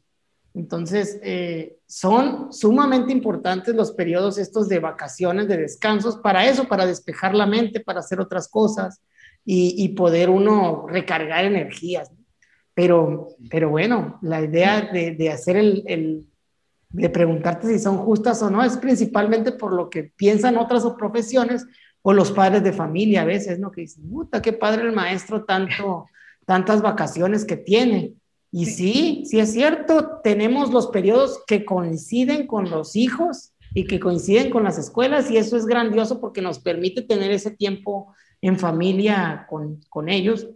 Entonces, 0.53 1.19
eh, 1.23 1.79
son 1.87 2.53
sumamente 2.53 3.11
importantes 3.11 3.75
los 3.75 3.93
periodos 3.93 4.37
estos 4.37 4.69
de 4.69 4.81
vacaciones, 4.81 5.49
de 5.49 5.57
descansos, 5.57 6.19
para 6.19 6.47
eso, 6.47 6.69
para 6.69 6.85
despejar 6.85 7.35
la 7.35 7.47
mente, 7.47 7.81
para 7.81 8.01
hacer 8.01 8.21
otras 8.21 8.49
cosas 8.49 9.01
y, 9.47 9.89
poder 9.95 10.29
uno 10.29 10.87
recargar 10.89 11.47
energías. 11.47 12.11
Pero, 12.75 13.29
pero 13.49 13.71
bueno, 13.71 14.19
la 14.21 14.43
idea 14.43 14.83
de, 14.83 15.13
de 15.13 15.31
hacer 15.31 15.57
el, 15.57 15.85
el, 15.87 16.27
de 16.91 17.09
preguntarte 17.09 17.67
si 17.67 17.79
son 17.79 17.97
justas 17.97 18.43
o 18.43 18.51
no 18.51 18.63
es 18.63 18.77
principalmente 18.77 19.53
por 19.53 19.73
lo 19.73 19.89
que 19.89 20.03
piensan 20.03 20.59
otras 20.59 20.85
profesiones 20.99 21.65
o 22.03 22.13
los 22.13 22.31
padres 22.31 22.63
de 22.63 22.75
familia 22.75 23.23
a 23.23 23.25
veces, 23.25 23.59
¿no? 23.59 23.71
Que 23.71 23.81
dicen, 23.81 24.07
puta, 24.11 24.43
qué 24.43 24.53
padre 24.53 24.83
el 24.83 24.93
maestro, 24.93 25.47
tanto, 25.47 26.09
tantas 26.47 26.81
vacaciones 26.81 27.45
que 27.45 27.57
tiene. 27.57 28.15
Y 28.51 28.67
sí, 28.67 29.25
sí 29.27 29.39
es 29.39 29.53
cierto, 29.53 30.21
tenemos 30.25 30.73
los 30.73 30.87
periodos 30.87 31.43
que 31.47 31.67
coinciden 31.67 32.47
con 32.47 32.71
los 32.71 32.97
hijos 32.97 33.53
y 33.75 33.87
que 33.87 34.01
coinciden 34.01 34.51
con 34.51 34.65
las 34.65 34.79
escuelas 34.79 35.31
y 35.31 35.37
eso 35.37 35.59
es 35.59 35.67
grandioso 35.67 36.21
porque 36.21 36.41
nos 36.41 36.59
permite 36.59 37.03
tener 37.03 37.31
ese 37.33 37.51
tiempo 37.51 38.15
en 38.41 38.59
familia 38.59 39.47
con, 39.51 39.81
con 39.91 40.09
ellos. 40.09 40.49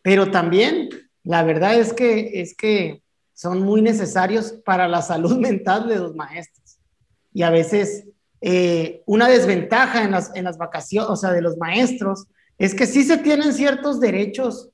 Pero 0.00 0.30
también 0.30 0.88
la 1.24 1.42
verdad 1.42 1.74
es 1.74 1.92
que, 1.92 2.40
es 2.40 2.56
que 2.56 3.02
son 3.34 3.60
muy 3.60 3.82
necesarios 3.82 4.52
para 4.64 4.88
la 4.88 5.02
salud 5.02 5.36
mental 5.38 5.88
de 5.88 5.96
los 5.96 6.14
maestros. 6.14 6.78
Y 7.32 7.42
a 7.42 7.50
veces 7.50 8.06
eh, 8.40 9.02
una 9.06 9.28
desventaja 9.28 10.04
en 10.04 10.12
las, 10.12 10.34
en 10.36 10.44
las 10.44 10.56
vacaciones, 10.56 11.10
o 11.10 11.16
sea, 11.16 11.32
de 11.32 11.42
los 11.42 11.56
maestros, 11.56 12.26
es 12.56 12.74
que 12.74 12.86
sí 12.86 13.02
se 13.02 13.18
tienen 13.18 13.52
ciertos 13.52 13.98
derechos 14.00 14.70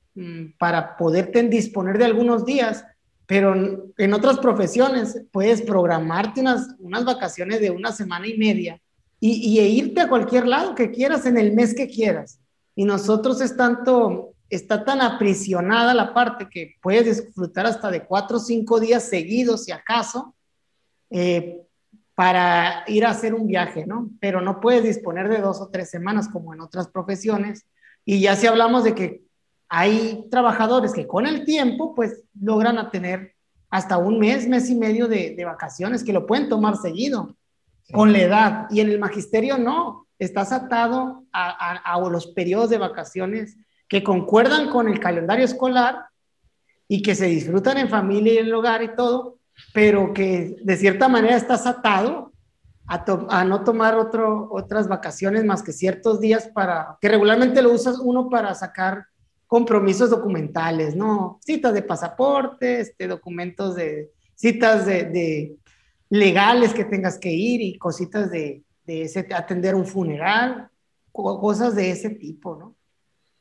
para 0.57 0.97
poderte 0.97 1.41
disponer 1.43 1.97
de 1.97 2.05
algunos 2.05 2.45
días, 2.45 2.85
pero 3.25 3.53
en 3.97 4.13
otras 4.13 4.39
profesiones 4.39 5.21
puedes 5.31 5.61
programarte 5.61 6.41
unas, 6.41 6.75
unas 6.79 7.05
vacaciones 7.05 7.61
de 7.61 7.71
una 7.71 7.91
semana 7.91 8.27
y 8.27 8.37
media 8.37 8.81
y, 9.19 9.49
y 9.49 9.59
e 9.59 9.67
irte 9.69 10.01
a 10.01 10.09
cualquier 10.09 10.47
lado 10.47 10.75
que 10.75 10.91
quieras 10.91 11.25
en 11.25 11.37
el 11.37 11.53
mes 11.53 11.73
que 11.73 11.87
quieras. 11.87 12.39
Y 12.75 12.83
nosotros 12.83 13.39
es 13.41 13.55
tanto 13.55 14.31
está 14.51 14.83
tan 14.83 15.01
aprisionada 15.01 15.93
la 15.93 16.13
parte 16.13 16.47
que 16.49 16.75
puedes 16.81 17.25
disfrutar 17.25 17.65
hasta 17.65 17.89
de 17.89 18.05
cuatro 18.05 18.37
o 18.37 18.39
cinco 18.39 18.81
días 18.81 19.03
seguidos, 19.03 19.63
si 19.63 19.71
acaso, 19.71 20.35
eh, 21.09 21.61
para 22.13 22.83
ir 22.87 23.05
a 23.05 23.11
hacer 23.11 23.33
un 23.33 23.47
viaje, 23.47 23.85
¿no? 23.87 24.09
Pero 24.19 24.41
no 24.41 24.59
puedes 24.59 24.83
disponer 24.83 25.29
de 25.29 25.39
dos 25.39 25.61
o 25.61 25.69
tres 25.69 25.89
semanas 25.89 26.27
como 26.27 26.53
en 26.53 26.59
otras 26.59 26.89
profesiones. 26.89 27.65
Y 28.03 28.19
ya 28.19 28.35
si 28.35 28.45
hablamos 28.45 28.83
de 28.83 28.93
que 28.93 29.23
hay 29.73 30.27
trabajadores 30.29 30.91
que 30.91 31.07
con 31.07 31.25
el 31.25 31.45
tiempo, 31.45 31.95
pues 31.95 32.25
logran 32.37 32.77
a 32.77 32.91
tener 32.91 33.35
hasta 33.69 33.97
un 33.97 34.19
mes, 34.19 34.45
mes 34.45 34.69
y 34.69 34.75
medio 34.75 35.07
de, 35.07 35.41
vacaciones, 35.45 36.03
que 36.03 36.11
lo 36.11 36.25
pueden 36.25 36.49
tomar 36.49 36.75
seguido, 36.75 37.37
con 37.93 38.11
la 38.11 38.19
edad. 38.19 38.67
Y 38.69 38.81
en 38.81 38.89
el 38.89 38.99
magisterio 38.99 39.57
no, 39.57 40.07
estás 40.19 40.51
atado 40.51 41.23
a, 41.31 41.77
a 41.77 42.09
los 42.09 42.27
periodos 42.27 42.69
de 42.69 42.79
vacaciones 42.79 43.55
que 43.87 44.03
concuerdan 44.03 44.69
con 44.69 44.89
el 44.89 44.99
calendario 44.99 45.45
escolar 45.45 46.05
y 46.89 47.01
que 47.01 47.15
se 47.15 47.27
disfrutan 47.27 47.77
en 47.77 47.87
familia 47.87 48.33
y 48.33 48.37
en 48.39 48.47
el 48.47 48.53
hogar 48.53 48.83
y 48.83 48.93
todo, 48.93 49.39
pero 49.73 50.13
que 50.13 50.57
de 50.61 50.75
cierta 50.75 51.07
manera 51.07 51.37
estás 51.37 51.65
atado 51.65 52.33
a, 52.87 53.45
no 53.45 53.63
tomar 53.63 53.95
otro, 53.95 54.49
otras 54.51 54.89
vacaciones 54.89 55.45
más 55.45 55.63
que 55.63 55.71
ciertos 55.71 56.19
días 56.19 56.49
para, 56.53 56.97
que 56.99 57.07
regularmente 57.07 57.61
lo 57.61 57.71
usas 57.71 57.99
uno 57.99 58.29
para 58.29 58.53
sacar 58.53 59.05
compromisos 59.51 60.09
documentales, 60.09 60.95
¿no? 60.95 61.37
Citas 61.43 61.73
de 61.73 61.81
pasaporte, 61.81 62.79
este, 62.79 63.05
documentos 63.05 63.75
de, 63.75 64.09
citas 64.33 64.85
de, 64.85 65.03
de 65.03 65.57
legales 66.09 66.73
que 66.73 66.85
tengas 66.85 67.19
que 67.19 67.33
ir 67.33 67.59
y 67.59 67.77
cositas 67.77 68.31
de, 68.31 68.63
de 68.85 69.01
ese, 69.01 69.27
atender 69.35 69.75
un 69.75 69.85
funeral, 69.85 70.69
cosas 71.11 71.75
de 71.75 71.91
ese 71.91 72.11
tipo, 72.11 72.55
¿no? 72.55 72.77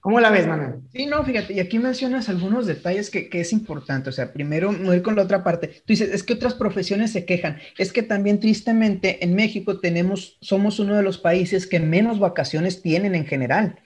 ¿Cómo 0.00 0.18
la 0.18 0.30
ves, 0.30 0.48
Manuel? 0.48 0.80
Sí, 0.92 1.06
no, 1.06 1.22
fíjate, 1.22 1.52
y 1.52 1.60
aquí 1.60 1.78
mencionas 1.78 2.28
algunos 2.28 2.66
detalles 2.66 3.08
que, 3.08 3.28
que, 3.28 3.42
es 3.42 3.52
importante. 3.52 4.10
O 4.10 4.12
sea, 4.12 4.32
primero, 4.32 4.72
no 4.72 4.92
ir 4.92 5.02
con 5.02 5.14
la 5.14 5.22
otra 5.22 5.44
parte. 5.44 5.68
Tú 5.68 5.92
dices, 5.92 6.12
es 6.12 6.24
que 6.24 6.32
otras 6.32 6.54
profesiones 6.54 7.12
se 7.12 7.24
quejan. 7.24 7.58
Es 7.78 7.92
que 7.92 8.02
también, 8.02 8.40
tristemente, 8.40 9.24
en 9.24 9.36
México 9.36 9.78
tenemos, 9.78 10.38
somos 10.40 10.80
uno 10.80 10.96
de 10.96 11.04
los 11.04 11.18
países 11.18 11.68
que 11.68 11.78
menos 11.78 12.18
vacaciones 12.18 12.82
tienen 12.82 13.14
en 13.14 13.26
general. 13.26 13.78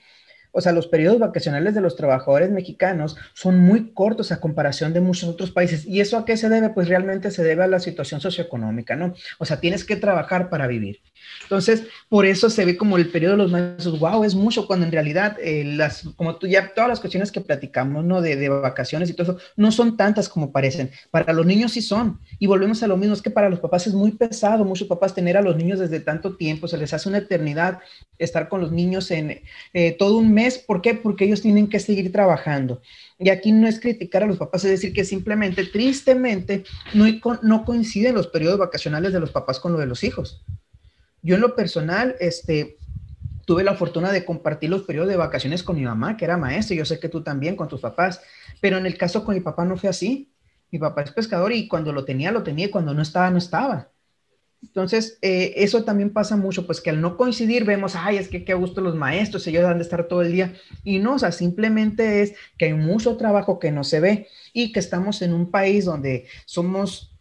O 0.54 0.60
sea, 0.60 0.72
los 0.72 0.86
periodos 0.86 1.18
vacacionales 1.18 1.74
de 1.74 1.80
los 1.80 1.96
trabajadores 1.96 2.50
mexicanos 2.50 3.16
son 3.34 3.58
muy 3.58 3.92
cortos 3.92 4.32
a 4.32 4.40
comparación 4.40 4.92
de 4.92 5.00
muchos 5.00 5.28
otros 5.28 5.50
países. 5.50 5.84
¿Y 5.84 6.00
eso 6.00 6.16
a 6.16 6.24
qué 6.24 6.36
se 6.36 6.48
debe? 6.48 6.70
Pues 6.70 6.88
realmente 6.88 7.30
se 7.32 7.42
debe 7.42 7.64
a 7.64 7.66
la 7.66 7.80
situación 7.80 8.20
socioeconómica, 8.20 8.94
¿no? 8.94 9.14
O 9.38 9.44
sea, 9.44 9.60
tienes 9.60 9.84
que 9.84 9.96
trabajar 9.96 10.48
para 10.50 10.68
vivir. 10.68 11.00
Entonces, 11.42 11.84
por 12.08 12.26
eso 12.26 12.50
se 12.50 12.64
ve 12.64 12.76
como 12.76 12.96
el 12.96 13.10
periodo 13.10 13.32
de 13.32 13.42
los 13.42 13.52
maestros, 13.52 13.98
wow, 13.98 14.24
es 14.24 14.34
mucho, 14.34 14.66
cuando 14.66 14.86
en 14.86 14.92
realidad, 14.92 15.36
eh, 15.40 15.64
las, 15.64 16.04
como 16.16 16.36
tú 16.36 16.46
ya, 16.46 16.72
todas 16.74 16.88
las 16.88 17.00
cuestiones 17.00 17.30
que 17.30 17.40
platicamos, 17.40 18.04
¿no? 18.04 18.20
De, 18.20 18.36
de, 18.36 18.48
vacaciones 18.48 19.10
y 19.10 19.14
todo 19.14 19.32
eso, 19.32 19.38
no 19.56 19.70
son 19.72 19.96
tantas 19.96 20.28
como 20.28 20.52
parecen. 20.52 20.90
Para 21.10 21.32
los 21.32 21.46
niños 21.46 21.72
sí 21.72 21.82
son. 21.82 22.20
Y 22.38 22.46
volvemos 22.46 22.82
a 22.82 22.86
lo 22.86 22.96
mismo, 22.96 23.14
es 23.14 23.22
que 23.22 23.30
para 23.30 23.50
los 23.50 23.60
papás 23.60 23.86
es 23.86 23.94
muy 23.94 24.12
pesado, 24.12 24.64
muchos 24.64 24.88
papás 24.88 25.14
tener 25.14 25.36
a 25.36 25.42
los 25.42 25.56
niños 25.56 25.78
desde 25.78 26.00
tanto 26.00 26.36
tiempo, 26.36 26.68
se 26.68 26.78
les 26.78 26.92
hace 26.94 27.08
una 27.08 27.18
eternidad 27.18 27.80
estar 28.18 28.48
con 28.48 28.60
los 28.60 28.72
niños 28.72 29.10
en 29.10 29.42
eh, 29.72 29.92
todo 29.98 30.16
un 30.18 30.32
mes 30.32 30.54
¿Por 30.66 30.80
qué? 30.80 30.94
Porque 30.94 31.24
ellos 31.24 31.42
tienen 31.42 31.68
que 31.68 31.80
seguir 31.80 32.10
trabajando. 32.12 32.80
Y 33.18 33.30
aquí 33.30 33.52
no 33.52 33.66
es 33.68 33.80
criticar 33.80 34.22
a 34.22 34.26
los 34.26 34.38
papás, 34.38 34.64
es 34.64 34.70
decir 34.70 34.92
que 34.92 35.04
simplemente, 35.04 35.64
tristemente, 35.64 36.64
no, 36.92 37.06
no 37.42 37.64
coinciden 37.64 38.14
los 38.14 38.26
periodos 38.26 38.58
vacacionales 38.58 39.12
de 39.12 39.20
los 39.20 39.30
papás 39.30 39.60
con 39.60 39.72
lo 39.72 39.78
de 39.78 39.86
los 39.86 40.04
hijos. 40.04 40.42
Yo 41.24 41.36
en 41.36 41.40
lo 41.40 41.56
personal, 41.56 42.16
este, 42.20 42.76
tuve 43.46 43.64
la 43.64 43.74
fortuna 43.74 44.12
de 44.12 44.26
compartir 44.26 44.68
los 44.68 44.82
periodos 44.82 45.08
de 45.08 45.16
vacaciones 45.16 45.62
con 45.62 45.76
mi 45.76 45.82
mamá, 45.82 46.18
que 46.18 46.26
era 46.26 46.36
maestra, 46.36 46.76
yo 46.76 46.84
sé 46.84 47.00
que 47.00 47.08
tú 47.08 47.22
también 47.22 47.56
con 47.56 47.66
tus 47.66 47.80
papás, 47.80 48.20
pero 48.60 48.76
en 48.76 48.84
el 48.84 48.98
caso 48.98 49.24
con 49.24 49.34
mi 49.34 49.40
papá 49.40 49.64
no 49.64 49.78
fue 49.78 49.88
así. 49.88 50.30
Mi 50.70 50.78
papá 50.78 51.00
es 51.00 51.12
pescador 51.12 51.52
y 51.52 51.66
cuando 51.66 51.92
lo 51.94 52.04
tenía, 52.04 52.30
lo 52.30 52.42
tenía 52.42 52.66
y 52.66 52.70
cuando 52.70 52.92
no 52.92 53.00
estaba, 53.00 53.30
no 53.30 53.38
estaba. 53.38 53.90
Entonces, 54.60 55.18
eh, 55.22 55.54
eso 55.56 55.84
también 55.84 56.12
pasa 56.12 56.36
mucho, 56.36 56.66
pues 56.66 56.82
que 56.82 56.90
al 56.90 57.00
no 57.00 57.16
coincidir 57.16 57.64
vemos, 57.64 57.96
ay, 57.96 58.18
es 58.18 58.28
que 58.28 58.44
qué 58.44 58.52
gusto 58.52 58.82
los 58.82 58.94
maestros, 58.94 59.46
ellos 59.46 59.64
han 59.64 59.78
de 59.78 59.84
estar 59.84 60.08
todo 60.08 60.20
el 60.20 60.32
día. 60.32 60.54
Y 60.82 60.98
no, 60.98 61.14
o 61.14 61.18
sea, 61.18 61.32
simplemente 61.32 62.20
es 62.20 62.34
que 62.58 62.66
hay 62.66 62.74
mucho 62.74 63.16
trabajo 63.16 63.58
que 63.58 63.70
no 63.70 63.82
se 63.82 64.00
ve 64.00 64.28
y 64.52 64.72
que 64.72 64.80
estamos 64.80 65.22
en 65.22 65.32
un 65.32 65.50
país 65.50 65.86
donde 65.86 66.26
somos 66.44 67.13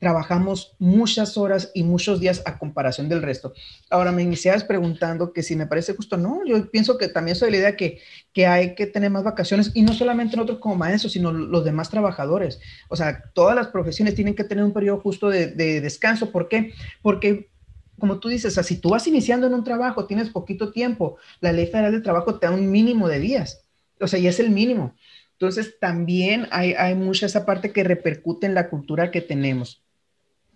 trabajamos 0.00 0.74
muchas 0.78 1.36
horas 1.36 1.70
y 1.74 1.84
muchos 1.84 2.20
días 2.20 2.42
a 2.46 2.58
comparación 2.58 3.08
del 3.08 3.22
resto. 3.22 3.52
Ahora 3.90 4.10
me 4.10 4.22
iniciabas 4.22 4.64
preguntando 4.64 5.32
que 5.32 5.42
si 5.42 5.54
me 5.54 5.66
parece 5.66 5.94
justo, 5.94 6.16
no, 6.16 6.40
yo 6.46 6.70
pienso 6.70 6.96
que 6.96 7.08
también 7.08 7.36
soy 7.36 7.50
la 7.50 7.58
idea 7.58 7.76
que, 7.76 8.00
que 8.32 8.46
hay 8.46 8.74
que 8.74 8.86
tener 8.86 9.10
más 9.10 9.24
vacaciones 9.24 9.70
y 9.74 9.82
no 9.82 9.92
solamente 9.92 10.36
nosotros 10.36 10.58
como 10.58 10.74
maestros, 10.74 11.12
sino 11.12 11.30
los 11.30 11.64
demás 11.64 11.90
trabajadores. 11.90 12.60
O 12.88 12.96
sea, 12.96 13.22
todas 13.34 13.54
las 13.54 13.68
profesiones 13.68 14.14
tienen 14.14 14.34
que 14.34 14.44
tener 14.44 14.64
un 14.64 14.72
periodo 14.72 15.00
justo 15.00 15.28
de, 15.28 15.48
de 15.48 15.82
descanso. 15.82 16.32
¿Por 16.32 16.48
qué? 16.48 16.72
Porque 17.02 17.50
como 17.98 18.18
tú 18.18 18.28
dices, 18.28 18.52
o 18.52 18.54
sea, 18.54 18.62
si 18.62 18.80
tú 18.80 18.88
vas 18.88 19.06
iniciando 19.06 19.46
en 19.46 19.52
un 19.52 19.64
trabajo, 19.64 20.06
tienes 20.06 20.30
poquito 20.30 20.72
tiempo, 20.72 21.18
la 21.40 21.52
ley 21.52 21.66
federal 21.66 21.92
de 21.92 22.00
trabajo 22.00 22.38
te 22.38 22.46
da 22.46 22.52
un 22.52 22.70
mínimo 22.70 23.06
de 23.06 23.18
días, 23.18 23.66
o 24.00 24.08
sea, 24.08 24.18
y 24.18 24.26
es 24.26 24.40
el 24.40 24.48
mínimo. 24.48 24.96
Entonces, 25.32 25.78
también 25.78 26.48
hay, 26.50 26.72
hay 26.72 26.94
mucha 26.94 27.26
esa 27.26 27.44
parte 27.44 27.72
que 27.72 27.84
repercute 27.84 28.46
en 28.46 28.54
la 28.54 28.70
cultura 28.70 29.10
que 29.10 29.20
tenemos. 29.20 29.82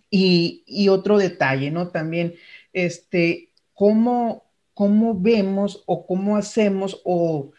Y, 0.09 0.87
otro 0.89 1.17
detalle, 1.17 1.71
¿no? 1.71 1.89
También, 1.89 2.35
este, 2.73 3.49
cómo, 3.73 4.45
cómo 4.73 5.19
vemos 5.19 5.83
o 5.85 6.05
cómo 6.05 6.37
hacemos 6.37 7.01
o, 7.03 7.51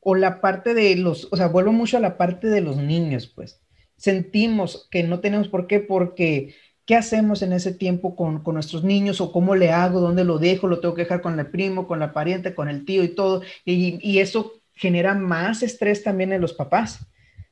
o 0.00 0.14
la 0.14 0.40
parte 0.40 0.74
de 0.74 0.96
los, 0.96 1.28
o 1.32 1.36
sea, 1.36 1.48
vuelvo 1.48 1.72
mucho 1.72 1.96
a 1.96 2.00
la 2.00 2.16
parte 2.16 2.48
de 2.48 2.60
los 2.60 2.76
niños, 2.76 3.26
pues. 3.26 3.60
Sentimos 3.96 4.88
que 4.90 5.02
no 5.02 5.20
tenemos 5.20 5.48
por 5.48 5.66
qué, 5.66 5.80
porque 5.80 6.54
¿qué 6.86 6.96
hacemos 6.96 7.42
en 7.42 7.52
ese 7.52 7.72
tiempo 7.72 8.16
con, 8.16 8.42
con, 8.42 8.54
nuestros 8.54 8.84
niños 8.84 9.20
o 9.20 9.32
cómo 9.32 9.54
le 9.54 9.70
hago, 9.70 10.00
dónde 10.00 10.24
lo 10.24 10.38
dejo, 10.38 10.68
lo 10.68 10.80
tengo 10.80 10.94
que 10.94 11.02
dejar 11.02 11.22
con 11.22 11.38
el 11.38 11.46
primo, 11.46 11.86
con 11.86 11.98
la 11.98 12.12
pariente, 12.12 12.54
con 12.54 12.68
el 12.68 12.84
tío 12.84 13.02
y 13.04 13.08
todo? 13.08 13.42
Y, 13.64 13.98
y, 14.02 14.18
eso 14.18 14.52
genera 14.74 15.14
más 15.14 15.62
estrés 15.62 16.02
también 16.02 16.32
en 16.32 16.40
los 16.40 16.52
papás. 16.52 17.06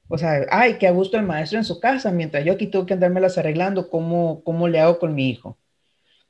O 0.09 0.19
sea, 0.19 0.47
ay, 0.51 0.75
qué 0.79 0.87
a 0.87 0.91
gusto 0.91 1.17
el 1.17 1.27
maestro 1.27 1.59
en 1.59 1.65
su 1.65 1.81
casa, 1.81 2.11
mientras 2.11 2.45
yo 2.45 2.53
aquí 2.53 2.67
tengo 2.67 2.87
que 2.87 2.95
andármelas 2.95 3.39
arreglando, 3.39 3.89
¿cómo, 3.89 4.43
cómo 4.45 4.69
le 4.69 4.81
hago 4.81 4.99
con 4.99 5.15
mi 5.15 5.31
hijo? 5.31 5.57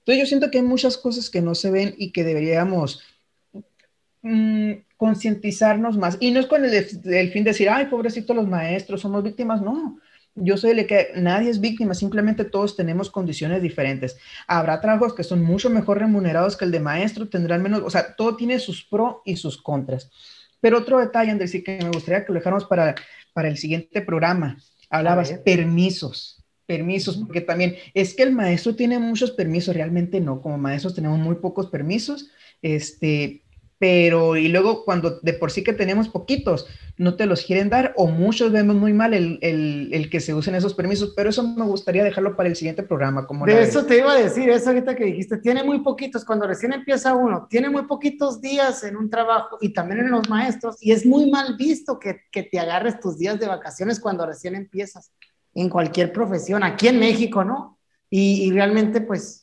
Entonces 0.01 0.21
yo 0.21 0.27
siento 0.27 0.51
que 0.51 0.59
hay 0.59 0.65
muchas 0.65 0.97
cosas 0.97 1.31
que 1.31 1.43
no 1.43 1.55
se 1.55 1.71
ven 1.71 1.95
y 1.97 2.13
que 2.13 2.25
deberíamos 2.25 3.03
mm, 4.23 4.73
concientizarnos 4.97 5.97
más. 5.97 6.17
Y 6.21 6.33
no 6.33 6.41
es 6.41 6.47
con 6.47 6.65
el, 6.65 6.73
el, 6.75 7.33
fin 7.33 7.45
de 7.45 7.51
decir, 7.51 7.69
ay, 7.71 7.87
pobrecito 7.87 8.35
los 8.35 8.49
maestros, 8.49 9.01
somos 9.01 9.23
víctimas, 9.23 9.63
no. 9.63 9.99
Yo 10.35 10.57
soy 10.57 10.71
el 10.71 10.87
que 10.87 11.13
nadie 11.17 11.51
es 11.51 11.61
víctima, 11.61 11.95
simplemente 11.95 12.45
todos 12.45 12.75
tenemos 12.75 13.11
condiciones 13.11 13.61
diferentes. 13.61 14.17
Habrá 14.47 14.81
trabajos 14.81 15.15
que 15.15 15.25
son 15.25 15.43
mucho 15.43 15.69
mejor 15.69 15.99
remunerados 15.99 16.57
que 16.57 16.65
el 16.65 16.71
de 16.71 16.81
maestro, 16.81 17.29
tendrán 17.29 17.63
menos, 17.63 17.83
o 17.85 17.91
sea, 17.91 18.17
todo 18.17 18.37
tiene 18.37 18.59
sus 18.59 18.83
pros 18.83 19.17
y 19.25 19.37
sus 19.37 19.61
contras. 19.61 20.11
Pero 20.61 20.79
otro 20.79 20.99
detalle, 21.01 21.31
Andrés, 21.31 21.51
sí 21.51 21.63
que 21.63 21.79
me 21.83 21.91
gustaría 21.91 22.25
que 22.25 22.33
lo 22.33 22.39
dejáramos 22.39 22.65
para 22.65 22.95
para 23.33 23.49
el 23.49 23.57
siguiente 23.57 24.03
programa. 24.03 24.59
Hablabas 24.91 25.33
permisos, 25.45 26.45
permisos, 26.67 27.17
porque 27.17 27.41
también 27.41 27.77
es 27.95 28.15
que 28.15 28.23
el 28.23 28.33
maestro 28.33 28.77
tiene 28.77 28.99
muchos 28.99 29.31
permisos, 29.31 29.75
realmente 29.75 30.21
no, 30.21 30.41
como 30.41 30.59
maestros 30.59 30.95
tenemos 30.95 31.19
muy 31.19 31.37
pocos 31.37 31.69
permisos, 31.69 32.31
este, 32.61 33.43
pero 33.83 34.37
y 34.37 34.47
luego 34.47 34.85
cuando 34.85 35.19
de 35.23 35.33
por 35.33 35.51
sí 35.51 35.65
que 35.65 35.73
tenemos 35.73 36.09
poquitos, 36.09 36.69
no 36.99 37.17
te 37.17 37.27
los 37.27 37.45
quieren 37.45 37.69
dar 37.69 37.93
o 37.97 38.07
muchos 38.07 38.53
vemos 38.53 38.77
muy 38.77 38.93
mal 38.93 39.13
el, 39.13 39.41
el, 39.43 39.89
el 39.93 40.09
que 40.09 40.21
se 40.21 40.35
usen 40.35 40.55
esos 40.55 40.73
permisos, 40.73 41.15
pero 41.17 41.31
eso 41.31 41.43
me 41.43 41.65
gustaría 41.65 42.05
dejarlo 42.05 42.37
para 42.37 42.49
el 42.49 42.55
siguiente 42.55 42.85
programa. 42.85 43.27
Como 43.27 43.45
de 43.45 43.61
eso 43.61 43.85
te 43.85 43.99
iba 43.99 44.13
a 44.13 44.15
decir, 44.15 44.49
eso 44.51 44.69
ahorita 44.69 44.95
que 44.95 45.07
dijiste, 45.07 45.39
tiene 45.39 45.65
muy 45.65 45.81
poquitos, 45.81 46.25
cuando 46.25 46.47
recién 46.47 46.73
empieza 46.73 47.13
uno, 47.13 47.49
tiene 47.51 47.71
muy 47.71 47.83
poquitos 47.87 48.41
días 48.41 48.85
en 48.85 48.97
un 48.97 49.11
trabajo 49.11 49.59
y 49.61 49.73
también 49.73 49.99
en 49.99 50.13
los 50.13 50.29
maestros, 50.29 50.77
y 50.81 50.93
es 50.93 51.05
muy 51.05 51.29
mal 51.29 51.57
visto 51.57 51.99
que, 51.99 52.21
que 52.31 52.45
te 52.45 52.61
agarres 52.61 53.01
tus 53.01 53.19
días 53.19 53.41
de 53.41 53.49
vacaciones 53.49 53.99
cuando 53.99 54.25
recién 54.25 54.55
empiezas, 54.55 55.11
en 55.55 55.69
cualquier 55.69 56.13
profesión, 56.13 56.63
aquí 56.63 56.87
en 56.87 57.01
México, 57.01 57.43
¿no? 57.43 57.81
Y, 58.09 58.45
y 58.45 58.53
realmente 58.53 59.01
pues 59.01 59.42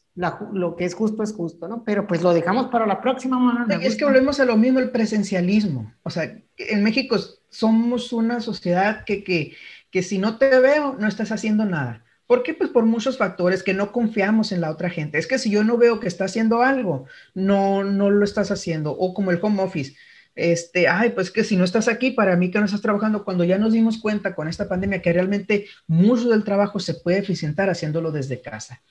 lo 0.54 0.76
que 0.76 0.86
es 0.86 0.94
justo 0.94 1.24
es 1.24 1.34
justo, 1.34 1.68
¿no? 1.68 1.84
Pero 1.84 2.06
pues 2.06 2.22
lo 2.22 2.34
dejamos 2.34 2.68
para 2.68 2.86
la 2.86 3.02
próxima. 3.02 3.40
Manuel. 3.40 3.82
Es 3.82 3.96
que 3.96 4.06
volvemos 4.06 4.40
a 4.40 4.46
lo 4.46 4.58
mismo, 4.58 4.80
el 4.80 4.92
presencialismo. 4.92 5.94
O 6.04 6.10
sea, 6.10 6.38
en 6.58 6.84
México 6.84 7.18
somos 7.50 8.12
una 8.12 8.42
sociedad 8.42 9.06
que, 9.06 9.24
que, 9.24 9.56
que 9.92 10.04
si 10.04 10.18
no 10.18 10.38
te 10.38 10.60
veo, 10.60 10.96
no 11.00 11.08
estás 11.08 11.32
haciendo 11.32 11.66
nada. 11.66 12.04
¿Por 12.28 12.44
qué? 12.44 12.54
Pues 12.54 12.70
por 12.70 12.86
muchos 12.86 13.18
factores 13.18 13.64
que 13.64 13.74
no 13.74 13.92
confiamos 13.92 14.52
en 14.52 14.62
la 14.62 14.72
otra 14.72 14.90
gente. 14.90 15.18
Es 15.18 15.26
que 15.26 15.40
si 15.40 15.50
yo 15.50 15.64
no 15.64 15.78
veo 15.78 16.00
que 16.00 16.08
está 16.08 16.26
haciendo 16.26 16.62
algo, 16.62 17.06
no, 17.34 17.84
no 17.84 18.10
lo 18.10 18.24
estás 18.24 18.52
haciendo. 18.52 18.92
O 18.92 19.14
como 19.14 19.32
el 19.32 19.40
home 19.42 19.64
office. 19.64 19.96
Este, 20.36 20.88
ay, 20.88 21.10
pues 21.10 21.32
que 21.32 21.44
si 21.44 21.56
no 21.56 21.64
estás 21.64 21.88
aquí, 21.88 22.12
para 22.12 22.36
mí 22.36 22.52
que 22.52 22.60
no 22.60 22.66
estás 22.66 22.82
trabajando, 22.82 23.24
cuando 23.24 23.46
ya 23.46 23.58
nos 23.58 23.74
dimos 23.74 23.98
cuenta 23.98 24.36
con 24.36 24.48
esta 24.48 24.70
pandemia 24.70 25.02
que 25.02 25.12
realmente 25.12 25.66
mucho 25.88 26.30
del 26.30 26.44
trabajo 26.44 26.80
se 26.80 26.94
puede 26.94 27.18
eficientar 27.18 27.70
haciéndolo 27.70 28.12
desde 28.12 28.42
casa. 28.42 28.82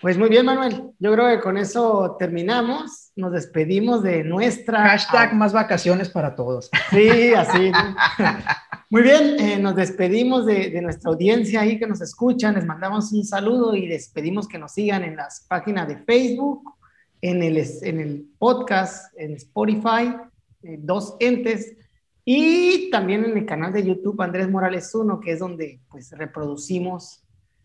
Pues 0.00 0.16
muy 0.16 0.28
bien, 0.28 0.46
Manuel. 0.46 0.92
Yo 1.00 1.12
creo 1.12 1.28
que 1.28 1.40
con 1.40 1.56
eso 1.56 2.16
terminamos. 2.18 3.10
Nos 3.16 3.32
despedimos 3.32 4.02
de 4.02 4.22
nuestra. 4.22 4.90
Hashtag 4.90 5.34
más 5.34 5.52
vacaciones 5.52 6.08
para 6.08 6.36
todos. 6.36 6.70
Sí, 6.90 7.34
así. 7.34 7.72
Muy 8.90 9.02
bien, 9.02 9.38
eh, 9.38 9.58
nos 9.58 9.76
despedimos 9.76 10.46
de, 10.46 10.70
de, 10.70 10.80
nuestra 10.80 11.10
audiencia 11.10 11.60
ahí 11.60 11.78
que 11.78 11.86
nos 11.86 12.00
escuchan. 12.00 12.54
Les 12.54 12.64
mandamos 12.64 13.12
un 13.12 13.22
saludo 13.22 13.74
y 13.74 13.86
despedimos 13.86 14.48
que 14.48 14.56
nos 14.58 14.72
sigan 14.72 15.04
en 15.04 15.16
las 15.16 15.44
páginas 15.46 15.88
de 15.88 15.98
Facebook, 15.98 16.74
en 17.20 17.42
el, 17.42 17.58
en 17.82 18.00
el 18.00 18.30
podcast, 18.38 19.12
en 19.18 19.34
Spotify, 19.34 20.14
eh, 20.62 20.78
dos 20.80 21.16
entes, 21.20 21.76
y 22.24 22.88
también 22.90 23.26
en 23.26 23.36
el 23.36 23.44
canal 23.44 23.74
de 23.74 23.84
YouTube 23.84 24.22
Andrés 24.22 24.48
Morales 24.48 24.94
1, 24.94 25.20
que 25.20 25.32
es 25.32 25.38
donde 25.38 25.80
pues 25.90 26.10
reproducimos 26.12 27.24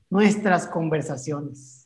nuestras 0.10 0.68
conversaciones. 0.68 1.83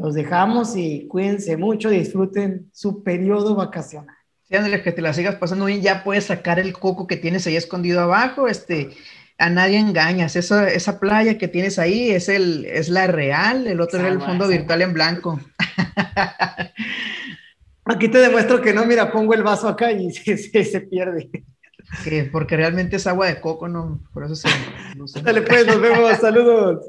Los 0.00 0.14
dejamos 0.14 0.76
y 0.76 1.06
cuídense 1.08 1.58
mucho, 1.58 1.90
disfruten 1.90 2.70
su 2.72 3.02
periodo 3.02 3.54
vacacional. 3.54 4.16
Sí, 4.44 4.56
Andrés, 4.56 4.82
que 4.82 4.92
te 4.92 5.02
la 5.02 5.12
sigas 5.12 5.34
pasando 5.34 5.66
bien, 5.66 5.82
ya 5.82 6.02
puedes 6.02 6.24
sacar 6.24 6.58
el 6.58 6.72
coco 6.72 7.06
que 7.06 7.16
tienes 7.16 7.46
ahí 7.46 7.56
escondido 7.56 8.00
abajo, 8.00 8.48
este, 8.48 8.90
a 9.36 9.50
nadie 9.50 9.78
engañas, 9.78 10.36
esa, 10.36 10.68
esa 10.68 10.98
playa 10.98 11.36
que 11.36 11.48
tienes 11.48 11.78
ahí 11.78 12.10
es, 12.10 12.30
el, 12.30 12.64
es 12.64 12.88
la 12.88 13.08
real, 13.08 13.66
el 13.66 13.80
otro 13.80 14.00
es 14.00 14.06
el 14.06 14.20
fondo 14.20 14.48
virtual 14.48 14.80
en 14.80 14.94
blanco. 14.94 15.38
Aquí 17.84 18.08
te 18.08 18.18
demuestro 18.18 18.62
que 18.62 18.72
no, 18.72 18.86
mira, 18.86 19.12
pongo 19.12 19.34
el 19.34 19.42
vaso 19.42 19.68
acá 19.68 19.92
y 19.92 20.10
se, 20.12 20.38
se, 20.38 20.80
pierde. 20.80 21.30
porque 22.32 22.56
realmente 22.56 22.96
es 22.96 23.06
agua 23.06 23.26
de 23.26 23.40
coco, 23.40 23.68
no, 23.68 24.00
por 24.14 24.24
eso 24.24 24.34
se... 24.34 24.48
No 24.96 25.04
Dale 25.22 25.42
pues, 25.42 25.66
nos 25.66 25.80
vemos, 25.80 26.16
saludos. 26.18 26.86